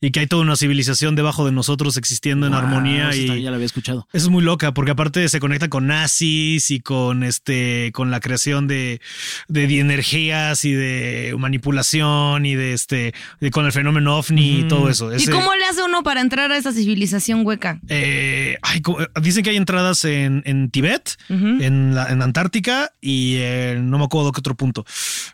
y 0.00 0.10
que 0.12 0.20
hay 0.20 0.26
toda 0.26 0.42
una 0.42 0.56
civilización 0.56 1.14
debajo 1.14 1.44
de 1.44 1.52
nosotros 1.52 1.96
existiendo 1.96 2.46
en 2.46 2.54
armonía. 2.54 3.14
y 3.14 3.42
ya 3.42 3.50
lo 3.50 3.56
había 3.56 3.66
escuchado. 3.66 4.08
Eso 4.12 4.26
es 4.26 4.30
muy 4.30 4.42
loca, 4.42 4.72
porque 4.72 4.92
aparte 4.92 5.28
se 5.28 5.40
conecta 5.40 5.68
con 5.68 5.86
nazis 5.88 6.70
y 6.70 6.80
con 6.80 7.22
este, 7.22 7.90
con 7.92 8.10
la 8.10 8.20
creación 8.20 8.66
de, 8.66 9.00
de, 9.48 9.66
de 9.66 9.78
energías 9.80 10.64
y 10.64 10.72
de 10.72 11.34
manipulación 11.38 12.46
y 12.46 12.54
de 12.54 12.72
este, 12.72 13.14
de- 13.40 13.50
con 13.50 13.66
el 13.66 13.72
fenómeno 13.72 14.16
ovni 14.16 14.60
y 14.60 14.64
todo 14.68 14.88
eso. 14.88 15.14
¿Y 15.14 15.26
cómo 15.26 15.54
le 15.54 15.64
hace 15.66 15.82
uno 15.82 16.02
para 16.02 16.20
entrar 16.20 16.50
a 16.52 16.56
esa 16.56 16.72
civilización 16.72 17.44
hueca? 17.46 17.78
eh, 17.88 18.56
ay, 18.62 18.80
como- 18.80 18.98
dicen 19.22 19.42
que 19.44 19.50
hay 19.50 19.56
entradas 19.56 20.04
en, 20.04 20.42
en 20.46 20.70
Tibet, 20.70 21.16
en, 21.28 21.94
la, 21.94 22.08
en 22.08 22.22
Antártica 22.22 22.92
y 23.00 23.38
no 23.78 23.98
me 23.98 24.04
acuerdo 24.04 24.32
qué 24.32 24.40
otro 24.40 24.54
punto. 24.56 24.84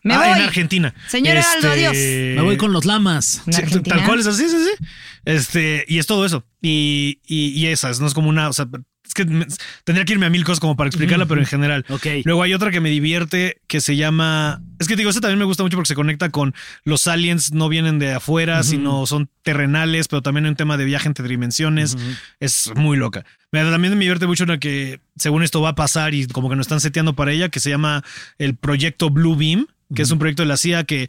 Me 0.03 0.15
Ah, 0.15 0.19
voy. 0.19 0.39
en 0.41 0.45
Argentina. 0.47 0.95
Señor 1.09 1.37
Heraldo, 1.37 1.71
adiós. 1.71 1.95
Me 1.95 2.41
voy 2.43 2.57
con 2.57 2.73
los 2.73 2.85
lamas. 2.85 3.43
Sí, 3.49 3.81
tal 3.83 4.05
cual 4.05 4.21
es 4.21 4.27
así, 4.27 4.45
sí, 4.57 4.71
sí. 4.79 4.85
Este, 5.25 5.85
y 5.89 5.99
es 5.99 6.07
todo 6.07 6.25
eso. 6.27 6.45
Y, 6.63 7.21
y, 7.27 7.49
y 7.49 7.67
esas, 7.67 8.01
no 8.01 8.07
es 8.07 8.15
como 8.15 8.29
una, 8.29 8.49
o 8.49 8.53
sea, 8.53 8.67
es 9.07 9.15
que 9.15 9.25
me- 9.25 9.47
tendría 9.85 10.05
que 10.05 10.13
irme 10.15 10.27
a 10.27 10.31
mil 10.31 10.45
cosas 10.45 10.59
como 10.61 10.77
para 10.77 10.89
explicarla, 10.89 11.27
pero 11.27 11.41
en 11.41 11.47
general. 11.47 11.85
Luego 12.25 12.43
hay 12.43 12.55
otra 12.55 12.71
que 12.73 12.81
me 12.81 12.91
divierte 12.91 13.61
que 13.69 13.81
se 13.81 13.97
llama. 13.97 14.61
Es 14.81 14.89
que 14.89 14.97
digo, 14.97 15.11
esa 15.11 15.21
también 15.21 15.39
me 15.39 15.45
gusta 15.45 15.63
mucho 15.63 15.77
porque 15.77 15.89
se 15.89 15.95
conecta 15.95 16.31
con 16.31 16.55
los 16.85 17.07
aliens, 17.07 17.53
no 17.53 17.69
vienen 17.69 17.99
de 18.01 18.13
afuera, 18.15 18.63
sino 18.65 19.07
son 19.07 19.29
terrenales, 19.43 20.09
pero 20.09 20.23
también 20.23 20.45
hay 20.47 20.51
un 20.51 20.57
tema 20.57 20.77
de 20.77 20.85
viaje 20.85 21.07
entre 21.09 21.29
dimensiones. 21.29 21.97
Es 22.41 22.73
muy 22.75 22.97
loca. 22.97 23.25
También 23.53 23.93
me 23.95 24.01
divierte 24.01 24.27
mucho 24.27 24.45
la 24.45 24.59
que, 24.59 25.01
según 25.17 25.43
esto 25.43 25.61
va 25.63 25.71
a 25.71 25.75
pasar 25.77 26.13
y 26.15 26.27
como 26.27 26.51
que 26.51 26.57
nos 26.57 26.65
están 26.67 26.81
seteando 26.81 27.15
para 27.15 27.33
ella, 27.33 27.49
que 27.49 27.61
se 27.61 27.71
llama 27.71 28.05
el 28.39 28.55
proyecto 28.57 29.09
Blue 29.09 29.37
Beam, 29.37 29.67
que 29.95 30.03
es 30.03 30.11
un 30.11 30.19
proyecto 30.19 30.43
de 30.43 30.49
la 30.49 30.57
CIA 30.57 30.85
que. 30.85 31.09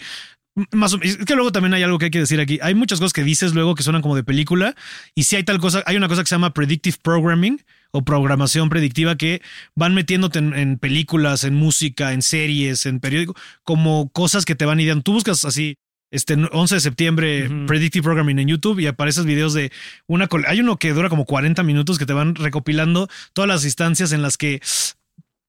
Más 0.71 0.93
o- 0.93 0.99
es 1.01 1.17
que 1.17 1.35
luego 1.35 1.51
también 1.51 1.73
hay 1.73 1.83
algo 1.83 1.99
que 1.99 2.05
hay 2.05 2.11
que 2.11 2.19
decir 2.19 2.39
aquí. 2.39 2.59
Hay 2.61 2.73
muchas 2.73 2.99
cosas 2.99 3.13
que 3.13 3.23
dices 3.23 3.53
luego 3.53 3.75
que 3.75 3.83
suenan 3.83 4.01
como 4.01 4.15
de 4.15 4.23
película. 4.23 4.75
Y 5.15 5.23
si 5.23 5.35
hay 5.35 5.43
tal 5.43 5.59
cosa, 5.59 5.83
hay 5.85 5.97
una 5.97 6.07
cosa 6.07 6.23
que 6.23 6.27
se 6.29 6.35
llama 6.35 6.53
predictive 6.53 6.97
programming 7.01 7.61
o 7.91 8.03
programación 8.03 8.69
predictiva 8.69 9.15
que 9.15 9.41
van 9.75 9.93
metiéndote 9.93 10.39
en, 10.39 10.53
en 10.55 10.77
películas, 10.79 11.43
en 11.43 11.53
música, 11.55 12.11
en 12.13 12.21
series, 12.21 12.85
en 12.85 12.99
periódico, 12.99 13.35
como 13.63 14.09
cosas 14.11 14.45
que 14.45 14.55
te 14.55 14.65
van 14.65 14.79
ideando. 14.79 15.03
Tú 15.03 15.13
buscas 15.13 15.45
así. 15.45 15.75
Este 16.09 16.35
11 16.35 16.75
de 16.75 16.79
septiembre, 16.81 17.49
Predictive 17.67 18.01
Programming 18.01 18.39
en 18.39 18.47
YouTube 18.47 18.79
y 18.79 18.87
aparecen 18.87 19.25
videos 19.25 19.53
de 19.53 19.73
una. 20.07 20.29
Hay 20.47 20.61
uno 20.61 20.77
que 20.77 20.93
dura 20.93 21.09
como 21.09 21.25
40 21.25 21.63
minutos 21.63 21.99
que 21.99 22.05
te 22.05 22.13
van 22.13 22.33
recopilando 22.33 23.09
todas 23.33 23.49
las 23.49 23.65
instancias 23.65 24.13
en 24.13 24.21
las 24.21 24.37
que 24.37 24.61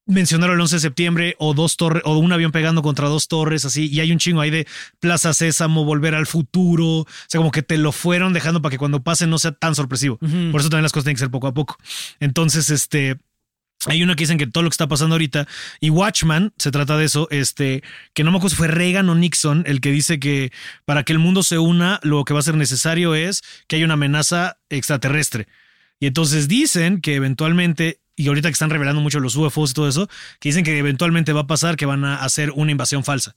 mencionaron 0.08 0.56
el 0.56 0.60
11 0.62 0.76
de 0.76 0.80
septiembre 0.80 1.36
o 1.38 1.54
dos 1.54 1.76
torres 1.76 2.02
o 2.04 2.18
un 2.18 2.32
avión 2.32 2.50
pegando 2.50 2.82
contra 2.82 3.08
dos 3.08 3.28
torres 3.28 3.64
así 3.64 3.88
y 3.88 4.00
hay 4.00 4.10
un 4.10 4.18
chingo 4.18 4.40
ahí 4.40 4.50
de 4.50 4.66
Plaza 4.98 5.32
Sésamo, 5.34 5.84
Volver 5.84 6.14
al 6.14 6.26
Futuro, 6.26 7.00
o 7.00 7.06
sea, 7.28 7.38
como 7.38 7.52
que 7.52 7.62
te 7.62 7.78
lo 7.78 7.92
fueron 7.92 8.32
dejando 8.32 8.60
para 8.60 8.70
que 8.70 8.78
cuando 8.78 9.02
pase 9.02 9.26
no 9.26 9.38
sea 9.38 9.52
tan 9.52 9.74
sorpresivo. 9.74 10.18
Por 10.18 10.60
eso 10.60 10.70
también 10.70 10.82
las 10.82 10.92
cosas 10.92 11.04
tienen 11.04 11.16
que 11.16 11.20
ser 11.20 11.30
poco 11.30 11.46
a 11.46 11.54
poco. 11.54 11.76
Entonces, 12.18 12.70
este 12.70 13.18
hay 13.86 14.02
una 14.02 14.16
que 14.16 14.24
dicen 14.24 14.38
que 14.38 14.46
todo 14.48 14.64
lo 14.64 14.70
que 14.70 14.74
está 14.74 14.88
pasando 14.88 15.14
ahorita 15.14 15.46
y 15.78 15.90
Watchman 15.90 16.52
se 16.58 16.72
trata 16.72 16.96
de 16.96 17.04
eso, 17.04 17.28
este 17.30 17.84
que 18.12 18.24
no 18.24 18.32
me 18.32 18.38
acuerdo 18.38 18.50
si 18.50 18.56
fue 18.56 18.68
Reagan 18.68 19.08
o 19.08 19.14
Nixon 19.14 19.62
el 19.66 19.80
que 19.80 19.92
dice 19.92 20.18
que 20.18 20.52
para 20.84 21.04
que 21.04 21.12
el 21.12 21.20
mundo 21.20 21.42
se 21.42 21.58
una 21.58 22.00
lo 22.02 22.24
que 22.24 22.34
va 22.34 22.40
a 22.40 22.42
ser 22.42 22.56
necesario 22.56 23.14
es 23.14 23.42
que 23.68 23.76
haya 23.76 23.84
una 23.84 23.94
amenaza 23.94 24.58
extraterrestre. 24.68 25.46
Y 26.00 26.06
entonces 26.06 26.48
dicen 26.48 27.00
que 27.00 27.14
eventualmente, 27.16 28.00
y 28.18 28.28
ahorita 28.28 28.48
que 28.48 28.52
están 28.52 28.70
revelando 28.70 29.00
mucho 29.00 29.20
los 29.20 29.34
UFOs 29.36 29.70
y 29.70 29.74
todo 29.74 29.88
eso, 29.88 30.08
que 30.40 30.50
dicen 30.50 30.64
que 30.64 30.76
eventualmente 30.78 31.32
va 31.32 31.40
a 31.42 31.46
pasar 31.46 31.76
que 31.76 31.86
van 31.86 32.04
a 32.04 32.16
hacer 32.16 32.50
una 32.54 32.70
invasión 32.72 33.04
falsa. 33.04 33.34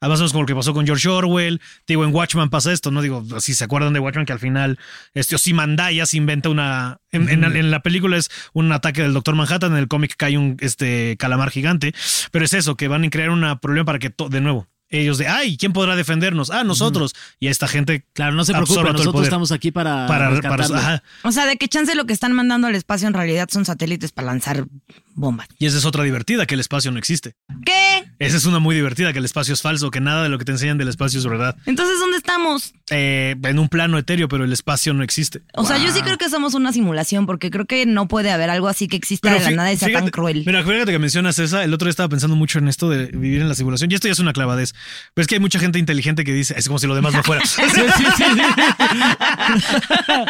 Además, 0.00 0.20
es 0.20 0.32
como 0.32 0.42
lo 0.42 0.46
que 0.46 0.54
pasó 0.54 0.74
con 0.74 0.84
George 0.84 1.08
Orwell. 1.08 1.62
Digo, 1.86 2.04
en 2.04 2.12
Watchman 2.14 2.50
pasa 2.50 2.72
esto, 2.72 2.90
¿no? 2.90 3.00
Digo, 3.00 3.24
si 3.40 3.54
se 3.54 3.64
acuerdan 3.64 3.94
de 3.94 4.00
Watchman, 4.00 4.26
que 4.26 4.34
al 4.34 4.38
final 4.38 4.78
este 5.14 5.36
Ozymandias 5.36 6.12
inventa 6.12 6.50
una. 6.50 6.98
En, 7.10 7.28
en 7.30 7.40
la- 7.40 7.46
en 7.58 7.70
la 7.70 7.80
película 7.80 8.18
es 8.18 8.28
un 8.52 8.70
ataque 8.72 9.00
del 9.00 9.14
Doctor 9.14 9.34
Manhattan, 9.34 9.72
en 9.72 9.78
el 9.78 9.88
cómic 9.88 10.14
cae 10.18 10.36
un 10.36 10.56
este, 10.60 11.16
calamar 11.18 11.50
gigante. 11.50 11.94
Pero 12.32 12.44
es 12.44 12.52
eso, 12.52 12.76
que 12.76 12.88
van 12.88 13.04
a 13.04 13.08
crear 13.08 13.30
un 13.30 13.58
problema 13.60 13.86
para 13.86 13.98
que, 13.98 14.12
de 14.28 14.40
nuevo, 14.42 14.66
ellos 15.00 15.18
de, 15.18 15.26
ay, 15.26 15.56
¿quién 15.56 15.72
podrá 15.72 15.96
defendernos? 15.96 16.50
Ah, 16.50 16.64
nosotros. 16.64 17.14
Y 17.40 17.48
esta 17.48 17.68
gente. 17.68 18.04
Claro, 18.12 18.34
no 18.34 18.44
se 18.44 18.52
preocupen, 18.52 18.92
nosotros 18.92 19.24
estamos 19.24 19.52
aquí 19.52 19.70
para, 19.70 20.06
Para, 20.06 20.40
para, 20.40 20.64
ajá. 20.64 21.02
O 21.22 21.32
sea, 21.32 21.46
de 21.46 21.56
que 21.56 21.68
chance 21.68 21.94
lo 21.94 22.06
que 22.06 22.12
están 22.12 22.32
mandando 22.32 22.66
al 22.66 22.74
espacio 22.74 23.08
en 23.08 23.14
realidad 23.14 23.48
son 23.50 23.64
satélites 23.64 24.12
para 24.12 24.26
lanzar 24.26 24.66
bombas. 25.14 25.48
Y 25.58 25.66
esa 25.66 25.78
es 25.78 25.84
otra 25.84 26.04
divertida, 26.04 26.46
que 26.46 26.54
el 26.54 26.60
espacio 26.60 26.90
no 26.90 26.98
existe. 26.98 27.34
¿Qué? 27.64 28.04
Esa 28.18 28.36
es 28.36 28.46
una 28.46 28.58
muy 28.58 28.74
divertida, 28.74 29.12
que 29.12 29.18
el 29.18 29.24
espacio 29.24 29.54
es 29.54 29.62
falso, 29.62 29.90
que 29.90 30.00
nada 30.00 30.22
de 30.22 30.28
lo 30.28 30.38
que 30.38 30.44
te 30.44 30.52
enseñan 30.52 30.78
del 30.78 30.88
espacio 30.88 31.18
es 31.18 31.26
verdad. 31.26 31.56
Entonces, 31.66 31.98
¿dónde 31.98 32.16
estamos? 32.16 32.74
Eh, 32.90 33.36
en 33.42 33.58
un 33.58 33.68
plano 33.68 33.98
etéreo, 33.98 34.28
pero 34.28 34.44
el 34.44 34.52
espacio 34.52 34.94
no 34.94 35.02
existe. 35.02 35.42
O 35.54 35.64
sea, 35.64 35.78
yo 35.78 35.92
sí 35.92 36.00
creo 36.02 36.18
que 36.18 36.28
somos 36.28 36.54
una 36.54 36.72
simulación 36.72 37.26
porque 37.26 37.50
creo 37.50 37.64
que 37.64 37.86
no 37.86 38.08
puede 38.08 38.30
haber 38.30 38.50
algo 38.50 38.68
así 38.68 38.88
que 38.88 38.96
exista 38.96 39.32
de 39.32 39.40
la 39.40 39.50
nada 39.50 39.72
y 39.72 39.76
sea 39.76 39.92
tan 39.92 40.10
cruel. 40.10 40.44
Mira, 40.46 40.62
fíjate 40.62 40.92
que 40.92 40.98
mencionas 40.98 41.38
esa. 41.38 41.64
El 41.64 41.72
otro 41.72 41.86
día 41.86 41.90
estaba 41.90 42.08
pensando 42.08 42.36
mucho 42.36 42.58
en 42.58 42.68
esto 42.68 42.88
de 42.88 43.06
vivir 43.06 43.40
en 43.40 43.48
la 43.48 43.54
simulación. 43.54 43.90
Y 43.90 43.94
esto 43.94 44.08
ya 44.08 44.12
es 44.12 44.18
una 44.18 44.32
clavadez. 44.32 44.74
Pero 45.14 45.22
es 45.22 45.28
que 45.28 45.36
hay 45.36 45.40
mucha 45.40 45.58
gente 45.58 45.78
inteligente 45.78 46.24
que 46.24 46.32
dice, 46.32 46.54
es 46.56 46.66
como 46.66 46.78
si 46.78 46.86
lo 46.86 46.94
demás 46.94 47.14
no 47.14 47.22
fuera. 47.22 47.42
Sí, 47.54 47.80
sí, 47.96 48.04
sí. 48.16 48.24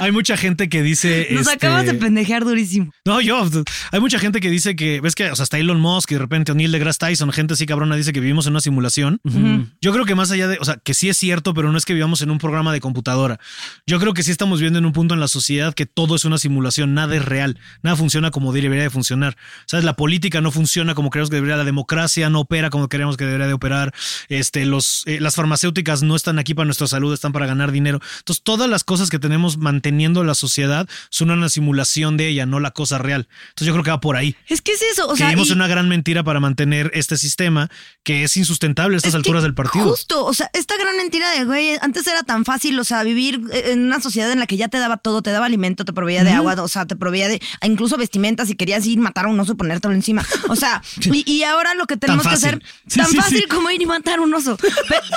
hay 0.00 0.12
mucha 0.12 0.36
gente 0.36 0.68
que 0.68 0.82
dice. 0.82 1.28
Nos 1.30 1.42
este, 1.42 1.52
acabas 1.52 1.86
de 1.86 1.94
pendejear 1.94 2.44
durísimo. 2.44 2.92
No, 3.04 3.20
yo. 3.20 3.48
Hay 3.90 4.00
mucha 4.00 4.11
gente 4.18 4.40
que 4.40 4.50
dice 4.50 4.76
que. 4.76 5.00
Ves 5.00 5.14
que, 5.14 5.30
o 5.30 5.36
sea, 5.36 5.42
hasta 5.42 5.58
Elon 5.58 5.80
Musk 5.80 6.10
y 6.10 6.14
de 6.14 6.20
repente 6.20 6.52
O'Neill 6.52 6.72
deGrasse 6.72 6.98
Tyson, 6.98 7.32
gente 7.32 7.54
así 7.54 7.66
cabrona, 7.66 7.96
dice 7.96 8.12
que 8.12 8.20
vivimos 8.20 8.46
en 8.46 8.52
una 8.52 8.60
simulación. 8.60 9.20
Yo 9.80 9.92
creo 9.92 10.04
que 10.04 10.14
más 10.14 10.30
allá 10.30 10.48
de. 10.48 10.58
O 10.60 10.64
sea, 10.64 10.76
que 10.76 10.94
sí 10.94 11.08
es 11.08 11.16
cierto, 11.16 11.54
pero 11.54 11.72
no 11.72 11.78
es 11.78 11.84
que 11.84 11.94
vivamos 11.94 12.22
en 12.22 12.30
un 12.30 12.38
programa 12.38 12.72
de 12.72 12.80
computadora. 12.80 13.38
Yo 13.86 13.98
creo 13.98 14.14
que 14.14 14.22
sí 14.22 14.30
estamos 14.30 14.60
viendo 14.60 14.78
en 14.78 14.86
un 14.86 14.92
punto 14.92 15.14
en 15.14 15.20
la 15.20 15.28
sociedad 15.28 15.74
que 15.74 15.86
todo 15.86 16.16
es 16.16 16.24
una 16.24 16.38
simulación, 16.38 16.94
nada 16.94 17.16
es 17.16 17.24
real, 17.24 17.58
nada 17.82 17.96
funciona 17.96 18.30
como 18.30 18.52
debería 18.52 18.82
de 18.82 18.90
funcionar. 18.90 19.36
¿Sabes? 19.66 19.84
La 19.84 19.96
política 19.96 20.40
no 20.40 20.50
funciona 20.50 20.94
como 20.94 21.10
creemos 21.10 21.30
que 21.30 21.36
debería, 21.36 21.56
la 21.56 21.64
democracia 21.64 22.30
no 22.30 22.40
opera 22.40 22.70
como 22.70 22.88
creemos 22.88 23.16
que 23.16 23.24
debería 23.24 23.46
de 23.46 23.52
operar. 23.52 23.92
Este, 24.28 24.64
los, 24.66 25.02
eh, 25.06 25.20
las 25.20 25.34
farmacéuticas 25.34 26.02
no 26.02 26.16
están 26.16 26.38
aquí 26.38 26.54
para 26.54 26.66
nuestra 26.66 26.86
salud, 26.86 27.12
están 27.12 27.32
para 27.32 27.46
ganar 27.46 27.72
dinero. 27.72 28.00
Entonces, 28.18 28.42
todas 28.42 28.68
las 28.68 28.84
cosas 28.84 29.10
que 29.10 29.18
tenemos 29.18 29.58
manteniendo 29.58 30.24
la 30.24 30.34
sociedad 30.34 30.88
son 31.10 31.30
una 31.30 31.48
simulación 31.48 32.16
de 32.16 32.28
ella, 32.28 32.46
no 32.46 32.60
la 32.60 32.70
cosa 32.72 32.98
real. 32.98 33.28
Entonces, 33.50 33.66
yo 33.66 33.72
creo 33.72 33.84
que 33.84 33.90
va 33.90 34.00
por 34.02 34.16
ahí. 34.16 34.36
Es 34.48 34.60
que 34.60 34.72
es 34.72 34.82
eso. 34.82 35.08
O 35.08 35.16
sea, 35.16 35.28
vivimos 35.28 35.48
y- 35.48 35.52
una 35.52 35.66
gran 35.66 35.88
mentira 35.88 36.22
para 36.22 36.40
mantener 36.40 36.90
este 36.92 37.16
sistema 37.16 37.70
que 38.02 38.24
es 38.24 38.36
insustentable 38.36 38.96
a 38.96 38.98
estas 38.98 39.10
Es 39.10 39.14
alturas 39.14 39.42
del 39.42 39.54
partido. 39.54 39.88
Justo, 39.88 40.26
o 40.26 40.34
sea, 40.34 40.50
esta 40.52 40.76
gran 40.76 40.94
mentira 40.98 41.30
de, 41.30 41.44
güey, 41.46 41.78
antes 41.80 42.06
era 42.06 42.22
tan 42.24 42.44
fácil, 42.44 42.78
o 42.78 42.84
sea, 42.84 43.02
vivir 43.04 43.40
eh, 43.52 43.70
en 43.72 43.84
una 43.86 44.00
sociedad 44.02 44.30
en 44.30 44.40
la 44.40 44.46
que 44.46 44.58
ya 44.58 44.68
te 44.68 44.78
daba 44.78 44.98
todo, 44.98 45.22
te 45.22 45.30
daba 45.30 45.46
alimento, 45.46 45.84
te 45.86 45.92
proveía 45.94 46.24
de 46.24 46.32
agua, 46.32 46.54
o 46.60 46.68
sea, 46.68 46.84
te 46.84 46.96
proveía 46.96 47.28
de 47.28 47.40
incluso 47.62 47.96
vestimentas 47.96 48.48
si 48.48 48.56
querías 48.56 48.84
ir 48.86 48.98
matar 48.98 49.24
a 49.24 49.28
un 49.28 49.38
oso 49.40 49.52
y 49.52 49.54
ponértelo 49.54 49.94
encima. 49.94 50.26
O 50.48 50.56
sea, 50.56 50.82
y, 51.00 51.30
y 51.32 51.44
ahora 51.44 51.74
lo 51.74 51.86
que 51.86 51.96
tenemos 51.96 52.24
que 52.24 52.30
fácil. 52.30 52.48
hacer, 52.48 52.62
Sí, 52.88 52.98
tan 52.98 53.06
sí, 53.08 53.16
fácil 53.16 53.38
sí. 53.38 53.46
como 53.46 53.70
ir 53.70 53.80
y 53.80 53.86
matar 53.86 54.18
a 54.18 54.22
un 54.22 54.34
oso. 54.34 54.58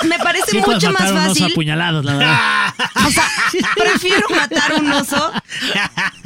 Me 0.08 0.18
parece 0.20 0.56
mucho 0.60 0.92
más 0.92 1.00
matar 1.02 1.08
a 1.08 1.10
unos 1.12 1.26
fácil. 1.28 1.52
apuñalados, 1.52 2.04
la 2.04 2.14
verdad. 2.16 2.36
O 3.06 3.10
sea, 3.10 3.28
prefiero 3.76 4.28
matar 4.30 4.72
a 4.72 4.76
un 4.76 4.92
oso 4.92 5.32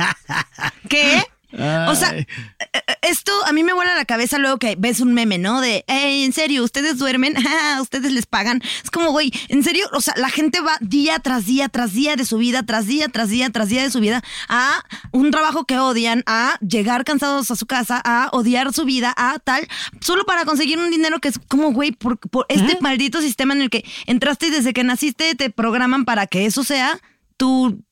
que 0.88 1.22
O 1.52 1.94
sea, 1.94 2.16
eh, 2.16 2.26
eh, 2.60 2.80
esto 3.02 3.32
a 3.46 3.52
mí 3.52 3.64
me 3.64 3.72
vuela 3.72 3.94
la 3.96 4.04
cabeza 4.04 4.38
luego 4.38 4.58
que 4.58 4.76
ves 4.78 5.00
un 5.00 5.14
meme, 5.14 5.38
¿no? 5.38 5.60
De, 5.60 5.84
"Ey, 5.88 6.24
en 6.24 6.32
serio, 6.32 6.62
ustedes 6.62 6.98
duermen, 6.98 7.34
ustedes 7.80 8.12
les 8.12 8.26
pagan. 8.26 8.62
Es 8.84 8.90
como, 8.90 9.10
güey, 9.10 9.32
en 9.48 9.64
serio, 9.64 9.86
o 9.92 10.00
sea, 10.00 10.14
la 10.16 10.30
gente 10.30 10.60
va 10.60 10.76
día 10.80 11.18
tras 11.18 11.46
día, 11.46 11.68
tras 11.68 11.92
día 11.92 12.16
de 12.16 12.24
su 12.24 12.38
vida, 12.38 12.62
tras 12.62 12.86
día, 12.86 13.08
tras 13.08 13.28
día, 13.30 13.50
tras 13.50 13.68
día 13.68 13.82
de 13.82 13.90
su 13.90 14.00
vida 14.00 14.22
a 14.48 14.84
un 15.12 15.30
trabajo 15.30 15.64
que 15.64 15.78
odian, 15.78 16.22
a 16.26 16.56
llegar 16.60 17.04
cansados 17.04 17.50
a 17.50 17.56
su 17.56 17.66
casa, 17.66 18.00
a 18.04 18.28
odiar 18.32 18.72
su 18.72 18.84
vida, 18.84 19.12
a 19.16 19.38
tal, 19.38 19.66
solo 20.00 20.24
para 20.24 20.44
conseguir 20.44 20.78
un 20.78 20.90
dinero 20.90 21.18
que 21.20 21.28
es 21.28 21.38
como, 21.48 21.72
güey, 21.72 21.92
por, 21.92 22.18
por 22.18 22.46
este 22.48 22.78
maldito 22.80 23.20
sistema 23.20 23.54
en 23.54 23.62
el 23.62 23.70
que 23.70 23.84
entraste 24.06 24.46
y 24.46 24.50
desde 24.50 24.72
que 24.72 24.84
naciste 24.84 25.34
te 25.34 25.50
programan 25.50 26.04
para 26.04 26.26
que 26.26 26.46
eso 26.46 26.64
sea 26.64 26.98
tu 27.36 27.82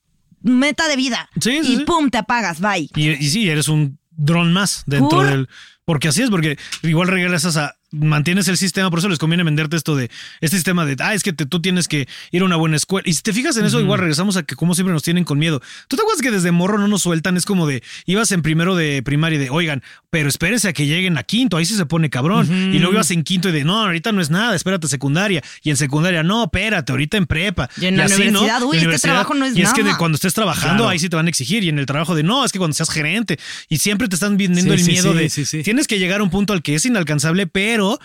meta 0.42 0.88
de 0.88 0.96
vida. 0.96 1.28
Sí, 1.40 1.60
sí, 1.62 1.72
y 1.72 1.76
sí. 1.78 1.84
pum, 1.84 2.10
te 2.10 2.18
apagas, 2.18 2.60
bye. 2.60 2.88
Y, 2.94 3.10
y 3.10 3.28
sí, 3.28 3.48
eres 3.48 3.68
un 3.68 3.98
dron 4.10 4.52
más 4.52 4.82
dentro 4.86 5.22
del. 5.22 5.48
Porque 5.84 6.08
así 6.08 6.22
es, 6.22 6.30
porque 6.30 6.58
igual 6.82 7.08
regresas 7.08 7.56
a. 7.56 7.76
Mantienes 7.90 8.46
el 8.48 8.58
sistema, 8.58 8.90
por 8.90 8.98
eso 8.98 9.08
les 9.08 9.18
conviene 9.18 9.44
venderte 9.44 9.74
esto 9.76 9.96
de 9.96 10.10
este 10.42 10.56
sistema 10.58 10.84
de, 10.84 10.96
ah, 11.00 11.14
es 11.14 11.22
que 11.22 11.32
te- 11.32 11.46
tú 11.46 11.62
tienes 11.62 11.88
que 11.88 12.06
ir 12.32 12.42
a 12.42 12.44
una 12.44 12.56
buena 12.56 12.76
escuela. 12.76 13.08
Y 13.08 13.14
si 13.14 13.22
te 13.22 13.32
fijas 13.32 13.56
en 13.56 13.64
eso, 13.64 13.80
igual 13.80 13.98
regresamos 14.00 14.36
a 14.36 14.42
que 14.42 14.56
como 14.56 14.74
siempre 14.74 14.92
nos 14.92 15.02
tienen 15.02 15.24
con 15.24 15.38
miedo. 15.38 15.62
¿Tú 15.88 15.96
te 15.96 16.02
acuerdas 16.02 16.20
que 16.20 16.30
desde 16.30 16.52
morro 16.52 16.76
no 16.78 16.86
nos 16.86 17.00
sueltan? 17.00 17.38
Es 17.38 17.46
como 17.46 17.66
de, 17.66 17.82
ibas 18.04 18.30
en 18.32 18.42
primero 18.42 18.76
de 18.76 19.02
primaria 19.02 19.36
y 19.36 19.44
de, 19.44 19.50
oigan, 19.50 19.82
pero 20.10 20.28
espérense 20.28 20.68
a 20.68 20.72
que 20.74 20.84
lleguen 20.86 21.16
a 21.16 21.22
quinto, 21.22 21.56
ahí 21.56 21.64
sí 21.64 21.74
se 21.76 21.86
pone 21.86 22.10
cabrón. 22.10 22.46
Y 22.74 22.78
luego 22.78 22.92
ibas 22.92 23.10
en 23.10 23.22
quinto 23.24 23.48
y 23.48 23.52
de, 23.52 23.64
no, 23.64 23.80
ahorita 23.84 24.12
no 24.12 24.20
es 24.20 24.28
nada, 24.28 24.54
espérate 24.54 24.86
secundaria. 24.86 25.42
Y 25.62 25.70
en 25.70 25.78
secundaria, 25.78 26.22
no, 26.22 26.44
espérate, 26.44 26.92
ahorita 26.92 27.16
en 27.16 27.24
prepa. 27.26 27.70
Y 27.80 27.86
en 27.86 27.96
la 27.96 28.04
así, 28.04 28.30
¿no? 28.30 28.40
universidad, 28.42 28.62
uy, 28.64 28.78
En 28.78 28.90
este 28.92 29.08
trabajo 29.08 29.32
no 29.32 29.46
es 29.46 29.56
Y 29.56 29.62
es 29.62 29.72
que 29.72 29.80
de 29.82 29.88
nada. 29.88 29.98
cuando 29.98 30.16
estés 30.16 30.34
trabajando, 30.34 30.76
Claro. 30.82 30.88
ahí 30.90 30.98
sí 30.98 31.08
te 31.08 31.16
van 31.16 31.24
a 31.24 31.30
exigir. 31.30 31.64
Y 31.64 31.70
en 31.70 31.78
el 31.78 31.86
trabajo 31.86 32.14
de, 32.14 32.22
no, 32.22 32.44
es 32.44 32.52
que 32.52 32.58
cuando 32.58 32.74
seas 32.74 32.90
gerente. 32.90 33.38
Y 33.70 33.78
siempre 33.78 34.08
te 34.08 34.14
están 34.16 34.36
vendiendo 34.36 34.74
Sí, 34.74 34.80
el 34.80 34.84
sí, 34.84 34.90
miedo 34.92 35.12
sí, 35.12 35.18
de, 35.18 35.30
sí, 35.30 35.46
sí. 35.46 35.62
tienes 35.62 35.86
que 35.86 35.98
llegar 35.98 36.20
a 36.20 36.22
un 36.22 36.28
punto 36.30 36.52
al 36.52 36.60
que 36.62 36.74
es 36.74 36.84
inalcanzable, 36.84 37.46
pero 37.46 37.77
Pero 37.78 37.96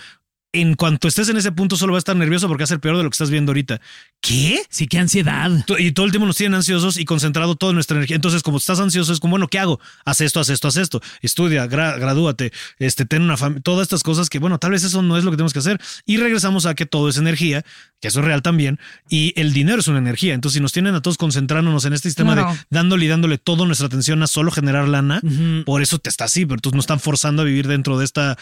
en 0.54 0.76
cuanto 0.76 1.08
estés 1.08 1.30
en 1.30 1.38
ese 1.38 1.52
punto 1.52 1.76
solo 1.76 1.94
vas 1.94 1.98
a 1.98 2.04
estar 2.04 2.16
nervioso 2.16 2.48
porque 2.48 2.62
va 2.62 2.66
a 2.66 2.68
ser 2.68 2.80
peor 2.80 2.96
de 2.96 3.04
lo 3.04 3.10
que 3.10 3.16
estás 3.16 3.32
viendo 3.32 3.50
ahorita. 3.50 3.82
¿Qué? 4.22 4.62
Sí, 4.70 4.88
qué 4.88 5.00
ansiedad. 5.00 5.52
Y 5.80 5.92
todo 5.92 6.06
el 6.06 6.12
tiempo 6.12 6.28
nos 6.28 6.38
tienen 6.38 6.54
ansiosos 6.56 6.98
y 6.98 7.06
concentrado 7.06 7.56
toda 7.56 7.74
nuestra 7.74 7.98
energía. 7.98 8.16
Entonces, 8.16 8.44
como 8.44 8.58
estás 8.58 8.80
ansioso, 8.80 9.12
es 9.12 9.20
como, 9.20 9.32
bueno, 9.32 9.48
¿qué 9.48 9.60
hago? 9.60 9.80
Haz 10.06 10.22
esto, 10.22 10.40
haz 10.40 10.50
esto, 10.50 10.68
haz 10.68 10.78
esto. 10.78 11.02
Estudia, 11.22 11.66
gra- 11.68 12.00
gradúate, 12.00 12.54
este, 12.80 13.06
ten 13.06 13.24
una 13.24 13.36
familia. 13.36 13.62
Todas 13.64 13.82
estas 13.84 14.04
cosas 14.04 14.30
que, 14.30 14.40
bueno, 14.40 14.60
tal 14.60 14.72
vez 14.72 14.84
eso 14.84 15.02
no 15.02 15.18
es 15.18 15.24
lo 15.24 15.32
que 15.32 15.38
tenemos 15.38 15.54
que 15.54 15.60
hacer. 15.60 15.82
Y 16.06 16.18
regresamos 16.18 16.66
a 16.68 16.76
que 16.76 16.86
todo 16.86 17.10
es 17.10 17.18
energía, 17.18 17.66
que 18.00 18.08
eso 18.10 18.20
es 18.20 18.26
real 18.26 18.42
también. 18.44 18.80
Y 19.10 19.34
el 19.36 19.54
dinero 19.54 19.80
es 19.80 19.88
una 19.88 19.98
energía. 19.98 20.36
Entonces, 20.36 20.56
si 20.58 20.62
nos 20.62 20.72
tienen 20.72 20.94
a 20.94 21.02
todos 21.02 21.18
concentrándonos 21.18 21.84
en 21.86 21.94
este 21.94 22.10
sistema 22.10 22.36
de 22.36 22.46
dándole 22.70 23.06
y 23.06 23.08
dándole 23.08 23.40
toda 23.40 23.66
nuestra 23.66 23.88
atención 23.88 24.22
a 24.22 24.28
solo 24.28 24.52
generar 24.52 24.88
lana, 24.88 25.20
por 25.66 25.82
eso 25.82 25.98
te 25.98 26.10
está 26.10 26.26
así, 26.26 26.46
pero 26.46 26.56
entonces 26.56 26.76
nos 26.76 26.84
están 26.84 27.00
forzando 27.00 27.42
a 27.42 27.46
vivir 27.46 27.68
dentro 27.68 27.98
de 27.98 28.06
esta 28.06 28.38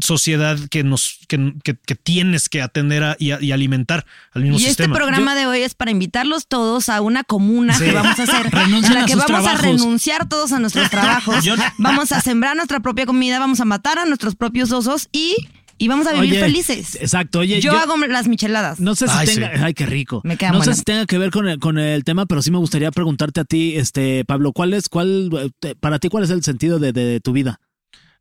sociedad 0.00 0.58
que 0.70 0.84
nos, 0.84 1.18
que, 1.26 1.53
que- 1.62 1.76
que 1.76 1.94
tienes 1.94 2.48
que 2.48 2.62
atender 2.62 3.04
a- 3.04 3.16
y, 3.18 3.30
a- 3.32 3.40
y 3.42 3.52
alimentar 3.52 4.06
al 4.32 4.42
mismo 4.42 4.56
Y 4.58 4.62
este 4.62 4.68
sistema. 4.70 4.94
programa 4.96 5.34
de 5.34 5.46
hoy 5.46 5.60
es 5.60 5.74
para 5.74 5.90
invitarlos 5.90 6.46
todos 6.48 6.88
a 6.88 7.00
una 7.00 7.24
comuna 7.24 7.78
que 7.78 7.92
vamos 7.92 8.18
a 8.18 8.22
hacer. 8.24 8.50
Renuncien 8.50 8.92
en 8.92 8.98
la 8.98 9.04
a 9.04 9.06
que 9.06 9.12
sus 9.12 9.22
vamos 9.22 9.42
trabajos. 9.44 9.58
a 9.60 9.62
renunciar 9.62 10.28
todos 10.28 10.52
a 10.52 10.58
nuestros 10.58 10.90
trabajos. 10.90 11.44
Yo- 11.44 11.54
Vamos 11.78 12.12
a 12.12 12.20
sembrar 12.20 12.56
nuestra 12.56 12.80
propia 12.80 13.06
comida, 13.06 13.38
vamos 13.38 13.60
a 13.60 13.64
matar 13.64 13.98
a 13.98 14.04
nuestros 14.06 14.34
propios 14.36 14.72
osos 14.72 15.08
y, 15.12 15.36
y 15.78 15.88
vamos 15.88 16.06
a 16.06 16.12
vivir 16.12 16.30
Oye, 16.32 16.40
felices. 16.40 16.96
Exacto, 17.00 17.40
oye. 17.40 17.60
yo, 17.60 17.76
hago 17.78 17.96
las 17.96 18.28
micheladas. 18.28 18.80
No 18.80 18.94
sé 18.94 19.06
si 19.08 19.14
Ay, 19.16 19.26
tenga, 19.26 19.54
sí. 19.56 19.60
ay, 19.64 19.74
qué 19.74 19.86
rico. 19.86 20.20
Me 20.24 20.36
quedan 20.36 20.54
no 20.54 20.62
sé 20.62 20.74
si 20.74 20.82
tenga 20.82 21.04
que 21.06 21.18
ver 21.18 21.30
con 21.30 21.48
el, 21.48 21.58
con 21.58 21.78
el 21.78 22.04
tema, 22.04 22.26
pero 22.26 22.42
sí 22.42 22.50
me 22.50 22.58
gustaría 22.58 22.90
preguntarte 22.92 23.40
a 23.40 23.44
ti, 23.44 23.74
este, 23.76 24.24
Pablo, 24.24 24.52
¿cuál 24.52 24.72
es, 24.74 24.88
cuál, 24.88 25.30
eh, 25.38 25.50
te- 25.60 25.74
para 25.74 25.98
ti, 25.98 26.08
cuál 26.08 26.24
es 26.24 26.30
el 26.30 26.42
sentido 26.44 26.78
de, 26.78 26.92
de 26.92 27.20
tu 27.20 27.32
vida? 27.32 27.60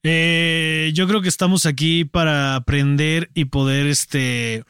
Eh, 0.04 0.92
yo 0.94 1.08
creo 1.08 1.22
que 1.22 1.30
estamos 1.30 1.66
aquí 1.66 2.04
para 2.06 2.56
aprender 2.56 3.32
y 3.34 3.46
poder 3.46 3.88
este, 3.88 4.64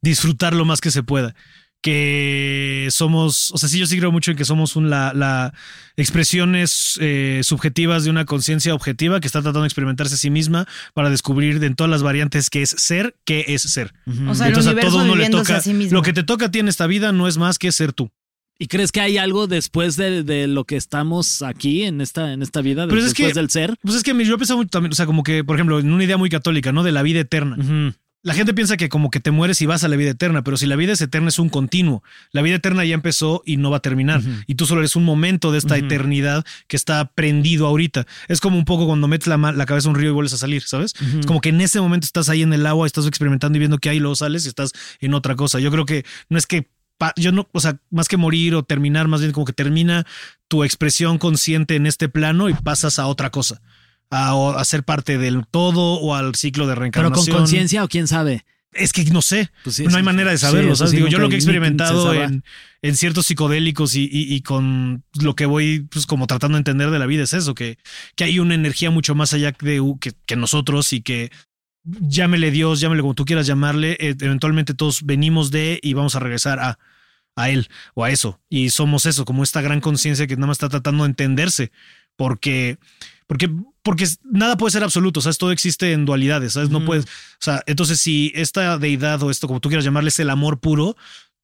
disfrutar 0.00 0.54
lo 0.54 0.64
más 0.64 0.80
que 0.80 0.90
se 0.90 1.02
pueda. 1.02 1.34
Que 1.80 2.88
somos, 2.90 3.52
o 3.52 3.58
sea, 3.58 3.68
sí, 3.68 3.78
yo 3.78 3.86
sí 3.86 3.96
creo 3.98 4.10
mucho 4.10 4.32
en 4.32 4.36
que 4.36 4.44
somos 4.44 4.74
un, 4.74 4.90
la, 4.90 5.12
la 5.14 5.54
expresiones 5.96 6.98
eh, 7.00 7.40
subjetivas 7.44 8.02
de 8.02 8.10
una 8.10 8.24
conciencia 8.24 8.74
objetiva 8.74 9.20
que 9.20 9.28
está 9.28 9.40
tratando 9.40 9.60
de 9.60 9.68
experimentarse 9.68 10.14
a 10.14 10.18
sí 10.18 10.28
misma 10.28 10.66
para 10.92 11.08
descubrir 11.08 11.60
de 11.60 11.68
en 11.68 11.76
todas 11.76 11.90
las 11.90 12.02
variantes 12.02 12.50
qué 12.50 12.62
es 12.62 12.70
ser, 12.70 13.14
qué 13.24 13.44
es 13.48 13.62
ser. 13.62 13.92
O 14.26 14.34
sea, 14.34 14.46
el 14.46 14.54
Entonces 14.54 14.66
a 14.66 14.70
universo 14.72 14.90
todo 14.90 15.04
uno 15.04 15.14
le 15.14 15.30
toca. 15.30 15.58
a 15.58 15.60
sí 15.60 15.72
mismo. 15.72 15.96
Lo 15.96 16.02
que 16.02 16.12
te 16.12 16.24
toca 16.24 16.46
a 16.46 16.50
ti 16.50 16.58
en 16.58 16.66
esta 16.66 16.88
vida 16.88 17.12
no 17.12 17.28
es 17.28 17.36
más 17.36 17.58
que 17.58 17.70
ser 17.70 17.92
tú. 17.92 18.10
¿Y 18.58 18.66
crees 18.66 18.90
que 18.90 19.00
hay 19.00 19.18
algo 19.18 19.46
después 19.46 19.96
de, 19.96 20.24
de 20.24 20.48
lo 20.48 20.64
que 20.64 20.76
estamos 20.76 21.42
aquí 21.42 21.84
en 21.84 22.00
esta, 22.00 22.32
en 22.32 22.42
esta 22.42 22.60
vida, 22.60 22.82
de- 22.82 22.88
Pero 22.88 22.98
es 23.00 23.06
después 23.06 23.28
que- 23.32 23.38
del 23.38 23.50
ser? 23.50 23.76
Pues 23.82 23.94
es 23.94 24.02
que 24.02 24.10
yo 24.24 24.36
mucho 24.36 24.68
también, 24.68 24.92
o 24.92 24.96
sea, 24.96 25.06
como 25.06 25.22
que, 25.22 25.44
por 25.44 25.56
ejemplo, 25.56 25.78
en 25.78 25.92
una 25.92 26.02
idea 26.04 26.16
muy 26.16 26.28
católica, 26.30 26.72
¿no? 26.72 26.82
De 26.82 26.90
la 26.92 27.02
vida 27.02 27.20
eterna. 27.20 27.56
La 28.24 28.34
gente 28.34 28.52
piensa 28.52 28.76
que 28.76 28.88
como 28.88 29.10
que 29.10 29.20
te 29.20 29.30
mueres 29.30 29.62
y 29.62 29.66
vas 29.66 29.84
a 29.84 29.88
la 29.88 29.94
vida 29.94 30.10
eterna, 30.10 30.42
pero 30.42 30.56
si 30.56 30.66
la 30.66 30.74
vida 30.74 30.92
es 30.92 31.00
eterna 31.00 31.28
es 31.28 31.38
un 31.38 31.48
continuo. 31.48 32.02
La 32.32 32.42
vida 32.42 32.56
eterna 32.56 32.84
ya 32.84 32.94
empezó 32.94 33.42
y 33.46 33.58
no 33.58 33.70
va 33.70 33.76
a 33.76 33.80
terminar. 33.80 34.20
Y 34.48 34.56
tú 34.56 34.66
solo 34.66 34.80
eres 34.80 34.96
un 34.96 35.04
momento 35.04 35.52
de 35.52 35.58
esta 35.58 35.76
eternidad 35.86 36.44
que 36.66 36.74
está 36.76 37.12
prendido 37.12 37.64
ahorita. 37.68 38.08
Es 38.26 38.40
como 38.40 38.58
un 38.58 38.64
poco 38.64 38.86
cuando 38.86 39.06
metes 39.06 39.28
la, 39.28 39.36
la 39.36 39.66
cabeza 39.66 39.86
a 39.88 39.92
un 39.92 39.96
río 39.96 40.10
y 40.10 40.12
vuelves 40.14 40.32
a 40.32 40.36
salir, 40.36 40.62
¿sabes? 40.64 40.94
Es 41.20 41.26
como 41.26 41.40
que 41.40 41.50
en 41.50 41.60
ese 41.60 41.80
momento 41.80 42.06
estás 42.06 42.28
ahí 42.28 42.42
en 42.42 42.52
el 42.52 42.66
agua, 42.66 42.88
estás 42.88 43.06
experimentando 43.06 43.56
y 43.56 43.60
viendo 43.60 43.78
qué 43.78 43.90
hay 43.90 44.00
luego 44.00 44.16
sales 44.16 44.44
y 44.46 44.48
estás 44.48 44.72
en 45.00 45.14
otra 45.14 45.36
cosa. 45.36 45.60
Yo 45.60 45.70
creo 45.70 45.86
que 45.86 46.04
no 46.28 46.38
es 46.38 46.46
que... 46.46 46.66
Yo 47.16 47.32
no, 47.32 47.48
o 47.52 47.60
sea, 47.60 47.78
más 47.90 48.08
que 48.08 48.16
morir 48.16 48.54
o 48.54 48.62
terminar, 48.62 49.08
más 49.08 49.20
bien 49.20 49.32
como 49.32 49.46
que 49.46 49.52
termina 49.52 50.04
tu 50.48 50.64
expresión 50.64 51.18
consciente 51.18 51.76
en 51.76 51.86
este 51.86 52.08
plano 52.08 52.48
y 52.48 52.54
pasas 52.54 52.98
a 52.98 53.06
otra 53.06 53.30
cosa. 53.30 53.60
A, 54.10 54.32
a 54.58 54.64
ser 54.64 54.84
parte 54.84 55.18
del 55.18 55.46
todo 55.46 55.80
o 56.00 56.14
al 56.14 56.34
ciclo 56.34 56.66
de 56.66 56.72
Pero 56.72 56.80
reencarnación. 56.80 57.26
con 57.26 57.42
conciencia 57.42 57.84
o 57.84 57.88
quién 57.88 58.06
sabe. 58.08 58.44
Es 58.72 58.92
que 58.92 59.04
no 59.06 59.22
sé. 59.22 59.50
Pues 59.64 59.76
sí, 59.76 59.84
no 59.84 59.90
hay 59.90 59.96
sí, 59.96 60.02
manera 60.02 60.30
de 60.30 60.38
saberlo. 60.38 60.76
¿sabes? 60.76 60.92
Digo, 60.92 61.08
yo 61.08 61.18
lo 61.18 61.28
que 61.28 61.34
he 61.34 61.38
experimentado 61.38 62.12
en, 62.14 62.42
en 62.82 62.96
ciertos 62.96 63.26
psicodélicos 63.26 63.94
y, 63.96 64.04
y- 64.04 64.32
y 64.34 64.40
con 64.42 65.04
lo 65.20 65.34
que 65.34 65.46
voy, 65.46 65.80
pues 65.90 66.06
como 66.06 66.26
tratando 66.26 66.56
de 66.56 66.60
entender 66.60 66.90
de 66.90 66.98
la 66.98 67.06
vida 67.06 67.22
es 67.24 67.32
eso, 67.32 67.54
que, 67.54 67.78
que 68.14 68.24
hay 68.24 68.38
una 68.38 68.54
energía 68.54 68.90
mucho 68.90 69.14
más 69.14 69.32
allá 69.32 69.52
de 69.60 69.82
que, 70.00 70.12
que 70.26 70.36
nosotros 70.36 70.92
y 70.92 71.00
que 71.00 71.30
llámele 71.84 72.50
Dios, 72.50 72.80
llámele 72.80 73.02
como 73.02 73.14
tú 73.14 73.24
quieras 73.24 73.46
llamarle, 73.46 73.96
eh, 74.00 74.14
eventualmente 74.20 74.74
todos 74.74 75.04
venimos 75.04 75.50
de 75.50 75.80
y 75.82 75.94
vamos 75.94 76.14
a 76.16 76.20
regresar 76.20 76.58
a, 76.60 76.78
a 77.36 77.50
él 77.50 77.68
o 77.94 78.04
a 78.04 78.10
eso. 78.10 78.40
Y 78.48 78.70
somos 78.70 79.06
eso, 79.06 79.24
como 79.24 79.42
esta 79.42 79.62
gran 79.62 79.80
conciencia 79.80 80.26
que 80.26 80.36
nada 80.36 80.48
más 80.48 80.56
está 80.56 80.68
tratando 80.68 81.04
de 81.04 81.10
entenderse, 81.10 81.72
porque, 82.16 82.78
porque, 83.26 83.50
porque 83.82 84.06
nada 84.24 84.56
puede 84.56 84.72
ser 84.72 84.82
absoluto, 84.82 85.20
¿sabes? 85.20 85.38
Todo 85.38 85.52
existe 85.52 85.92
en 85.92 86.04
dualidades, 86.04 86.54
¿sabes? 86.54 86.70
No 86.70 86.84
puedes, 86.84 87.04
o 87.04 87.08
sea, 87.40 87.62
entonces 87.66 88.00
si 88.00 88.32
esta 88.34 88.76
deidad 88.78 89.22
o 89.22 89.30
esto, 89.30 89.46
como 89.46 89.60
tú 89.60 89.68
quieras 89.68 89.84
llamarle, 89.84 90.08
es 90.08 90.18
el 90.18 90.30
amor 90.30 90.58
puro, 90.58 90.96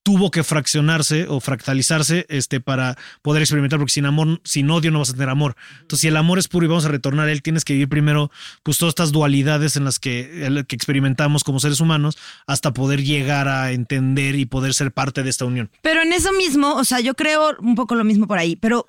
tuvo 0.05 0.31
que 0.31 0.45
fraccionarse 0.45 1.27
o 1.29 1.40
fractalizarse 1.40 2.27
este, 2.29 2.61
para 2.61 2.97
poder 3.23 3.43
experimentar, 3.43 3.79
porque 3.79 3.93
sin 3.95 4.05
amor, 4.07 4.40
sin 4.45 4.71
odio 4.71 4.90
no 4.90 4.99
vas 4.99 5.09
a 5.11 5.12
tener 5.14 5.31
amor. 5.31 5.57
Entonces, 5.81 6.03
si 6.03 6.09
el 6.09 6.17
amor 6.19 6.38
es 6.38 6.47
puro 6.47 6.67
y 6.67 6.69
vamos 6.69 6.85
a 6.85 6.88
retornar 6.88 7.27
a 7.27 7.33
él, 7.33 7.40
tienes 7.43 7.64
que 7.64 7.73
vivir 7.73 7.88
primero 7.88 8.31
pues 8.62 8.77
todas 8.79 8.90
estas 8.93 9.12
dualidades 9.12 9.77
en 9.77 9.85
las 9.85 9.99
que, 9.99 10.47
experimentamos 10.69 11.43
como 11.43 11.59
seres 11.59 11.81
humanos 11.81 12.19
hasta 12.47 12.73
poder 12.73 13.03
llegar 13.03 13.49
a 13.49 13.73
entender 13.73 14.35
y 14.35 14.45
poder 14.45 14.75
ser 14.75 14.93
parte 14.93 15.23
de 15.23 15.31
esta 15.31 15.47
unión. 15.47 15.71
Pero 15.81 16.03
en 16.03 16.12
eso 16.12 16.33
mismo, 16.33 16.75
o 16.75 16.85
sea, 16.85 17.01
yo 17.01 17.14
creo 17.14 17.57
un 17.61 17.75
poco 17.75 17.95
lo 17.95 18.05
mismo 18.05 18.27
por 18.27 18.38
ahí, 18.38 18.57
pero 18.57 18.85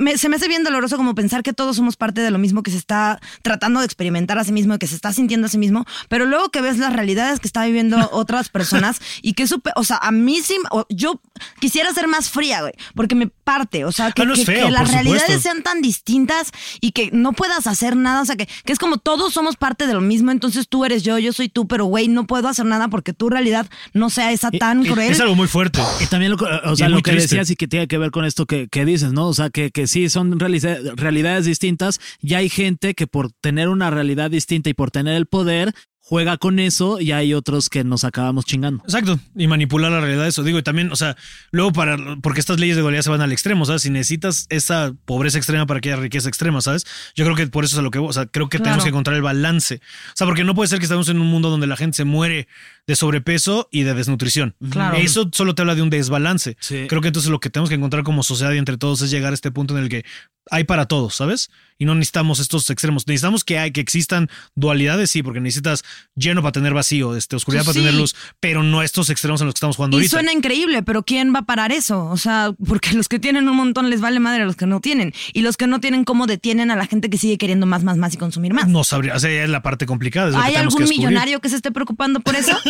me- 0.00 0.18
se 0.18 0.28
me 0.28 0.36
hace 0.36 0.48
bien 0.48 0.64
doloroso 0.64 0.96
como 0.96 1.14
pensar 1.14 1.44
que 1.44 1.52
todos 1.52 1.76
somos 1.76 1.96
parte 1.96 2.20
de 2.22 2.30
lo 2.32 2.38
mismo 2.38 2.64
que 2.64 2.72
se 2.72 2.78
está 2.78 3.20
tratando 3.42 3.78
de 3.80 3.86
experimentar 3.86 4.38
a 4.38 4.44
sí 4.44 4.50
mismo, 4.52 4.78
que 4.78 4.88
se 4.88 4.96
está 4.96 5.12
sintiendo 5.12 5.46
a 5.46 5.48
sí 5.50 5.58
mismo, 5.58 5.84
pero 6.08 6.26
luego 6.26 6.48
que 6.50 6.60
ves 6.60 6.78
las 6.78 6.92
realidades 6.92 7.38
que 7.38 7.46
están 7.46 7.66
viviendo 7.66 7.96
otras 8.12 8.48
personas 8.48 9.00
y 9.22 9.34
que 9.34 9.46
supe, 9.46 9.70
o 9.76 9.84
sea, 9.84 9.98
a 9.98 10.10
mí 10.10 10.40
sí, 10.42 10.55
yo 10.88 11.20
quisiera 11.60 11.92
ser 11.92 12.08
más 12.08 12.28
fría, 12.30 12.60
güey, 12.62 12.72
porque 12.94 13.14
me 13.14 13.26
parte, 13.28 13.84
o 13.84 13.92
sea, 13.92 14.12
que, 14.12 14.22
Ah, 14.22 14.24
no 14.24 14.32
es 14.34 14.40
que- 14.40 14.46
feo, 14.46 14.66
que 14.66 14.72
las 14.72 14.90
realidades 14.90 15.22
supuesto. 15.22 15.42
sean 15.42 15.62
tan 15.62 15.82
distintas 15.82 16.50
y 16.80 16.92
que 16.92 17.10
no 17.12 17.32
puedas 17.32 17.66
hacer 17.66 17.96
nada, 17.96 18.22
o 18.22 18.24
sea, 18.24 18.36
que, 18.36 18.48
que 18.64 18.72
es 18.72 18.78
como 18.78 18.98
todos 18.98 19.32
somos 19.32 19.56
parte 19.56 19.86
de 19.86 19.94
lo 19.94 20.00
mismo, 20.00 20.30
entonces 20.30 20.68
tú 20.68 20.84
eres 20.84 21.02
yo, 21.02 21.18
yo 21.18 21.32
soy 21.32 21.48
tú, 21.48 21.66
pero 21.68 21.84
güey, 21.84 22.08
no 22.08 22.26
puedo 22.26 22.48
hacer 22.48 22.66
nada 22.66 22.88
porque 22.88 23.12
tu 23.12 23.28
realidad 23.28 23.66
no 23.92 24.10
sea 24.10 24.32
esa 24.32 24.50
tan 24.50 24.84
cruel. 24.84 25.12
Es 25.12 25.20
algo 25.20 25.34
muy 25.36 25.48
fuerte. 25.48 25.80
Y 26.00 26.06
también 26.06 26.32
lo, 26.32 26.38
que- 26.38 26.44
o 26.44 26.76
sea, 26.76 26.88
Y 26.88 26.90
lo 26.90 26.96
que 27.02 27.12
triste. 27.12 27.36
decías 27.36 27.50
y 27.50 27.56
que 27.56 27.68
tiene 27.68 27.86
que 27.88 27.98
ver 27.98 28.10
con 28.10 28.24
esto 28.24 28.46
que, 28.46 28.68
que 28.68 28.84
dices, 28.84 29.12
¿no? 29.12 29.26
O 29.28 29.34
sea, 29.34 29.50
que, 29.50 29.70
que 29.70 29.86
sí 29.86 30.08
son 30.08 30.38
realidades 30.40 31.44
distintas 31.44 32.00
y 32.20 32.34
hay 32.34 32.48
gente 32.48 32.94
que 32.94 33.06
por 33.06 33.30
tener 33.40 33.68
una 33.68 33.90
realidad 33.90 34.30
distinta 34.30 34.70
y 34.70 34.74
por 34.74 34.90
tener 34.90 35.14
el 35.14 35.26
poder 35.26 35.74
juega 36.08 36.36
con 36.36 36.60
eso 36.60 37.00
y 37.00 37.10
hay 37.10 37.34
otros 37.34 37.68
que 37.68 37.82
nos 37.82 38.04
acabamos 38.04 38.44
chingando. 38.44 38.80
Exacto, 38.84 39.18
y 39.34 39.48
manipular 39.48 39.90
la 39.90 40.00
realidad, 40.00 40.28
eso 40.28 40.44
digo, 40.44 40.56
y 40.56 40.62
también, 40.62 40.92
o 40.92 40.96
sea, 40.96 41.16
luego 41.50 41.72
para, 41.72 41.96
porque 42.22 42.38
estas 42.38 42.60
leyes 42.60 42.76
de 42.76 42.82
dualidad 42.82 43.02
se 43.02 43.10
van 43.10 43.22
al 43.22 43.32
extremo, 43.32 43.66
¿sabes? 43.66 43.82
Si 43.82 43.90
necesitas 43.90 44.46
esa 44.48 44.94
pobreza 45.04 45.36
extrema 45.36 45.66
para 45.66 45.80
que 45.80 45.90
haya 45.90 46.00
riqueza 46.00 46.28
extrema, 46.28 46.60
¿sabes? 46.60 46.86
Yo 47.16 47.24
creo 47.24 47.34
que 47.34 47.48
por 47.48 47.64
eso 47.64 47.74
es 47.74 47.80
a 47.80 47.82
lo 47.82 47.90
que, 47.90 47.98
o 47.98 48.12
sea, 48.12 48.26
creo 48.26 48.48
que 48.48 48.60
tenemos 48.60 48.84
que 48.84 48.90
encontrar 48.90 49.16
el 49.16 49.22
balance, 49.22 49.80
o 49.82 50.12
sea, 50.14 50.28
porque 50.28 50.44
no 50.44 50.54
puede 50.54 50.68
ser 50.68 50.78
que 50.78 50.84
estemos 50.84 51.08
en 51.08 51.18
un 51.18 51.26
mundo 51.26 51.50
donde 51.50 51.66
la 51.66 51.76
gente 51.76 51.96
se 51.96 52.04
muere 52.04 52.46
de 52.86 52.94
sobrepeso 52.94 53.68
y 53.72 53.82
de 53.82 53.94
desnutrición. 53.94 54.54
Claro. 54.70 54.98
Eso 54.98 55.28
solo 55.32 55.56
te 55.56 55.62
habla 55.62 55.74
de 55.74 55.82
un 55.82 55.90
desbalance. 55.90 56.56
Sí. 56.60 56.86
Creo 56.88 57.02
que 57.02 57.08
entonces 57.08 57.32
lo 57.32 57.40
que 57.40 57.50
tenemos 57.50 57.68
que 57.68 57.74
encontrar 57.74 58.04
como 58.04 58.22
sociedad 58.22 58.52
y 58.52 58.58
entre 58.58 58.76
todos 58.76 59.02
es 59.02 59.10
llegar 59.10 59.32
a 59.32 59.34
este 59.34 59.50
punto 59.50 59.76
en 59.76 59.82
el 59.82 59.88
que 59.88 60.04
hay 60.50 60.64
para 60.64 60.86
todos, 60.86 61.14
¿sabes? 61.14 61.50
Y 61.78 61.84
no 61.84 61.94
necesitamos 61.94 62.38
estos 62.40 62.70
extremos. 62.70 63.06
Necesitamos 63.06 63.44
que, 63.44 63.58
hay, 63.58 63.70
que 63.70 63.80
existan 63.80 64.30
dualidades, 64.54 65.10
sí, 65.10 65.22
porque 65.22 65.40
necesitas 65.40 65.84
lleno 66.14 66.40
para 66.40 66.52
tener 66.52 66.72
vacío, 66.72 67.16
este, 67.16 67.36
oscuridad 67.36 67.64
Pues 67.64 67.76
para 67.76 67.84
tener 67.84 68.00
luz, 68.00 68.16
pero 68.40 68.62
no 68.62 68.82
estos 68.82 69.10
extremos 69.10 69.40
en 69.40 69.46
los 69.46 69.54
que 69.54 69.58
estamos 69.58 69.76
jugando 69.76 69.96
Y 69.96 70.00
ahorita. 70.00 70.16
suena 70.16 70.32
increíble, 70.32 70.82
pero 70.82 71.02
¿quién 71.02 71.34
va 71.34 71.40
a 71.40 71.46
parar 71.46 71.72
eso? 71.72 72.06
O 72.06 72.16
sea, 72.16 72.52
porque 72.66 72.92
los 72.94 73.08
que 73.08 73.18
tienen 73.18 73.48
un 73.48 73.56
montón 73.56 73.90
les 73.90 74.00
vale 74.00 74.20
madre 74.20 74.42
a 74.42 74.46
los 74.46 74.56
que 74.56 74.66
no 74.66 74.80
tienen. 74.80 75.12
Y 75.32 75.42
los 75.42 75.56
que 75.56 75.66
no 75.66 75.80
tienen, 75.80 76.04
¿cómo 76.04 76.26
detienen 76.26 76.70
a 76.70 76.76
la 76.76 76.86
gente 76.86 77.10
que 77.10 77.18
sigue 77.18 77.36
queriendo 77.38 77.66
más, 77.66 77.84
más, 77.84 77.96
más 77.98 78.14
y 78.14 78.16
consumir 78.16 78.54
más? 78.54 78.68
No 78.68 78.84
sabría, 78.84 79.14
o 79.14 79.20
sea, 79.20 79.30
es 79.30 79.50
la 79.50 79.62
parte 79.62 79.86
complicada. 79.86 80.30
es 80.30 80.36
¿Hay 80.36 80.54
algún 80.54 80.84
que 80.84 80.88
millonario 80.88 81.40
que 81.40 81.48
se 81.48 81.56
esté 81.56 81.70
preocupando 81.72 82.20
por 82.20 82.34
eso? 82.34 82.56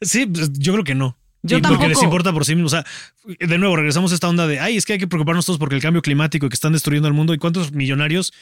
Sí, 0.00 0.26
pues, 0.26 0.52
yo 0.54 0.72
creo 0.72 0.84
que 0.84 0.94
no. 0.94 1.16
Yo 1.42 1.58
Y 1.58 1.60
Porque 1.60 1.88
les 1.88 2.02
importa 2.02 2.32
por 2.32 2.44
sí 2.44 2.54
mismos. 2.54 2.72
O 2.72 2.76
sea, 2.76 2.86
de 3.46 3.58
nuevo, 3.58 3.74
regresamos 3.76 4.12
a 4.12 4.14
esta 4.14 4.28
onda 4.28 4.46
de, 4.46 4.60
ay, 4.60 4.76
es 4.76 4.84
que 4.86 4.92
hay 4.92 4.98
que 4.98 5.08
preocuparnos 5.08 5.44
todos 5.44 5.58
porque 5.58 5.74
el 5.74 5.82
cambio 5.82 6.00
climático 6.00 6.46
y 6.46 6.48
que 6.48 6.54
están 6.54 6.72
destruyendo 6.72 7.08
el 7.08 7.14
mundo. 7.14 7.34
¿Y 7.34 7.38
cuántos 7.38 7.72
millonarios 7.72 8.32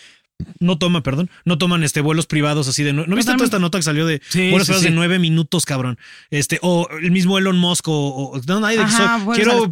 no 0.59 0.79
toman, 0.79 1.03
perdón, 1.03 1.31
no 1.45 1.59
toman 1.59 1.83
este 1.83 2.01
vuelos 2.01 2.27
privados 2.27 2.69
así 2.69 2.83
de... 2.83 2.93
¿No 2.93 3.05
viste 3.17 3.33
toda 3.33 3.45
esta 3.45 3.59
nota 3.59 3.79
que 3.79 3.83
salió 3.83 4.07
de 4.07 4.21
Sí, 4.29 4.51
vuelos 4.51 4.69
sí, 4.69 4.83
de 4.85 4.91
nueve 4.91 5.19
minutos, 5.19 5.65
cabrón? 5.65 5.99
Este, 6.31 6.59
o 6.63 6.89
el 7.01 7.11
mismo 7.11 7.39
Elon 7.39 7.59
Musk 7.59 7.89
o... 7.89 7.93
o- 8.33 8.41
no, 8.47 8.61
nadie 8.61 8.79
de 8.79 8.85
que 8.85 8.91
Ajá, 8.91 9.25
quiero 9.35 9.67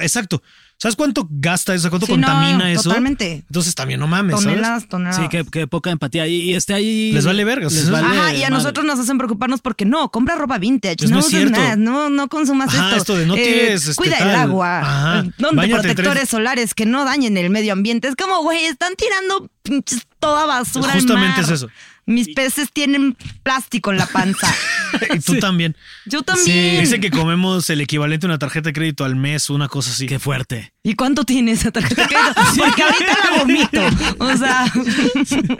Exacto. 0.00 0.42
¿Sabes 0.76 0.96
cuánto 0.96 1.26
gasta 1.30 1.74
eso? 1.74 1.88
¿Cuánto 1.88 2.04
Sí, 2.06 2.12
contamina 2.12 2.58
no, 2.58 2.66
eso? 2.66 2.82
totalmente. 2.84 3.44
Entonces 3.46 3.74
también 3.74 4.00
no 4.00 4.06
mames, 4.06 4.32
¿sabes? 4.40 4.44
toneladas, 4.56 4.88
toneladas. 4.88 5.22
Sí, 5.32 5.44
que 5.50 5.66
poca 5.66 5.90
empatía. 5.90 6.26
Y, 6.26 6.50
y 6.50 6.54
este 6.54 6.74
ahí. 6.74 7.10
Les 7.12 7.24
vale 7.24 7.42
verga, 7.44 7.68
les 7.70 7.88
vale 7.90 8.06
Ajá, 8.06 8.32
y 8.34 8.42
a 8.42 8.50
madre. 8.50 8.50
nosotros 8.50 8.84
nos 8.84 8.98
hacen 8.98 9.16
preocuparnos 9.16 9.62
porque 9.62 9.86
no, 9.86 10.10
compra 10.10 10.34
ropa 10.34 10.58
vintage, 10.58 10.96
Pues 10.98 11.10
no, 11.10 11.16
no 11.16 11.20
es 11.20 11.26
uses 11.28 11.50
nada, 11.50 11.76
no, 11.76 12.10
no 12.10 12.28
consumas 12.28 12.68
Ajá, 12.68 12.88
esto. 12.88 12.96
esto 12.96 13.16
de 13.16 13.26
no 13.26 13.34
Eh, 13.36 13.44
tires, 13.44 13.86
este, 13.88 13.94
cuida 14.02 14.18
el 14.18 14.24
tal. 14.24 14.34
agua, 14.36 14.80
Ajá. 14.80 15.18
eh, 15.20 15.30
ponte 15.38 15.56
Báñate 15.56 15.80
protectores 15.82 16.12
tres- 16.14 16.28
solares 16.28 16.74
que 16.74 16.84
no 16.86 17.04
dañen 17.06 17.36
el 17.38 17.48
medio 17.50 17.72
ambiente. 17.72 18.08
Es 18.08 18.16
como, 18.16 18.42
güey, 18.42 18.64
están 18.66 18.94
tirando 18.96 19.48
pinches 19.62 20.02
toda 20.18 20.44
basura 20.44 20.88
al 20.92 20.98
Justamente 21.00 21.40
mar. 21.40 21.44
es 21.44 21.50
eso. 21.50 21.68
Mis 22.06 22.34
peces 22.34 22.70
tienen 22.72 23.16
plástico 23.42 23.90
en 23.90 23.98
la 23.98 24.06
panza. 24.06 24.54
y 25.14 25.18
tú 25.20 25.38
también. 25.38 25.76
Yo 26.06 26.22
también. 26.22 26.80
Dice 26.80 27.00
que 27.00 27.10
comemos 27.10 27.68
el 27.70 27.80
equivalente 27.80 28.26
a 28.26 28.28
una 28.28 28.38
tarjeta 28.38 28.68
de 28.68 28.72
crédito 28.72 29.04
al 29.04 29.16
mes, 29.16 29.50
una 29.50 29.68
cosa 29.68 29.90
así. 29.90 30.06
Qué 30.06 30.18
fuerte. 30.18 30.72
¿Y 30.82 30.94
cuánto 30.94 31.24
tiene 31.24 31.52
esa 31.52 31.70
tarjeta 31.70 32.02
de 32.02 32.08
crédito? 32.08 32.34
Porque 32.58 32.82
ahorita 32.82 33.18
la 33.30 33.38
vomito. 33.38 33.82
O 34.18 34.36
sea, 34.36 34.66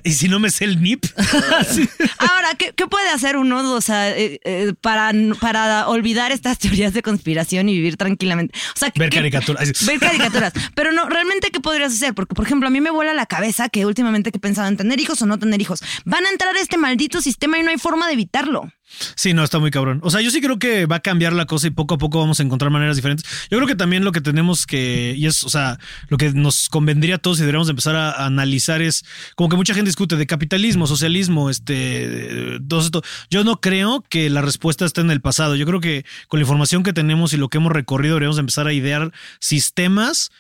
Y 0.05 0.12
si 0.12 0.28
no 0.28 0.38
me 0.38 0.51
sé 0.51 0.64
el 0.66 0.82
NIP, 0.82 1.07
ahora, 2.18 2.55
¿qué, 2.59 2.72
qué 2.76 2.86
puede 2.86 3.09
hacer 3.11 3.36
uno 3.36 3.72
o 3.72 3.80
sea, 3.80 4.11
eh, 4.11 4.40
eh, 4.45 4.74
para, 4.80 5.12
para 5.40 5.88
olvidar 5.88 6.32
estas 6.32 6.59
teorías 6.59 6.92
de 6.92 7.03
conspiración 7.03 7.68
y 7.68 7.74
vivir 7.74 7.97
tranquilamente? 7.97 8.57
O 8.74 8.78
sea, 8.78 8.92
ver 8.95 9.09
¿qué- 9.11 9.16
caricaturas. 9.18 9.86
Ver 9.86 9.99
caricaturas. 9.99 10.53
Pero 10.74 10.92
no, 10.92 11.09
realmente, 11.09 11.51
¿qué 11.51 11.61
podrías 11.61 11.92
hacer? 11.92 12.14
Porque, 12.14 12.34
por 12.34 12.45
ejemplo, 12.45 12.68
a 12.68 12.70
mí 12.70 12.80
me 12.80 12.90
vuela 12.90 13.14
la 13.14 13.26
cabeza 13.26 13.68
que 13.68 13.86
últimamente 13.86 14.30
que 14.30 14.36
he 14.38 14.40
pensado 14.40 14.68
en 14.68 14.76
tener 14.76 15.01
hijos 15.01 15.20
o 15.22 15.26
no 15.26 15.38
tener 15.38 15.61
hijos. 15.61 15.80
Van 16.05 16.26
a 16.26 16.30
entrar 16.35 16.55
a 16.55 16.61
este 16.61 16.76
maldito 16.76 17.20
sistema 17.20 17.59
y 17.59 17.62
no 17.62 17.70
hay 17.70 17.78
forma 17.78 18.07
de 18.07 18.12
evitarlo. 18.12 18.70
Sí, 19.16 19.35
no, 19.35 19.43
está 19.43 19.59
muy 19.59 19.70
cabrón. 19.70 20.01
O 20.03 20.11
sea, 20.11 20.20
yo 20.20 20.30
sí 20.30 20.41
creo 20.41 20.59
que 20.59 20.87
va 20.87 20.97
a 20.97 21.01
cambiar 21.01 21.32
la 21.32 21.47
cosa 21.47 21.66
y 21.66 21.70
poco 21.70 21.95
a 21.95 21.99
poco 21.99 22.20
vamos 22.20 22.39
a 22.39 22.43
encontrar 22.43 22.70
maneras 22.70 22.97
diferentes. 22.97 23.26
Yo 23.51 23.59
creo 23.59 23.66
que 23.66 23.74
también 23.74 24.05
lo 24.05 24.12
que 24.12 24.20
tenemos 24.20 24.66
que, 24.66 25.14
y 25.16 25.26
es, 25.26 25.43
o 25.43 25.49
sea, 25.49 25.78
lo 26.09 26.16
que 26.16 26.32
nos 26.32 26.68
convendría 26.68 27.16
a 27.16 27.18
todos 27.18 27.39
y 27.39 27.41
deberíamos 27.41 27.68
empezar 27.68 27.97
a, 27.97 28.24
analizar 28.24 28.82
es, 28.82 29.05
como 29.37 29.49
que 29.49 29.57
mucha 29.57 29.74
gente 29.74 29.89
discute 29.89 30.16
de 30.16 30.26
capitalismo, 30.26 30.87
socialismo, 30.87 31.51
este, 31.51 32.59
todo 32.68 32.80
esto. 32.80 33.03
Yo 33.30 33.43
no 33.45 33.61
creo 33.61 34.05
que 34.09 34.30
la 34.30 34.43
respuesta 34.43 34.85
esté 34.85 35.01
en 35.01 35.11
el 35.11 35.20
pasado. 35.20 35.57
Yo 35.57 35.66
creo 35.66 35.80
que 35.80 36.05
con 36.28 36.39
la 36.39 36.43
información 36.43 36.82
que 36.82 36.93
tenemos 36.93 37.32
y 37.32 37.37
lo 37.37 37.49
que 37.49 37.59
hemos 37.59 37.72
recorrido 37.72 38.14
deberíamos 38.14 38.39
empezar 38.39 38.66
a 38.66 38.72
idear 38.72 39.12
sistemas 39.41 40.30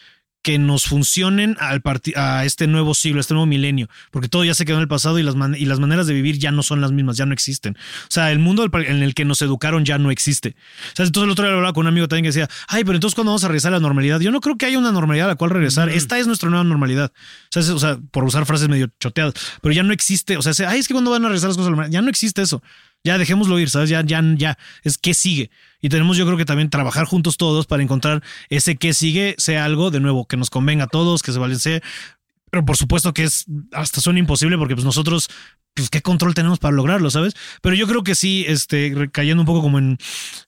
que 0.44 0.58
nos 0.58 0.84
funcionen 0.84 1.56
al 1.58 1.82
a 2.16 2.44
este 2.44 2.66
nuevo 2.68 2.94
siglo, 2.94 3.18
a 3.18 3.22
este 3.22 3.34
nuevo 3.34 3.46
milenio, 3.46 3.88
porque 4.12 4.28
todo 4.28 4.44
ya 4.44 4.54
se 4.54 4.64
quedó 4.64 4.76
en 4.76 4.82
el 4.82 4.88
pasado 4.88 5.18
y 5.18 5.22
las, 5.24 5.34
man- 5.34 5.56
y 5.58 5.64
las 5.64 5.80
maneras 5.80 6.06
de 6.06 6.12
vivir 6.14 6.38
ya 6.38 6.52
no 6.52 6.62
son 6.62 6.80
las 6.80 6.92
mismas, 6.92 7.16
ya 7.16 7.26
no 7.26 7.32
existen. 7.32 7.76
O 7.76 8.10
sea, 8.10 8.30
el 8.30 8.38
mundo 8.38 8.64
en 8.72 9.02
el 9.02 9.14
que 9.14 9.24
nos 9.24 9.42
educaron 9.42 9.84
ya 9.84 9.98
no 9.98 10.10
existe. 10.10 10.50
O 10.92 10.96
sea, 10.96 11.06
entonces 11.06 11.24
el 11.26 11.30
otro 11.30 11.44
día 11.46 11.54
hablaba 11.54 11.72
con 11.72 11.80
un 11.82 11.88
amigo 11.88 12.06
también 12.06 12.24
que 12.24 12.28
decía, 12.28 12.48
ay, 12.68 12.84
pero 12.84 12.94
entonces 12.96 13.14
¿cuándo 13.14 13.30
vamos 13.32 13.42
a 13.44 13.48
regresar 13.48 13.72
a 13.72 13.76
la 13.76 13.80
normalidad? 13.80 14.20
Yo 14.20 14.30
no 14.30 14.40
creo 14.40 14.56
que 14.58 14.66
haya 14.66 14.78
una 14.78 14.92
normalidad 14.92 15.26
a 15.26 15.30
la 15.30 15.34
cual 15.36 15.50
regresar. 15.50 15.88
Esta 15.88 16.18
es 16.18 16.26
nuestra 16.26 16.50
nueva 16.50 16.64
normalidad. 16.64 17.10
O 17.14 17.46
sea, 17.50 17.62
es- 17.62 17.70
o 17.70 17.78
sea, 17.78 17.98
por 18.10 18.24
usar 18.24 18.44
frases 18.46 18.68
medio 18.68 18.88
choteadas, 19.00 19.34
pero 19.62 19.72
ya 19.74 19.82
no 19.82 19.92
existe. 19.94 20.36
O 20.36 20.42
sea, 20.42 20.52
se- 20.54 20.66
ay, 20.66 20.78
es 20.78 20.86
que 20.88 20.94
cuando 20.94 21.10
van 21.10 21.24
a 21.24 21.28
regresar 21.28 21.48
las 21.48 21.56
cosas 21.56 21.68
a 21.68 21.70
la 21.70 21.76
normalidad, 21.76 21.92
ya 21.98 22.02
no 22.02 22.10
existe 22.10 22.42
eso. 22.42 22.62
Ya 23.04 23.18
dejémoslo 23.18 23.58
ir, 23.58 23.68
¿sabes? 23.68 23.90
Ya, 23.90 24.02
ya, 24.02 24.22
ya. 24.36 24.56
Es 24.82 24.96
qué 24.96 25.12
sigue. 25.12 25.50
Y 25.82 25.90
tenemos, 25.90 26.16
yo 26.16 26.24
creo 26.24 26.38
que 26.38 26.46
también 26.46 26.70
trabajar 26.70 27.04
juntos 27.04 27.36
todos 27.36 27.66
para 27.66 27.82
encontrar 27.82 28.22
ese 28.48 28.76
qué 28.76 28.94
sigue, 28.94 29.34
sea 29.36 29.66
algo 29.66 29.90
de 29.90 30.00
nuevo 30.00 30.26
que 30.26 30.38
nos 30.38 30.48
convenga 30.48 30.84
a 30.84 30.88
todos, 30.88 31.22
que 31.22 31.30
se 31.30 31.38
balance. 31.38 31.82
Pero 32.50 32.64
por 32.64 32.78
supuesto 32.78 33.12
que 33.12 33.24
es 33.24 33.44
hasta 33.72 34.00
suena 34.00 34.20
imposible 34.20 34.56
porque 34.56 34.74
pues 34.74 34.86
nosotros, 34.86 35.28
pues 35.74 35.90
qué 35.90 36.00
control 36.00 36.34
tenemos 36.34 36.58
para 36.58 36.74
lograrlo, 36.74 37.10
¿sabes? 37.10 37.34
Pero 37.60 37.74
yo 37.74 37.86
creo 37.86 38.04
que 38.04 38.14
sí, 38.14 38.46
este, 38.48 39.10
cayendo 39.10 39.42
un 39.42 39.46
poco 39.46 39.60
como 39.60 39.78
en, 39.78 39.98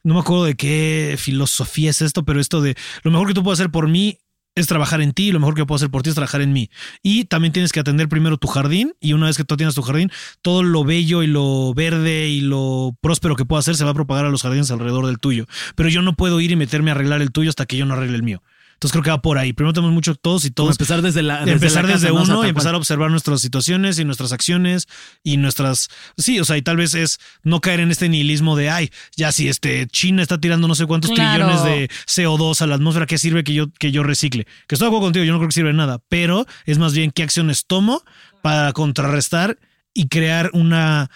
no 0.03 0.15
me 0.15 0.21
acuerdo 0.21 0.45
de 0.45 0.55
qué 0.55 1.17
filosofía 1.19 1.91
es 1.91 2.01
esto, 2.01 2.25
pero 2.25 2.41
esto 2.41 2.63
de 2.63 2.75
lo 3.03 3.11
mejor 3.11 3.29
que 3.29 3.35
tú 3.35 3.43
puedes 3.43 3.61
hacer 3.61 3.71
por 3.71 3.89
mí 3.89 4.19
es 4.57 4.67
trabajar 4.67 5.03
en 5.03 5.13
ti, 5.13 5.31
lo 5.31 5.39
mejor 5.39 5.55
que 5.55 5.67
puedo 5.67 5.77
hacer 5.77 5.91
por 5.91 6.03
ti 6.03 6.09
es 6.09 6.15
trabajar 6.15 6.41
en 6.41 6.53
mí. 6.53 6.71
Y 7.03 7.27
también 7.27 7.53
tienes 7.53 7.73
que 7.73 7.81
atender 7.81 8.09
primero 8.09 8.39
tu 8.39 8.49
jardín 8.49 8.95
y 9.01 9.13
una 9.13 9.27
vez 9.27 9.37
que 9.37 9.45
tú 9.45 9.57
tienes 9.57 9.75
tu 9.75 9.83
jardín, 9.83 10.11
todo 10.43 10.63
lo 10.63 10.83
bello 10.83 11.23
y 11.23 11.27
lo 11.27 11.75
verde 11.75 12.29
y 12.29 12.41
lo 12.41 12.97
próspero 13.03 13.37
que 13.37 13.45
pueda 13.45 13.61
hacer 13.61 13.77
se 13.77 13.85
va 13.85 13.91
a 13.91 13.95
propagar 13.95 14.25
a 14.25 14.31
los 14.31 14.43
jardines 14.43 14.71
alrededor 14.71 15.07
del 15.07 15.19
tuyo. 15.19 15.45
Pero 15.77 15.91
yo 15.91 16.01
no 16.01 16.15
puedo 16.15 16.41
ir 16.41 16.51
y 16.51 16.57
meterme 16.57 16.91
a 16.91 16.95
arreglar 16.95 17.21
el 17.21 17.33
tuyo 17.33 17.51
hasta 17.51 17.67
que 17.67 17.77
yo 17.77 17.85
no 17.85 17.95
arregle 17.95 18.17
el 18.17 18.23
mío. 18.23 18.43
Entonces 18.77 18.93
creo 18.93 19.03
que 19.03 19.11
va 19.11 19.23
por 19.23 19.39
ahí. 19.39 19.55
Primero 19.55 19.73
tenemos 19.73 19.95
mucho 19.95 20.15
todos 20.15 20.45
y 20.45 20.49
Como 20.49 20.55
todos. 20.67 20.75
empezar 20.75 21.01
desde 21.01 21.23
la. 21.23 21.39
Desde 21.41 21.53
empezar 21.53 21.85
la 21.87 21.93
desde 21.95 22.13
uno 22.13 22.45
y 22.45 22.51
empezar 22.51 22.75
a 22.75 22.77
observar 22.77 23.11
nuestras 23.11 23.41
situaciones 23.41 23.99
y 23.99 24.05
nuestras 24.05 24.33
acciones 24.33 24.87
y 25.25 25.39
nuestras 25.39 25.89
sí, 26.19 26.39
o 26.41 26.45
sea, 26.45 26.59
y 26.59 26.63
tal 26.63 26.77
vez 26.77 26.95
es 26.95 27.19
no 27.43 27.61
caer 27.63 27.81
en 27.81 27.91
este 27.91 28.09
nihilismo 28.11 28.55
de 28.55 28.69
ay, 28.69 28.91
ya 29.17 29.33
si 29.33 29.49
este 29.49 29.87
China 29.87 30.21
está 30.21 30.39
tirando 30.39 30.69
no 30.69 30.75
sé 30.75 30.85
cuántos 30.85 31.11
Claro. 31.13 31.47
trillones 31.47 31.65
de 31.65 31.89
CO2 32.07 32.61
a 32.61 32.67
la 32.67 32.75
atmósfera, 32.75 33.07
¿qué 33.07 33.17
sirve 33.17 33.45
que 33.45 33.55
yo 33.55 33.67
que 33.79 33.93
yo 33.93 34.03
recicle? 34.03 34.45
Que 34.67 34.75
estoy 34.75 34.87
de 34.87 34.89
acuerdo 34.91 35.07
contigo, 35.07 35.25
yo 35.25 35.33
no 35.33 35.39
creo 35.39 35.49
que 35.49 35.55
sirva 35.55 35.69
de 35.71 35.75
nada, 35.77 36.01
pero 36.11 36.45
es 36.67 36.77
más 36.79 36.93
bien 36.93 37.11
qué 37.13 37.23
acciones 37.23 37.65
tomo 37.67 38.03
para 38.43 38.73
contrarrestar 38.75 39.59
y 39.95 40.09
crear 40.09 40.51
una 40.53 41.11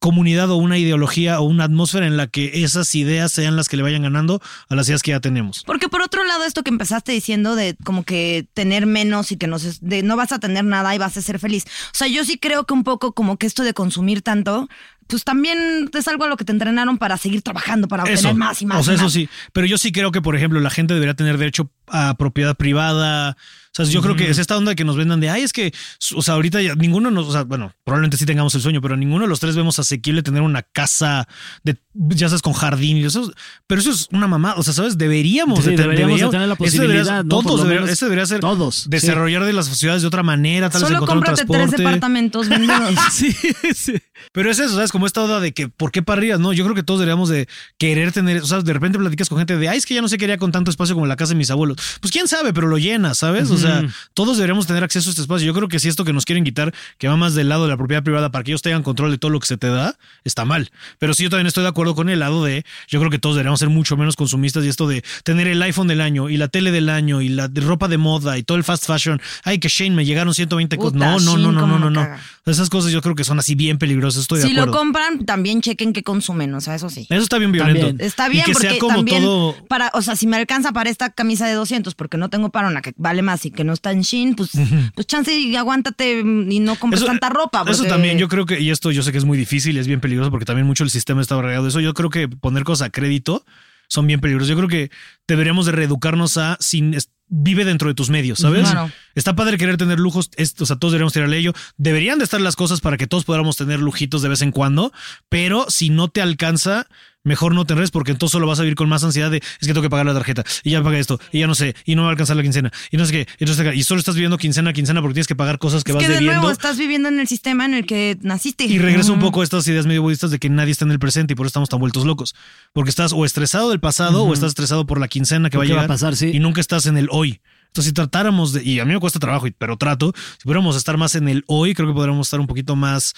comunidad 0.00 0.50
o 0.50 0.56
una 0.56 0.78
ideología 0.78 1.38
o 1.40 1.44
una 1.44 1.64
atmósfera 1.64 2.06
en 2.06 2.16
la 2.16 2.26
que 2.26 2.62
esas 2.64 2.92
ideas 2.94 3.30
sean 3.30 3.54
las 3.54 3.68
que 3.68 3.76
le 3.76 3.82
vayan 3.84 4.02
ganando 4.02 4.40
a 4.68 4.74
las 4.74 4.88
ideas 4.88 5.02
que 5.02 5.12
ya 5.12 5.20
tenemos. 5.20 5.62
Porque 5.64 5.88
por 5.88 6.02
otro 6.02 6.24
lado, 6.24 6.44
esto 6.44 6.62
que 6.64 6.70
empezaste 6.70 7.12
diciendo 7.12 7.54
de 7.54 7.76
como 7.84 8.02
que 8.02 8.46
tener 8.54 8.86
menos 8.86 9.30
y 9.30 9.36
que 9.36 9.46
no, 9.46 9.58
se- 9.58 9.78
de 9.80 10.02
no 10.02 10.16
vas 10.16 10.32
a 10.32 10.38
tener 10.40 10.64
nada 10.64 10.94
y 10.94 10.98
vas 10.98 11.16
a 11.16 11.22
ser 11.22 11.38
feliz. 11.38 11.64
O 11.66 11.94
sea, 11.96 12.08
yo 12.08 12.24
sí 12.24 12.38
creo 12.38 12.64
que 12.64 12.74
un 12.74 12.82
poco 12.82 13.12
como 13.12 13.36
que 13.36 13.46
esto 13.46 13.62
de 13.62 13.74
consumir 13.74 14.22
tanto, 14.22 14.68
pues 15.06 15.22
también 15.24 15.90
es 15.92 16.08
algo 16.08 16.24
a 16.24 16.28
lo 16.28 16.36
que 16.36 16.44
te 16.44 16.52
entrenaron 16.52 16.96
para 16.96 17.18
seguir 17.18 17.42
trabajando, 17.42 17.86
para 17.88 18.04
obtener 18.04 18.18
Eso, 18.20 18.34
más 18.34 18.62
y 18.62 18.66
más. 18.66 18.78
O 18.80 18.82
sea, 18.84 18.92
y 18.92 18.96
eso 18.96 19.04
más. 19.04 19.12
sí. 19.12 19.28
Pero 19.52 19.66
yo 19.66 19.76
sí 19.76 19.92
creo 19.92 20.12
que, 20.12 20.22
por 20.22 20.34
ejemplo, 20.34 20.60
la 20.60 20.70
gente 20.70 20.94
debería 20.94 21.14
tener 21.14 21.36
derecho 21.36 21.70
a 21.88 22.14
propiedad 22.14 22.56
privada. 22.56 23.36
O 23.72 23.84
sea, 23.84 23.84
yo 23.84 24.02
creo 24.02 24.16
que 24.16 24.28
es 24.28 24.38
esta 24.38 24.56
onda 24.56 24.74
que 24.74 24.84
nos 24.84 24.96
vendan 24.96 25.20
de, 25.20 25.30
ay, 25.30 25.42
es 25.42 25.52
que, 25.52 25.72
o 26.16 26.22
sea, 26.22 26.34
ahorita 26.34 26.60
ya 26.60 26.74
ninguno 26.74 27.10
nos, 27.12 27.28
o 27.28 27.32
sea, 27.32 27.44
bueno, 27.44 27.72
probablemente 27.84 28.16
sí 28.16 28.26
tengamos 28.26 28.52
el 28.56 28.60
sueño, 28.62 28.80
pero 28.82 28.96
ninguno 28.96 29.22
de 29.24 29.28
los 29.28 29.38
tres 29.38 29.54
vemos 29.54 29.78
asequible 29.78 30.24
tener 30.24 30.42
una 30.42 30.62
casa 30.62 31.28
de, 31.62 31.76
ya 31.94 32.28
sabes, 32.28 32.42
con 32.42 32.52
jardín 32.52 32.96
y 32.96 33.04
eso. 33.04 33.32
Pero 33.68 33.80
eso 33.80 33.92
es 33.92 34.08
una 34.10 34.26
mamá, 34.26 34.54
o 34.56 34.64
sea, 34.64 34.74
¿sabes? 34.74 34.98
Deberíamos, 34.98 35.60
Sí, 35.64 35.70
de 35.70 35.76
te- 35.76 35.82
deberíamos 35.82 36.20
de 36.20 36.28
tener 36.30 36.48
la 36.48 36.54
eso 36.54 36.64
debería- 36.82 37.02
posibilidad, 37.04 37.24
¿no? 37.24 37.28
Todos 37.42 37.62
debería- 37.62 37.92
ese 37.92 38.06
debería 38.06 38.26
ser 38.26 38.40
todos, 38.40 38.90
desarrollar 38.90 39.44
de 39.44 39.52
las 39.52 39.66
ciudades 39.68 40.02
de 40.02 40.08
otra 40.08 40.24
manera, 40.24 40.68
tal 40.68 40.80
vez 40.82 40.88
Solo 40.88 40.96
encontrar 41.04 41.16
un 41.18 41.24
cómprate 41.24 41.46
tres 41.46 41.56
transporte. 41.58 41.82
departamentos 41.82 42.48
vendidos. 42.48 42.94
Sí, 43.12 43.32
sí. 43.74 43.94
Pero 44.32 44.50
es 44.50 44.58
eso, 44.58 44.74
¿sabes? 44.74 44.90
Como 44.92 45.06
esta 45.06 45.20
duda 45.22 45.38
de 45.40 45.52
que, 45.52 45.68
¿por 45.68 45.92
qué 45.92 46.02
para 46.02 46.18
arriba? 46.18 46.38
No, 46.38 46.52
yo 46.52 46.64
creo 46.64 46.74
que 46.74 46.82
todos 46.82 47.00
deberíamos 47.00 47.28
de 47.28 47.48
querer 47.78 48.10
tener, 48.12 48.42
o 48.42 48.46
sea, 48.46 48.60
de 48.62 48.72
repente 48.72 48.98
platicas 48.98 49.28
con 49.28 49.38
gente 49.38 49.56
de, 49.56 49.68
ay, 49.68 49.78
es 49.78 49.86
que 49.86 49.94
ya 49.94 50.02
no 50.02 50.08
se 50.08 50.18
quería 50.18 50.38
con 50.38 50.50
tanto 50.52 50.70
espacio 50.70 50.94
como 50.94 51.06
la 51.06 51.16
casa 51.16 51.30
de 51.34 51.36
mis 51.36 51.50
abuelos. 51.50 51.76
Pues 52.00 52.12
quién 52.12 52.26
sabe, 52.28 52.52
pero 52.52 52.66
lo 52.66 52.76
llena, 52.78 53.14
¿sabes? 53.14 53.50
O 53.50 53.56
sea, 53.60 53.84
todos 54.14 54.36
deberíamos 54.36 54.66
tener 54.66 54.82
acceso 54.82 55.08
a 55.08 55.10
este 55.10 55.22
espacio. 55.22 55.46
Yo 55.46 55.54
creo 55.54 55.68
que 55.68 55.78
si 55.78 55.88
esto 55.88 56.04
que 56.04 56.12
nos 56.12 56.24
quieren 56.24 56.44
quitar, 56.44 56.74
que 56.98 57.08
va 57.08 57.16
más 57.16 57.34
del 57.34 57.48
lado 57.48 57.64
de 57.64 57.70
la 57.70 57.76
propiedad 57.76 58.02
privada 58.02 58.30
para 58.30 58.44
que 58.44 58.50
ellos 58.52 58.62
tengan 58.62 58.82
control 58.82 59.10
de 59.10 59.18
todo 59.18 59.30
lo 59.30 59.40
que 59.40 59.46
se 59.46 59.56
te 59.56 59.68
da, 59.68 59.96
está 60.24 60.44
mal. 60.44 60.70
Pero 60.98 61.14
sí, 61.14 61.24
yo 61.24 61.30
también 61.30 61.46
estoy 61.46 61.62
de 61.62 61.68
acuerdo 61.68 61.94
con 61.94 62.08
el 62.08 62.18
lado 62.20 62.44
de, 62.44 62.64
yo 62.88 62.98
creo 62.98 63.10
que 63.10 63.18
todos 63.18 63.36
deberíamos 63.36 63.60
ser 63.60 63.68
mucho 63.68 63.96
menos 63.96 64.16
consumistas 64.16 64.64
y 64.64 64.68
esto 64.68 64.88
de 64.88 65.04
tener 65.24 65.46
el 65.48 65.62
iPhone 65.62 65.88
del 65.88 66.00
año 66.00 66.28
y 66.28 66.36
la 66.36 66.48
tele 66.48 66.70
del 66.70 66.88
año 66.88 67.20
y 67.20 67.28
la 67.28 67.48
de 67.48 67.60
ropa 67.60 67.88
de 67.88 67.98
moda 67.98 68.38
y 68.38 68.42
todo 68.42 68.56
el 68.58 68.64
fast 68.64 68.86
fashion. 68.86 69.20
Ay, 69.44 69.58
que 69.58 69.68
Shane 69.68 69.94
me 69.94 70.04
llegaron 70.04 70.34
120 70.34 70.76
cosas. 70.76 70.94
No, 70.94 71.18
no, 71.20 71.36
no, 71.36 71.52
no, 71.52 71.66
no, 71.66 71.78
no, 71.78 71.90
no. 71.90 72.08
Esas 72.46 72.70
cosas 72.70 72.90
yo 72.90 73.00
creo 73.00 73.14
que 73.14 73.22
son 73.24 73.38
así 73.38 73.54
bien 73.54 73.78
peligrosas. 73.78 74.22
Estoy 74.22 74.38
de 74.40 74.46
si 74.46 74.52
acuerdo. 74.52 74.72
lo 74.72 74.78
compran, 74.78 75.24
también 75.24 75.60
chequen 75.60 75.92
qué 75.92 76.02
consumen, 76.02 76.52
o 76.54 76.60
sea, 76.60 76.74
eso 76.74 76.90
sí. 76.90 77.06
Eso 77.08 77.22
está 77.22 77.38
bien 77.38 77.52
violento. 77.52 77.86
También. 77.86 78.06
Está 78.06 78.28
Y 78.28 78.32
bien 78.32 78.44
que 78.44 78.52
porque 78.52 78.70
sea 78.70 78.78
como 78.78 78.96
también 78.96 79.22
todo. 79.22 79.54
para, 79.68 79.90
o 79.94 80.02
sea, 80.02 80.16
si 80.16 80.26
me 80.26 80.36
alcanza 80.36 80.72
para 80.72 80.90
esta 80.90 81.10
camisa 81.10 81.46
de 81.46 81.54
200 81.54 81.94
porque 81.94 82.16
no 82.16 82.28
tengo 82.30 82.50
para 82.50 82.68
una 82.68 82.82
que 82.82 82.92
vale 82.96 83.22
más 83.22 83.44
y 83.46 83.49
que 83.54 83.64
no 83.64 83.72
está 83.72 83.92
en 83.92 84.02
Shein, 84.02 84.34
pues 84.34 84.50
pues 84.94 85.06
chance 85.06 85.36
y 85.36 85.54
aguántate 85.56 86.20
y 86.20 86.60
no 86.60 86.76
compres 86.76 87.04
tanta 87.04 87.28
ropa. 87.28 87.64
Eso 87.68 87.84
también, 87.84 88.18
yo 88.18 88.28
creo 88.28 88.46
que, 88.46 88.60
y 88.60 88.70
esto 88.70 88.90
yo 88.90 89.02
sé 89.02 89.12
que 89.12 89.18
es 89.18 89.24
muy 89.24 89.38
difícil, 89.38 89.76
es 89.78 89.86
bien 89.86 90.00
peligroso 90.00 90.30
porque 90.30 90.44
también 90.46 90.66
mucho 90.66 90.84
el 90.84 90.90
sistema 90.90 91.20
está 91.20 91.40
regado 91.40 91.64
de 91.64 91.68
eso. 91.70 91.80
Yo 91.80 91.94
creo 91.94 92.10
que 92.10 92.28
poner 92.28 92.64
cosas 92.64 92.86
a 92.88 92.90
crédito 92.90 93.44
son 93.88 94.06
bien 94.06 94.20
peligrosos. 94.20 94.48
Yo 94.48 94.56
creo 94.56 94.68
que 94.68 94.90
deberíamos 95.26 95.66
de 95.66 95.72
reeducarnos 95.72 96.36
a 96.36 96.56
sin 96.60 96.96
vive 97.32 97.64
dentro 97.64 97.88
de 97.88 97.94
tus 97.94 98.10
medios, 98.10 98.40
¿sabes? 98.40 98.68
Claro. 98.68 98.90
Está 99.14 99.36
padre 99.36 99.56
querer 99.56 99.76
tener 99.76 100.00
lujos, 100.00 100.30
es- 100.36 100.54
o 100.60 100.66
sea, 100.66 100.76
todos 100.76 100.90
deberíamos 100.92 101.12
tirarle 101.12 101.36
a 101.36 101.38
ello. 101.38 101.52
Deberían 101.76 102.18
de 102.18 102.24
estar 102.24 102.40
las 102.40 102.56
cosas 102.56 102.80
para 102.80 102.96
que 102.96 103.06
todos 103.06 103.24
podamos 103.24 103.56
tener 103.56 103.78
lujitos 103.78 104.22
de 104.22 104.28
vez 104.28 104.42
en 104.42 104.50
cuando, 104.50 104.92
pero 105.28 105.66
si 105.68 105.90
no 105.90 106.08
te 106.08 106.22
alcanza, 106.22 106.88
mejor 107.24 107.54
no 107.54 107.64
te 107.64 107.74
enredes 107.74 107.90
porque 107.90 108.12
entonces 108.12 108.32
solo 108.32 108.46
vas 108.46 108.58
a 108.58 108.62
vivir 108.62 108.76
con 108.76 108.88
más 108.88 109.04
ansiedad 109.04 109.30
de 109.30 109.38
es 109.38 109.58
que 109.60 109.66
tengo 109.68 109.82
que 109.82 109.90
pagar 109.90 110.06
la 110.06 110.14
tarjeta 110.14 110.42
y 110.64 110.70
ya 110.70 110.82
pagué 110.82 110.98
esto 111.00 111.20
y 111.32 111.40
ya 111.40 111.46
no 111.46 111.54
sé 111.54 111.74
y 111.84 111.94
no 111.94 112.02
me 112.02 112.04
va 112.06 112.08
a 112.08 112.12
alcanzar 112.12 112.36
la 112.36 112.42
quincena 112.42 112.72
y 112.90 112.96
no 112.96 113.04
sé 113.04 113.12
qué 113.12 113.26
y, 113.38 113.44
no 113.44 113.52
sé 113.54 113.62
qué, 113.62 113.74
y 113.74 113.82
solo 113.82 113.98
estás 113.98 114.14
viviendo 114.14 114.38
quincena 114.38 114.70
a 114.70 114.72
quincena 114.72 115.00
porque 115.02 115.14
tienes 115.14 115.26
que 115.26 115.36
pagar 115.36 115.58
cosas 115.58 115.84
que 115.84 115.92
Es 115.92 115.96
vas 115.96 116.02
que 116.04 116.08
de 116.08 116.14
debiendo. 116.14 116.40
nuevo 116.40 116.50
estás 116.52 116.78
viviendo 116.78 117.08
en 117.08 117.20
el 117.20 117.28
sistema 117.28 117.64
en 117.66 117.74
el 117.74 117.86
que 117.86 118.16
naciste. 118.22 118.64
Y 118.64 118.78
regresa 118.78 119.12
un 119.12 119.20
poco 119.20 119.42
a 119.42 119.44
estas 119.44 119.66
ideas 119.68 119.86
medio 119.86 120.02
budistas 120.02 120.30
de 120.30 120.38
que 120.38 120.48
nadie 120.48 120.72
está 120.72 120.84
en 120.84 120.92
el 120.92 120.98
presente 120.98 121.34
y 121.34 121.36
por 121.36 121.44
eso 121.46 121.50
estamos 121.50 121.68
tan 121.68 121.78
vueltos 121.80 122.04
locos. 122.06 122.34
Porque 122.72 122.90
estás 122.90 123.12
o 123.12 123.24
estresado 123.24 123.70
del 123.70 123.80
pasado 123.80 124.24
o 124.24 124.32
estás 124.32 124.48
estresado 124.48 124.86
por 124.86 124.98
la 124.98 125.08
quincena 125.08 125.50
que 125.50 125.56
va 125.58 125.64
a 125.64 125.66
¿Qué 125.66 125.72
va 125.72 125.80
a 125.80 125.82
llegar. 125.82 125.88
pasar? 125.94 126.16
Sí. 126.16 126.30
Y 126.32 126.38
nunca 126.40 126.60
estás 126.60 126.86
en 126.86 126.96
el 126.96 127.08
hoy. 127.10 127.40
Entonces, 127.66 127.90
si 127.90 127.92
tratáramos 127.92 128.52
de, 128.52 128.64
y 128.64 128.80
a 128.80 128.84
mí 128.84 128.92
me 128.92 128.98
cuesta 128.98 129.20
trabajo, 129.20 129.46
pero 129.58 129.76
trato, 129.76 130.12
si 130.38 130.42
pudiéramos 130.44 130.74
estar 130.76 130.96
más 130.96 131.14
en 131.14 131.28
el 131.28 131.44
hoy, 131.46 131.74
creo 131.74 131.86
que 131.86 131.94
podríamos 131.94 132.26
estar 132.26 132.40
un 132.40 132.46
poquito 132.48 132.74
más 132.76 133.14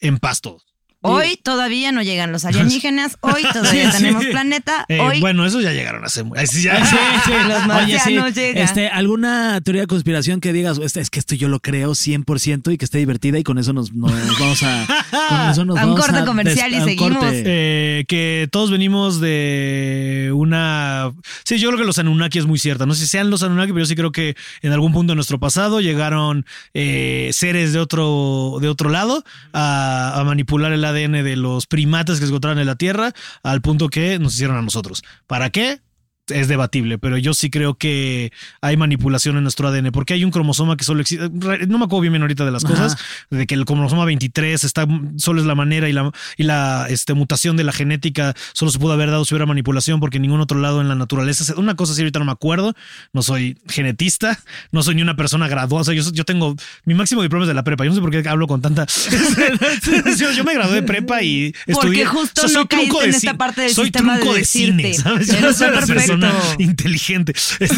en 0.00 0.18
paz 0.18 0.40
todos. 0.40 0.67
Hoy 1.00 1.38
todavía 1.42 1.92
no 1.92 2.02
llegan 2.02 2.32
los 2.32 2.44
alienígenas, 2.44 3.16
hoy 3.20 3.42
todavía 3.52 3.90
Sí, 3.92 3.98
tenemos 3.98 4.24
sí. 4.24 4.30
planeta, 4.30 4.84
Eh, 4.88 4.98
hoy 5.00 5.20
bueno, 5.20 5.46
esos 5.46 5.62
ya 5.62 5.72
llegaron 5.72 6.04
hace 6.04 6.24
sí, 6.46 6.62
ya- 6.62 6.84
Sí, 6.86 6.96
sí. 7.24 7.30
Los 7.46 7.62
Oye, 7.84 7.98
sí. 8.00 8.14
marcianos 8.14 8.34
llegan. 8.34 8.62
Este, 8.64 8.88
¿Alguna 8.88 9.60
teoría 9.60 9.82
de 9.82 9.86
conspiración 9.86 10.40
que 10.40 10.52
digas, 10.52 10.78
"Este, 10.82 11.00
es 11.00 11.10
que 11.10 11.20
esto 11.20 11.34
yo 11.36 11.48
lo 11.48 11.60
creo 11.60 11.94
100% 11.94 12.72
y 12.72 12.78
que 12.78 12.84
esté 12.84 12.98
divertida 12.98 13.38
y 13.38 13.44
con 13.44 13.58
eso 13.58 13.72
nos, 13.72 13.92
nos 13.92 14.10
vamos 14.40 14.62
a... 14.64 14.86
Con 15.28 15.50
eso 15.50 15.64
nos 15.64 15.78
A 15.78 15.84
un 15.86 15.90
vamos 15.92 16.00
corte 16.06 16.18
a 16.20 16.24
comercial 16.24 16.72
y 16.72 16.76
a 16.76 16.78
un 16.82 16.84
seguimos. 16.88 17.18
corte. 17.18 17.42
Eh, 17.46 18.04
que 18.08 18.48
todos 18.50 18.70
venimos 18.70 19.20
de 19.20 20.30
una. 20.34 21.12
Sí, 21.44 21.58
yo 21.58 21.68
creo 21.68 21.78
que 21.78 21.84
los 21.86 21.98
Anunnaki 21.98 22.38
es 22.38 22.46
muy 22.46 22.58
cierta. 22.58 22.86
No 22.86 22.94
sé 22.94 23.02
si 23.02 23.06
sean 23.08 23.30
los 23.30 23.42
Anunnaki, 23.42 23.68
pero 23.72 23.80
yo 23.80 23.86
sí 23.86 23.94
creo 23.94 24.12
que 24.12 24.36
en 24.62 24.72
algún 24.72 24.92
punto 24.92 25.12
de 25.12 25.14
nuestro 25.16 25.38
pasado 25.38 25.80
llegaron 25.80 26.44
eh, 26.74 27.30
seres 27.32 27.72
de 27.72 27.78
otro, 27.78 28.58
de 28.60 28.68
otro 28.68 28.90
lado 28.90 29.24
a, 29.52 30.18
a 30.20 30.24
manipular 30.24 30.72
el 30.72 30.84
ADN 30.88 31.24
de 31.24 31.36
los 31.36 31.66
primates 31.66 32.18
que 32.18 32.26
se 32.26 32.30
encontraban 32.30 32.58
en 32.58 32.66
la 32.66 32.76
Tierra 32.76 33.12
al 33.42 33.60
punto 33.60 33.88
que 33.88 34.18
nos 34.18 34.34
hicieron 34.34 34.56
a 34.56 34.62
nosotros. 34.62 35.02
¿Para 35.26 35.50
qué? 35.50 35.80
Es 36.28 36.48
debatible, 36.48 36.98
pero 36.98 37.16
yo 37.18 37.34
sí 37.34 37.50
creo 37.50 37.74
que 37.74 38.32
hay 38.60 38.76
manipulación 38.76 39.36
en 39.36 39.42
nuestro 39.42 39.68
ADN, 39.68 39.90
porque 39.92 40.14
hay 40.14 40.24
un 40.24 40.30
cromosoma 40.30 40.76
que 40.76 40.84
solo 40.84 41.00
existe. 41.00 41.28
No 41.66 41.78
me 41.78 41.84
acuerdo 41.84 42.00
bien, 42.00 42.20
ahorita 42.20 42.44
de 42.44 42.50
las 42.50 42.64
Ajá. 42.64 42.74
cosas, 42.74 42.98
de 43.30 43.46
que 43.46 43.54
el 43.54 43.64
cromosoma 43.64 44.04
23 44.04 44.64
está 44.64 44.86
solo 45.16 45.40
es 45.40 45.46
la 45.46 45.54
manera 45.54 45.88
y 45.88 45.92
la, 45.92 46.10
y 46.36 46.44
la 46.44 46.86
este, 46.88 47.14
mutación 47.14 47.56
de 47.56 47.64
la 47.64 47.72
genética 47.72 48.34
solo 48.52 48.70
se 48.70 48.78
pudo 48.78 48.92
haber 48.92 49.10
dado 49.10 49.24
si 49.24 49.34
hubiera 49.34 49.46
manipulación 49.46 50.00
porque 50.00 50.16
en 50.16 50.22
ningún 50.22 50.40
otro 50.40 50.58
lado 50.58 50.80
en 50.80 50.88
la 50.88 50.94
naturaleza 50.94 51.54
una 51.56 51.74
cosa 51.74 51.92
así 51.92 52.02
ahorita 52.02 52.18
no 52.18 52.24
me 52.24 52.32
acuerdo 52.32 52.74
no 53.12 53.22
soy 53.22 53.58
genetista 53.68 54.38
no 54.72 54.82
soy 54.82 54.94
ni 54.94 55.02
una 55.02 55.16
persona 55.16 55.48
graduada 55.48 55.82
o 55.82 55.84
sea, 55.84 55.94
yo, 55.94 56.02
yo 56.12 56.24
tengo 56.24 56.54
mi 56.84 56.94
máximo 56.94 57.22
diploma 57.22 57.44
es 57.44 57.48
de 57.48 57.54
la 57.54 57.64
prepa 57.64 57.84
yo 57.84 57.90
no 57.90 57.96
sé 57.96 58.00
por 58.00 58.10
qué 58.10 58.28
hablo 58.28 58.46
con 58.46 58.60
tanta 58.60 58.86
yo, 60.18 60.32
yo 60.32 60.44
me 60.44 60.54
gradué 60.54 60.76
de 60.76 60.82
prepa 60.82 61.22
y 61.22 61.52
Porque 61.52 61.72
estudié 61.72 62.06
justo 62.06 62.42
o 62.42 62.48
sea, 62.48 62.54
soy 62.54 62.62
no 62.62 62.68
caíste 62.68 63.04
en 63.04 63.14
esta 63.14 63.34
parte 63.34 63.62
del 63.62 63.74
soy 63.74 63.86
sistema 63.86 64.16
truco 64.16 64.34
de 64.34 64.44
cine 64.44 64.94
¿sabes? 64.94 65.28
Yo 65.28 65.40
no 65.40 65.52
soy 65.52 65.68
perfecto. 65.68 66.17
Persona 66.20 66.54
inteligente. 66.58 67.34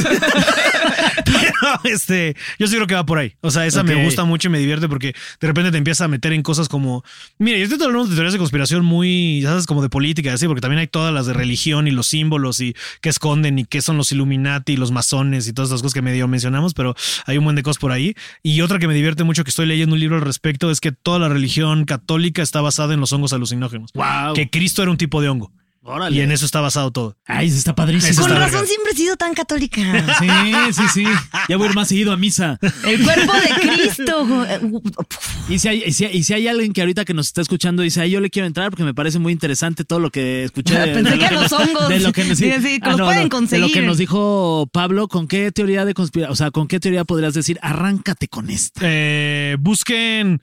Pero 1.25 1.81
este 1.85 2.37
yo 2.59 2.67
sí 2.67 2.75
creo 2.75 2.87
que 2.87 2.95
va 2.95 3.07
por 3.07 3.19
ahí. 3.19 3.35
O 3.41 3.51
sea 3.51 3.67
esa 3.67 3.83
me 3.83 4.05
gusta 4.05 4.25
mucho 4.25 4.49
y 4.49 4.51
me 4.51 4.59
divierte 4.59 4.89
porque 4.89 5.15
de 5.41 5.47
repente 5.47 5.71
te 5.71 5.79
empieza 5.79 6.05
a 6.05 6.09
meter 6.09 6.33
en 6.33 6.43
cosas 6.43 6.69
como 6.69 7.05
mira 7.39 7.59
yo 7.59 7.65
estoy 7.65 7.83
hablando 7.83 8.09
de 8.09 8.15
teorías 8.15 8.33
de 8.33 8.39
conspiración 8.39 8.85
muy 8.85 9.41
sabes 9.43 9.67
como 9.67 9.83
de 9.83 9.89
política 9.89 10.33
así 10.33 10.47
porque 10.47 10.61
también 10.61 10.81
hay 10.81 10.87
todas 10.87 11.13
las 11.13 11.27
de 11.27 11.33
religión 11.33 11.87
y 11.89 11.91
los 11.91 12.07
símbolos 12.07 12.61
y 12.61 12.75
qué 13.01 13.09
esconden 13.09 13.59
y 13.59 13.65
qué 13.65 13.83
son 13.83 13.97
los 13.97 14.13
Illuminati 14.13 14.73
y 14.73 14.77
los 14.77 14.91
masones 14.91 15.47
y 15.49 15.53
todas 15.53 15.71
esas 15.71 15.83
cosas 15.83 15.95
que 15.95 16.03
medio 16.03 16.29
mencionamos 16.29 16.75
pero 16.75 16.95
hay 17.27 17.39
un 17.39 17.45
buen 17.45 17.57
de 17.57 17.63
cosas 17.63 17.79
por 17.79 17.93
ahí. 17.93 18.15
Y 18.43 18.61
otra 18.61 18.79
que 18.79 18.89
me 18.89 18.95
divierte 18.95 19.25
mucho 19.25 19.45
que 19.45 19.51
estoy 19.51 19.67
leyendo 19.67 19.95
un 19.95 20.01
libro 20.01 20.17
al 20.17 20.23
respecto 20.23 20.71
es 20.71 20.81
que 20.81 20.93
toda 20.93 21.19
la 21.19 21.29
religión 21.29 21.85
católica 21.85 22.43
está 22.43 22.61
basada 22.61 22.95
en 22.95 23.01
los 23.01 23.13
hongos 23.13 23.33
alucinógenos. 23.33 23.93
Wow. 23.95 24.35
que 24.35 24.51
Cristo 24.51 24.83
era 24.83 24.91
un 24.91 24.97
tipo 24.97 25.21
de 25.21 25.29
hongo 25.29 25.53
Órale. 25.83 26.15
y 26.15 26.21
en 26.21 26.31
eso 26.31 26.45
está 26.45 26.61
basado 26.61 26.91
todo 26.91 27.17
Ay, 27.27 27.49
eso 27.49 27.57
está 27.57 27.75
padrísimo. 27.75 28.11
Eso 28.13 28.21
Con 28.23 28.31
está 28.33 28.41
razón 28.45 28.61
verga. 28.61 28.67
siempre 28.69 28.93
he 28.93 28.97
sido 28.97 29.17
tan 29.17 29.33
católica. 29.35 29.81
Sí, 30.19 30.29
sí, 30.75 30.83
sí. 30.93 31.05
Ya 31.49 31.57
voy 31.57 31.67
a 31.67 31.71
ir 31.71 31.77
más 31.77 31.89
seguido 31.89 32.13
a 32.13 32.17
misa. 32.19 32.59
El 32.85 33.03
cuerpo 33.03 33.33
de 33.33 33.69
Cristo. 33.69 34.27
Y 35.49 35.59
si, 35.59 35.67
hay, 35.69 35.83
y, 35.85 35.93
si, 35.93 36.05
y 36.05 36.23
si 36.23 36.33
hay 36.35 36.47
alguien 36.47 36.73
que 36.73 36.81
ahorita 36.81 37.05
que 37.05 37.13
nos 37.15 37.27
está 37.27 37.41
escuchando 37.41 37.83
dice, 37.83 38.01
ay, 38.03 38.11
yo 38.11 38.21
le 38.21 38.31
quiero 38.31 38.47
entrar 38.47 38.71
porque 38.71 38.85
me 38.85 38.95
parece 38.95 39.19
muy 39.19 39.33
interesante 39.33 39.85
todo 39.85 39.99
lo 39.99 40.11
que 40.11 40.45
escuché. 40.45 40.79
de- 40.79 40.87
Pensé 40.95 41.11
de 41.11 41.19
que 41.19 41.35
los 41.35 41.51
hongos. 41.53 41.89
De 41.89 41.99
lo 42.01 42.13
que 42.13 42.25
nos, 42.25 42.39
Sí, 42.39 42.53
sí, 42.63 42.79
los 42.85 43.01
pueden 43.01 43.17
De 43.19 43.25
lo 43.25 43.29
conseguir. 43.31 43.73
que 43.73 43.83
nos 43.83 43.99
dijo 43.99 44.69
Pablo, 44.73 45.09
¿con 45.09 45.27
qué 45.27 45.51
teoría 45.51 45.85
de 45.85 45.95
conspiración, 45.95 46.33
o 46.33 46.37
sea, 46.37 46.51
con 46.53 46.69
qué 46.69 46.79
teoría 46.79 47.05
podrías 47.05 47.35
decir, 47.35 47.59
arráncate 47.63 48.29
con 48.29 48.49
esta? 48.51 48.81
Eh, 48.85 49.57
busquen 49.59 50.41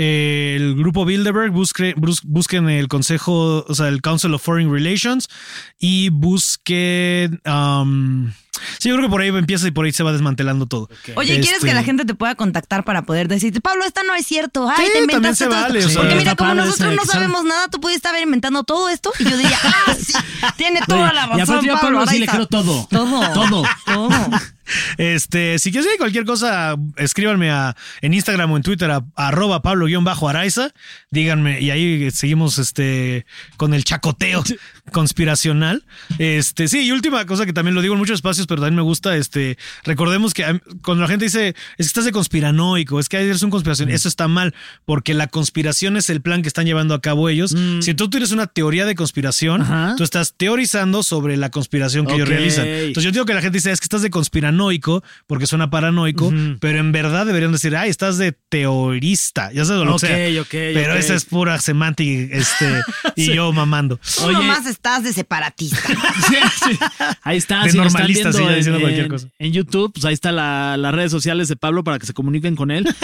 eh, 0.00 0.54
el 0.56 0.76
grupo 0.76 1.04
Bilderberg, 1.04 1.50
busque- 1.52 1.94
busquen 2.24 2.68
el 2.70 2.86
Consejo, 2.86 3.64
o 3.66 3.74
sea, 3.74 3.88
el 3.88 4.00
Council 4.00 4.32
of 4.32 4.42
Foreign 4.42 4.72
Relations 4.72 5.28
y 5.78 6.10
busquen. 6.10 7.40
um, 7.44 8.30
sí, 8.78 8.88
yo 8.90 8.94
creo 8.96 9.06
que 9.08 9.10
por 9.10 9.20
ahí 9.22 9.28
empieza 9.28 9.66
y 9.66 9.70
por 9.72 9.86
ahí 9.86 9.92
se 9.92 10.02
va 10.04 10.12
desmantelando 10.12 10.66
todo. 10.66 10.88
Oye, 11.16 11.34
¿quieres 11.40 11.54
Este, 11.54 11.66
que 11.68 11.74
la 11.74 11.82
gente 11.82 12.04
te 12.04 12.14
pueda 12.14 12.34
contactar 12.36 12.84
para 12.84 13.02
poder 13.02 13.26
decirte, 13.28 13.60
Pablo, 13.60 13.84
esta 13.84 14.02
no 14.04 14.14
es 14.14 14.24
cierto? 14.26 14.68
Ay, 14.68 14.76
Sí, 14.76 14.82
te 14.82 14.98
también 14.98 15.02
inventaste 15.04 15.44
se 15.44 15.50
todo 15.50 15.60
vale, 15.62 15.78
esto"? 15.80 15.90
sea, 15.90 16.00
Porque 16.02 16.14
mira, 16.14 16.36
como 16.36 16.54
nosotros 16.54 16.94
no 16.94 17.04
sabemos 17.04 17.44
nada, 17.44 17.68
tú 17.68 17.80
pudiste 17.80 18.08
estar 18.08 18.22
inventando 18.22 18.62
todo 18.64 18.88
esto 18.88 19.12
y 19.18 19.24
yo 19.24 19.36
diría, 19.36 19.58
ah, 19.64 19.94
sí, 20.00 20.12
tiene 20.56 20.80
toda 20.86 21.12
la 21.12 21.26
razón. 21.26 21.38
y 21.38 21.42
aparte 21.42 21.66
yo 21.66 21.76
a 21.76 21.80
Pablo 21.80 22.06
sí 22.06 22.18
le 22.18 22.24
Araiza". 22.26 22.32
creo 22.32 22.46
todo. 22.46 22.86
Todo. 22.90 23.32
Todo. 23.32 23.64
Todo. 23.84 24.10
Este, 24.96 25.58
si 25.58 25.70
quieres 25.70 25.90
cualquier 25.98 26.24
cosa, 26.24 26.76
escríbanme 26.96 27.50
a, 27.50 27.76
en 28.00 28.14
Instagram 28.14 28.52
o 28.52 28.56
en 28.56 28.62
Twitter 28.62 28.90
a, 28.90 29.04
arroba 29.16 29.62
Pablo-Araiza. 29.62 30.70
Díganme, 31.10 31.60
y 31.60 31.70
ahí 31.70 32.10
seguimos 32.10 32.58
este 32.58 33.26
con 33.56 33.74
el 33.74 33.84
chacoteo 33.84 34.44
conspiracional. 34.92 35.84
Este, 36.18 36.68
sí, 36.68 36.80
y 36.80 36.92
última 36.92 37.24
cosa 37.26 37.46
que 37.46 37.52
también 37.52 37.74
lo 37.74 37.82
digo 37.82 37.94
en 37.94 37.98
muchos 37.98 38.16
espacios, 38.16 38.46
pero 38.46 38.60
también 38.60 38.76
me 38.76 38.82
gusta, 38.82 39.16
este, 39.16 39.58
recordemos 39.84 40.34
que 40.34 40.60
cuando 40.82 41.02
la 41.02 41.08
gente 41.08 41.26
dice, 41.26 41.48
es 41.48 41.54
que 41.76 41.82
estás 41.82 42.04
de 42.04 42.12
conspiranoico, 42.12 43.00
es 43.00 43.08
que 43.08 43.18
eres 43.18 43.42
un 43.42 43.50
conspiración, 43.50 43.90
eso 43.90 44.08
está 44.08 44.28
mal, 44.28 44.54
porque 44.84 45.14
la 45.14 45.26
conspiración 45.26 45.96
es 45.96 46.10
el 46.10 46.20
plan 46.20 46.42
que 46.42 46.48
están 46.48 46.66
llevando 46.66 46.94
a 46.94 47.00
cabo 47.00 47.28
ellos. 47.28 47.54
Si 47.80 47.94
tú 47.94 48.10
tienes 48.10 48.32
una 48.32 48.46
teoría 48.46 48.86
de 48.86 48.94
conspiración, 48.94 49.62
Ajá. 49.62 49.94
tú 49.96 50.04
estás 50.04 50.34
teorizando 50.36 51.02
sobre 51.02 51.36
la 51.36 51.50
conspiración 51.50 52.06
que 52.06 52.14
ellos 52.14 52.28
realizan. 52.28 52.66
Entonces 52.66 53.04
yo 53.04 53.10
digo 53.12 53.24
que 53.24 53.34
la 53.34 53.40
gente 53.40 53.58
dice, 53.58 53.70
es 53.70 53.80
que 53.80 53.84
estás 53.84 54.02
de 54.02 54.10
conspiranoico, 54.10 54.57
porque 55.26 55.46
suena 55.46 55.70
paranoico, 55.70 56.32
pero 56.60 56.78
en 56.78 56.92
verdad 56.92 57.26
deberían 57.26 57.52
decir, 57.52 57.76
ay, 57.76 57.90
estás 57.90 58.18
de 58.18 58.32
teorista, 58.32 59.52
ya 59.52 59.64
sabes 59.64 59.84
lo 59.84 59.94
Ok, 59.94 60.00
que 60.00 60.06
sea. 60.06 60.42
ok, 60.42 60.48
pero 60.50 60.92
ok. 60.94 60.98
esa 60.98 61.14
es 61.14 61.24
pura 61.24 61.58
semántica, 61.60 62.36
este, 62.36 62.82
y 63.16 63.34
yo 63.34 63.52
mamando. 63.52 63.96
Tú 64.16 64.24
Oye. 64.24 64.34
nomás 64.34 64.66
estás 64.66 65.02
de 65.04 65.12
separatista. 65.12 65.78
Sí, 66.28 66.34
sí. 66.70 66.78
Ahí 67.22 67.36
está, 67.38 67.62
De 67.64 67.70
si 67.70 67.78
normalista, 67.78 68.32
sí, 68.32 68.38
diciendo 68.42 68.76
en, 68.76 68.80
cualquier 68.82 69.08
cosa. 69.08 69.28
en 69.38 69.52
YouTube, 69.52 69.92
pues 69.92 70.04
ahí 70.04 70.12
está 70.14 70.32
la- 70.32 70.76
las 70.76 70.94
redes 70.94 71.10
sociales 71.10 71.48
de 71.48 71.56
Pablo 71.56 71.84
para 71.84 71.98
que 71.98 72.06
se 72.06 72.12
comuniquen 72.12 72.56
con 72.56 72.70
él. 72.70 72.86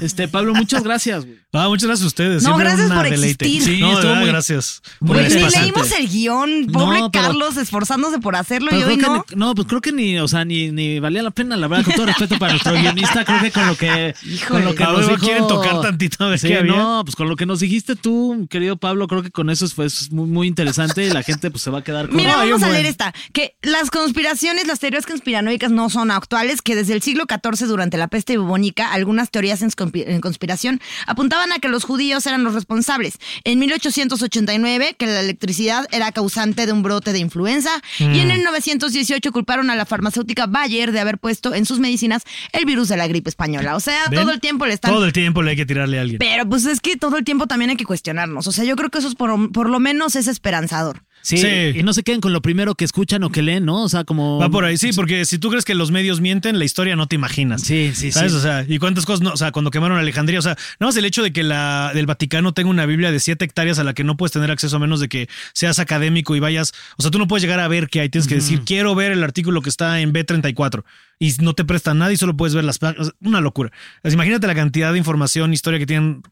Este, 0.00 0.26
Pablo, 0.26 0.54
muchas 0.54 0.82
gracias. 0.82 1.24
güey. 1.24 1.38
Ah, 1.52 1.68
muchas 1.68 1.86
gracias 1.86 2.04
a 2.04 2.08
ustedes. 2.08 2.42
No, 2.42 2.48
Siempre 2.56 2.64
gracias 2.74 2.90
por 2.90 3.02
deleite. 3.04 3.44
existir. 3.46 3.62
Sí, 3.76 3.80
no, 3.80 3.94
verdad, 3.94 4.16
muy- 4.18 4.26
gracias. 4.28 4.82
Pues 4.98 5.34
ni 5.34 5.40
leímos 5.60 5.92
el 5.92 6.08
guion. 6.08 6.66
Pobre 6.72 7.00
No, 7.00 7.10
pero- 7.10 7.24
Carlos 7.26 7.56
esforzándose 7.56 8.18
por 8.18 8.34
hacerlo 8.34 8.68
Pero 8.70 8.90
y 8.90 8.96
no. 8.96 9.22
que 9.24 9.36
no, 9.36 9.54
pues 9.54 9.68
creo 9.68 9.80
que 9.80 9.92
ni, 9.92 10.18
o 10.18 10.26
sea, 10.26 10.44
ni, 10.44 10.72
ni 10.72 10.98
valía 11.02 11.22
la 11.22 11.30
pena, 11.30 11.56
la 11.56 11.68
verdad, 11.68 11.84
con 11.84 11.94
todo 11.94 12.06
respeto 12.06 12.38
para 12.38 12.52
nuestro 12.52 12.72
guionista, 12.72 13.24
creo 13.24 13.40
que 13.42 13.50
con 13.50 13.66
lo 13.66 13.76
que, 13.76 14.14
con 14.48 14.64
lo 14.64 14.74
que 14.74 14.84
nos 14.84 15.08
dijo, 15.08 15.18
¿quieren 15.20 15.46
tocar 15.46 15.80
tantito 15.82 16.28
ver 16.28 16.38
Sí, 16.38 16.52
no, 16.64 17.02
pues 17.04 17.14
con 17.16 17.28
lo 17.28 17.36
que 17.36 17.44
nos 17.44 17.60
dijiste 17.60 17.96
tú, 17.96 18.46
querido 18.48 18.76
Pablo, 18.76 19.06
creo 19.08 19.22
que 19.22 19.30
con 19.30 19.50
eso 19.50 19.68
fue 19.68 19.86
es 19.86 20.10
muy, 20.12 20.26
muy 20.26 20.46
interesante 20.48 21.04
y 21.04 21.10
la 21.10 21.22
gente 21.22 21.50
pues 21.50 21.62
se 21.62 21.70
va 21.70 21.80
a 21.80 21.84
quedar 21.84 22.06
con 22.08 22.16
Mira, 22.16 22.36
vamos 22.36 22.62
a 22.62 22.70
leer 22.70 22.86
esta. 22.86 23.12
Que 23.32 23.56
las 23.62 23.90
conspiraciones, 23.90 24.66
las 24.66 24.80
teorías 24.80 25.04
conspiranoicas 25.06 25.70
no 25.70 25.90
son 25.90 26.10
actuales, 26.10 26.62
que 26.62 26.74
desde 26.74 26.94
el 26.94 27.02
siglo 27.02 27.24
XIV, 27.28 27.66
durante 27.66 27.98
la 27.98 28.08
peste 28.08 28.38
bubónica, 28.38 28.92
algunas 28.92 29.30
teorías 29.30 29.60
en 29.62 30.20
conspiración 30.20 30.80
apuntaban 31.06 31.52
a 31.52 31.58
que 31.58 31.68
los 31.68 31.84
judíos 31.84 32.26
eran 32.26 32.44
los 32.44 32.54
responsables. 32.54 33.18
En 33.44 33.58
1889, 33.58 34.94
que 34.98 35.06
la 35.06 35.20
electricidad 35.20 35.86
era 35.90 36.12
causante 36.12 36.66
de 36.66 36.72
un 36.72 36.82
brote 36.82 37.12
de 37.12 37.18
influenza. 37.18 37.70
Y 37.98 38.04
en 38.20 38.28
Mm. 38.28 38.30
el 38.30 38.44
918 38.44 39.32
culparon 39.32 39.70
a 39.70 39.74
la 39.74 39.86
farmacéutica 39.86 40.46
Bayer 40.46 40.91
de 40.92 41.00
haber 41.00 41.18
puesto 41.18 41.54
en 41.54 41.66
sus 41.66 41.78
medicinas 41.78 42.22
el 42.52 42.64
virus 42.64 42.88
de 42.88 42.96
la 42.96 43.06
gripe 43.06 43.28
española. 43.28 43.76
O 43.76 43.80
sea, 43.80 44.08
¿Ven? 44.10 44.20
todo 44.20 44.32
el 44.32 44.40
tiempo 44.40 44.66
le 44.66 44.74
están 44.74 44.92
Todo 44.92 45.04
el 45.04 45.12
tiempo 45.12 45.42
le 45.42 45.50
hay 45.50 45.56
que 45.56 45.66
tirarle 45.66 45.98
a 45.98 46.02
alguien. 46.02 46.18
pero 46.18 46.48
pues 46.48 46.66
es 46.66 46.80
que 46.80 46.96
todo 46.96 47.16
el 47.16 47.24
tiempo 47.24 47.46
también 47.46 47.70
hay 47.70 47.76
que 47.76 47.84
cuestionarnos. 47.84 48.46
O 48.46 48.52
sea, 48.52 48.64
yo 48.64 48.76
creo 48.76 48.90
que 48.90 48.98
eso 48.98 49.08
es 49.08 49.14
por, 49.14 49.52
por 49.52 49.68
lo 49.68 49.80
menos 49.80 50.16
es 50.16 50.26
esperanzador. 50.26 51.04
Sí, 51.22 51.38
Sí. 51.38 51.46
y 51.78 51.82
no 51.84 51.92
se 51.94 52.02
queden 52.02 52.20
con 52.20 52.32
lo 52.32 52.42
primero 52.42 52.74
que 52.74 52.84
escuchan 52.84 53.22
o 53.22 53.30
que 53.30 53.42
leen, 53.42 53.64
¿no? 53.64 53.82
O 53.84 53.88
sea, 53.88 54.04
como... 54.04 54.38
Va 54.38 54.50
por 54.50 54.64
ahí, 54.64 54.76
sí, 54.76 54.90
porque 54.92 55.24
si 55.24 55.38
tú 55.38 55.50
crees 55.50 55.64
que 55.64 55.74
los 55.74 55.90
medios 55.92 56.20
mienten, 56.20 56.58
la 56.58 56.64
historia 56.64 56.96
no 56.96 57.06
te 57.06 57.14
imaginas. 57.14 57.62
Sí, 57.62 57.92
sí, 57.94 58.10
¿Sabes? 58.10 58.32
sí. 58.32 58.38
O 58.38 58.40
sea, 58.40 58.64
y 58.68 58.78
cuántas 58.78 59.06
cosas, 59.06 59.20
no, 59.22 59.32
o 59.32 59.36
sea, 59.36 59.52
cuando 59.52 59.70
quemaron 59.70 59.98
Alejandría, 59.98 60.40
o 60.40 60.42
sea, 60.42 60.56
nada 60.80 60.88
más 60.88 60.96
el 60.96 61.04
hecho 61.04 61.22
de 61.22 61.32
que 61.32 61.42
la 61.44 61.92
del 61.94 62.06
Vaticano 62.06 62.52
tenga 62.52 62.70
una 62.70 62.86
Biblia 62.86 63.12
de 63.12 63.20
siete 63.20 63.44
hectáreas 63.44 63.78
a 63.78 63.84
la 63.84 63.94
que 63.94 64.04
no 64.04 64.16
puedes 64.16 64.32
tener 64.32 64.50
acceso 64.50 64.76
a 64.76 64.78
menos 64.80 64.98
de 65.00 65.08
que 65.08 65.28
seas 65.54 65.78
académico 65.78 66.34
y 66.34 66.40
vayas, 66.40 66.72
o 66.96 67.02
sea, 67.02 67.10
tú 67.10 67.18
no 67.18 67.28
puedes 67.28 67.42
llegar 67.42 67.60
a 67.60 67.68
ver 67.68 67.88
que 67.88 68.00
hay, 68.00 68.08
tienes 68.08 68.26
que 68.26 68.34
decir, 68.34 68.62
quiero 68.66 68.94
ver 68.94 69.12
el 69.12 69.22
artículo 69.22 69.62
que 69.62 69.68
está 69.68 70.00
en 70.00 70.12
B34 70.12 70.82
y 71.20 71.32
no 71.40 71.54
te 71.54 71.64
prestan 71.64 71.98
nada 71.98 72.12
y 72.12 72.16
solo 72.16 72.36
puedes 72.36 72.54
ver 72.54 72.64
las 72.64 72.78
páginas, 72.78 73.12
una 73.22 73.40
locura. 73.40 73.70
Imagínate 74.02 74.46
la 74.48 74.54
cantidad 74.56 74.90
de 74.92 74.98
información, 74.98 75.52
historia 75.52 75.78
que 75.78 75.86
tienen 75.86 76.22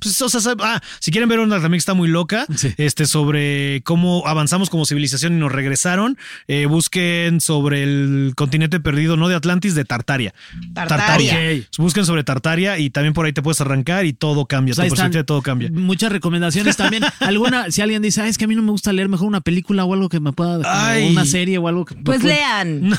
pues, 0.00 0.20
o 0.22 0.28
sea, 0.28 0.54
ah, 0.60 0.80
si 1.00 1.10
quieren 1.10 1.28
ver 1.28 1.40
una 1.40 1.56
también 1.56 1.72
que 1.72 1.78
está 1.78 1.94
muy 1.94 2.08
loca, 2.08 2.46
Sí. 2.54 2.72
este, 2.76 3.06
sobre 3.06 3.82
cómo 3.84 4.22
avanzamos 4.26 4.70
como 4.70 4.84
civilización 4.86 5.34
y 5.34 5.36
nos 5.40 5.52
regresaron, 5.52 6.16
eh, 6.48 6.66
busquen 6.66 7.40
sobre 7.40 7.82
el 7.82 8.32
continente 8.36 8.80
perdido, 8.80 9.16
no 9.16 9.28
de 9.28 9.34
Atlantis, 9.34 9.74
de 9.74 9.84
Tartaria. 9.84 10.34
Tartaria. 10.74 11.32
Ok. 11.34 11.66
Busquen 11.78 12.04
sobre 12.06 12.24
Tartaria 12.24 12.78
y 12.78 12.90
también 12.90 13.14
por 13.14 13.26
ahí 13.26 13.32
te 13.32 13.42
puedes 13.42 13.60
arrancar 13.60 14.06
y 14.06 14.12
todo 14.12 14.46
cambia, 14.46 14.74
Pues 14.74 14.76
tu 14.88 14.94
están. 14.94 14.96
perspectiva 15.10 15.20
de 15.22 15.24
todo 15.26 15.42
cambia. 15.42 15.70
Muchas 15.72 16.10
recomendaciones 16.12 16.76
también. 16.76 17.04
Alguna, 17.20 17.70
si 17.70 17.80
alguien 17.82 18.02
dice, 18.02 18.22
"Ay, 18.22 18.30
es 18.30 18.38
que 18.38 18.44
a 18.44 18.48
mí 18.48 18.54
no 18.54 18.62
me 18.62 18.70
gusta 18.70 18.92
leer, 18.92 19.08
mejor 19.08 19.26
una 19.28 19.40
película 19.40 19.84
o 19.84 19.92
algo 19.94 20.08
que 20.08 20.20
me 20.20 20.32
pueda, 20.32 20.60
Ay. 20.64 21.10
una 21.10 21.24
serie 21.24 21.58
o 21.58 21.68
algo 21.68 21.84
que 21.84 21.94
Pues 21.96 22.20
pueda- 22.20 22.34
lean. 22.64 22.90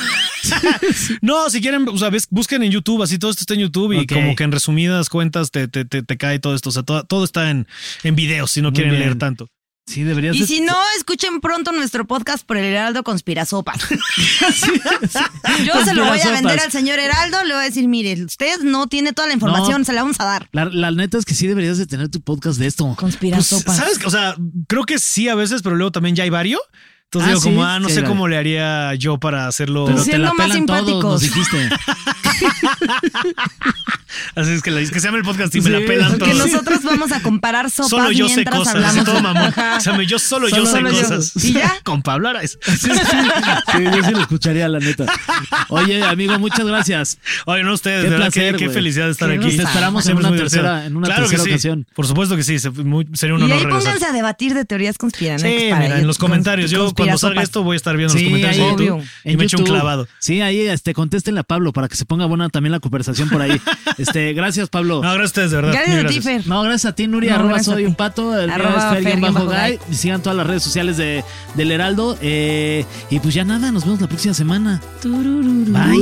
No, 1.21 1.49
si 1.49 1.59
quieren, 1.61 1.88
o 1.88 1.97
sea, 1.97 2.11
busquen 2.30 2.61
en 2.63 2.71
YouTube, 2.71 3.01
así 3.01 3.17
todo 3.17 3.32
esto 3.32 3.41
está 3.41 3.53
en 3.55 3.61
YouTube 3.61 3.93
y 3.93 4.05
como 4.05 4.36
que 4.36 4.43
en 4.43 4.51
resumidas 4.51 5.09
cuentas 5.09 5.49
te, 5.51 5.67
te, 5.67 5.86
te, 5.86 6.03
te 6.03 6.17
cae 6.17 6.38
todo 6.39 6.53
esto. 6.53 6.64
O 6.68 6.72
sea, 6.72 6.84
todo, 6.84 7.03
todo 7.05 7.24
está 7.24 7.49
en, 7.49 7.68
en 8.03 8.16
videos 8.16 8.51
si 8.51 8.61
no 8.61 8.70
Muy 8.70 8.76
quieren 8.76 8.91
bien. 8.93 9.03
leer 9.03 9.18
tanto. 9.18 9.47
Sí, 9.88 10.01
deberías 10.01 10.36
Y 10.36 10.39
de- 10.39 10.47
si 10.47 10.61
no, 10.61 10.76
escuchen 10.97 11.41
pronto 11.41 11.72
nuestro 11.72 12.05
podcast 12.07 12.43
por 12.43 12.57
el 12.57 12.66
Heraldo 12.66 13.03
Conspirasopas. 13.03 13.84
Yo 15.66 15.86
se 15.86 15.93
lo 15.93 16.05
voy 16.05 16.20
a 16.20 16.32
vender 16.32 16.59
al 16.59 16.72
señor 16.72 16.99
Heraldo, 16.99 17.43
le 17.43 17.53
voy 17.53 17.61
a 17.63 17.66
decir, 17.66 17.88
mire, 17.88 18.24
usted 18.24 18.61
no 18.63 18.88
tiene 18.88 19.13
toda 19.13 19.28
la 19.28 19.34
información, 19.36 19.82
No. 19.82 19.86
se 19.86 19.93
la 19.93 20.01
vamos 20.01 20.20
a 20.20 20.26
dar. 20.26 20.49
La, 20.51 20.66
la 20.66 20.91
neta 20.91 21.18
es 21.18 21.26
que 21.26 21.34
sí 21.36 21.47
deberías 21.47 21.78
de 21.78 21.86
tener 21.86 22.09
tu 22.09 22.22
podcast 22.22 22.57
de 22.59 22.68
esto. 22.68 22.86
Pues, 22.86 22.97
Conspirasopas. 22.97 23.78
¿Sabes? 23.78 23.99
O 24.05 24.09
sea, 24.09 24.36
creo 24.68 24.86
que 24.86 24.97
sí 24.99 25.30
a 25.30 25.36
veces, 25.36 25.61
pero 25.61 25.76
luego 25.76 25.91
también 25.91 26.16
ya 26.16 26.24
hay 26.24 26.30
varios. 26.32 26.61
Entonces 27.12 27.30
Ah, 27.30 27.34
digo, 27.34 27.41
como, 27.43 27.62
sí, 27.64 27.68
ah, 27.70 27.80
no 27.80 27.88
sí, 27.88 27.95
sé 27.95 28.03
cómo 28.03 28.28
le 28.28 28.38
haría 28.38 28.93
yo 28.95 29.18
para 29.20 29.47
hacerlo. 29.47 29.86
Pero 29.86 30.03
te 30.03 30.18
la 30.18 30.32
siendo 30.32 30.34
más 30.36 30.47
pelan 30.49 30.66
todos, 30.66 30.80
simpáticos. 30.80 31.12
nos 31.12 31.22
dijiste. 31.22 31.70
Así 34.36 34.51
es 34.51 34.62
que, 34.62 34.72
la- 34.72 34.80
que 34.82 34.99
se 34.99 35.08
llame 35.08 35.18
el 35.20 35.24
podcast 35.24 35.53
y 35.56 35.60
me 35.60 35.66
Sí, 35.66 35.70
la 35.70 35.80
pelan 35.86 36.12
Que 36.14 36.18
todos. 36.32 36.36
nosotros 36.38 36.84
vamos 36.84 37.12
a 37.12 37.22
comparar 37.22 37.70
sopas 37.70 37.89
Solo 37.89 38.12
yo 38.12 38.28
sé 38.30 38.36
mientras 38.36 38.58
cosas. 38.60 38.76
hablamos. 38.76 39.03
Todo 39.06 39.22
mamón. 39.22 39.53
O 39.78 39.80
sea, 39.82 39.93
me- 39.93 40.06
yo 40.06 40.20
solo, 40.20 40.47
yo 40.49 40.66
Solo- 40.66 40.66
sé 40.66 40.72
solo 40.78 40.91
yo. 40.91 41.01
cosas. 41.01 41.43
¿Y 41.43 41.53
ya? 41.53 41.74
Con 41.84 42.01
Pablo 42.01 42.30
Araiz. 42.30 42.58
Sí, 42.66 42.89
yo 43.84 44.03
sí 44.03 44.12
lo 44.12 44.20
escucharía, 44.22 44.68
la 44.70 44.80
neta. 44.80 45.06
Oye, 45.70 46.03
amigo, 46.03 46.38
muchas 46.39 46.66
gracias. 46.66 47.18
Oye, 47.45 47.64
no 47.64 47.74
ustedes, 47.74 47.99
Qué 47.99 48.03
de 48.03 48.10
verdad, 48.10 48.26
placer, 48.32 48.56
qué, 48.56 48.66
qué 48.66 48.70
felicidad 48.72 49.06
de 49.06 49.12
estar 49.12 49.30
Qué 49.30 49.36
aquí. 49.36 49.58
Te 49.58 49.64
esperamos 49.64 50.08
en 50.08 50.18
una 50.18 50.32
tercera- 50.36 50.86
en 50.86 50.95
una 50.97 51.08
claro 51.08 51.24
tercera 51.24 51.43
que 51.43 51.49
sí. 51.49 51.53
ocasión. 51.53 51.88
Por 51.95 52.08
supuesto 52.08 52.36
que 52.38 52.43
sí, 52.43 52.58
sería 52.60 52.82
un 53.36 53.41
Y 53.41 53.43
honor 53.45 53.51
ahí 53.51 53.64
regresar. 53.64 53.70
pónganse 53.70 54.06
a 54.06 54.12
debatir 54.12 54.53
de 54.53 54.66
teorías 54.66 54.97
conspiranoicas. 54.97 55.89
Sí, 55.89 55.93
en 55.99 56.08
los 56.08 56.18
comentarios. 56.18 56.72
Yo 56.72 56.93
cuando 56.95 57.17
salga 57.17 57.41
esto 57.43 57.63
voy 57.63 57.75
a 57.75 57.77
estar 57.77 57.95
viendo 57.97 58.13
los 58.13 58.23
comentarios 58.23 58.59
ahí, 58.59 58.65
de 58.67 58.73
obvio. 58.73 58.97
YouTube 58.97 59.09
y 59.23 59.31
En 59.31 59.37
me 59.37 59.43
echo 59.45 59.57
un 59.57 59.65
clavado. 59.65 60.07
Sí, 60.19 60.41
ahí 60.41 60.61
este, 60.61 60.93
contéstenle 60.93 61.39
a 61.41 61.43
Pablo 61.43 61.73
para 61.73 61.87
que 61.87 61.95
se 61.95 62.05
ponga 62.05 62.25
buena 62.25 62.49
también 62.49 62.71
la 62.71 62.79
conversación 62.79 63.29
por 63.29 63.41
ahí. 63.41 63.59
Este, 63.97 64.33
gracias, 64.33 64.67
Pablo. 64.67 64.95
No, 64.95 65.13
gracias 65.13 65.21
a 65.21 65.25
ustedes, 65.25 65.51
de 65.51 65.55
verdad. 65.55 65.71
Gracias 65.71 65.97
Mil 65.97 66.05
a 66.05 66.09
ti, 66.09 66.21
Fer. 66.21 66.47
No, 66.47 66.61
gracias 66.63 66.91
a 66.91 66.95
ti, 66.95 67.07
Nuria. 67.07 67.29
No, 67.31 67.35
arroba 67.35 67.49
gracias 67.53 67.73
soy 67.73 67.83
ti. 67.83 67.87
un 67.87 67.95
pato. 67.95 68.37
El 68.37 68.49
Arroba 68.49 68.93
Fer 68.95 69.19
bajo. 69.21 69.45
Guy. 69.45 69.79
Y 69.89 69.95
sigan 69.95 70.21
todas 70.21 70.35
las 70.35 70.45
redes 70.45 70.63
sociales 70.63 70.97
de, 70.97 71.23
del 71.53 71.71
Heraldo. 71.71 72.17
Eh, 72.21 72.85
y 73.09 73.19
pues 73.19 73.33
ya 73.33 73.45
nada, 73.45 73.71
nos 73.71 73.85
vemos 73.85 74.01
la 74.01 74.07
próxima 74.07 74.33
semana. 74.33 74.81
Bye. 75.01 76.01